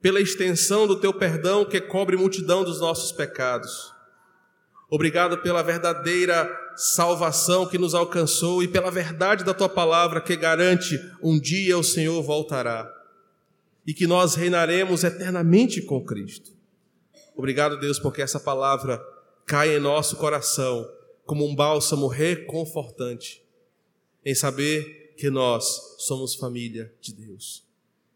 pela 0.00 0.20
extensão 0.20 0.86
do 0.86 1.00
teu 1.00 1.12
perdão 1.12 1.64
que 1.64 1.80
cobre 1.80 2.16
multidão 2.16 2.62
dos 2.62 2.80
nossos 2.80 3.12
pecados. 3.12 3.92
Obrigado 4.90 5.38
pela 5.38 5.62
verdadeira 5.62 6.50
salvação 6.76 7.66
que 7.66 7.78
nos 7.78 7.94
alcançou 7.94 8.62
e 8.62 8.68
pela 8.68 8.90
verdade 8.90 9.44
da 9.44 9.54
tua 9.54 9.68
palavra 9.68 10.20
que 10.20 10.36
garante 10.36 10.98
um 11.22 11.38
dia 11.38 11.78
o 11.78 11.82
Senhor 11.82 12.22
voltará 12.22 12.90
e 13.86 13.94
que 13.94 14.06
nós 14.06 14.34
reinaremos 14.34 15.04
eternamente 15.04 15.80
com 15.82 16.04
Cristo. 16.04 16.50
Obrigado, 17.34 17.80
Deus, 17.80 17.98
porque 17.98 18.20
essa 18.20 18.38
palavra 18.38 19.02
cai 19.46 19.74
em 19.74 19.80
nosso 19.80 20.16
coração 20.16 20.86
como 21.24 21.46
um 21.46 21.54
bálsamo 21.54 22.06
reconfortante 22.06 23.41
em 24.24 24.34
saber 24.34 25.14
que 25.16 25.30
nós 25.30 25.96
somos 25.98 26.34
família 26.34 26.92
de 27.00 27.12
Deus. 27.12 27.64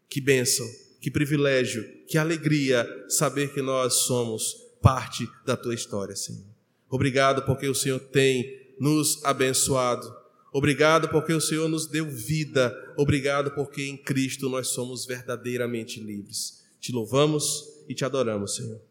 Que 0.09 0.21
bênção, 0.21 0.67
que 1.01 1.11
privilégio, 1.11 1.83
que 2.07 2.17
alegria 2.17 2.87
saber 3.09 3.53
que 3.53 3.61
nós 3.61 3.93
somos 3.93 4.55
parte 4.81 5.27
da 5.45 5.55
tua 5.55 5.75
história, 5.75 6.15
Senhor. 6.15 6.45
Obrigado 6.89 7.43
porque 7.43 7.67
o 7.67 7.75
Senhor 7.75 7.99
tem 7.99 8.73
nos 8.79 9.23
abençoado. 9.25 10.15
Obrigado 10.53 11.09
porque 11.09 11.33
o 11.33 11.41
Senhor 11.41 11.67
nos 11.67 11.87
deu 11.87 12.09
vida. 12.09 12.73
Obrigado 12.97 13.51
porque 13.51 13.83
em 13.83 13.97
Cristo 13.97 14.49
nós 14.49 14.69
somos 14.69 15.05
verdadeiramente 15.05 15.99
livres. 15.99 16.63
Te 16.79 16.91
louvamos 16.91 17.83
e 17.87 17.93
te 17.93 18.05
adoramos, 18.05 18.55
Senhor. 18.55 18.81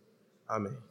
Amém. 0.47 0.86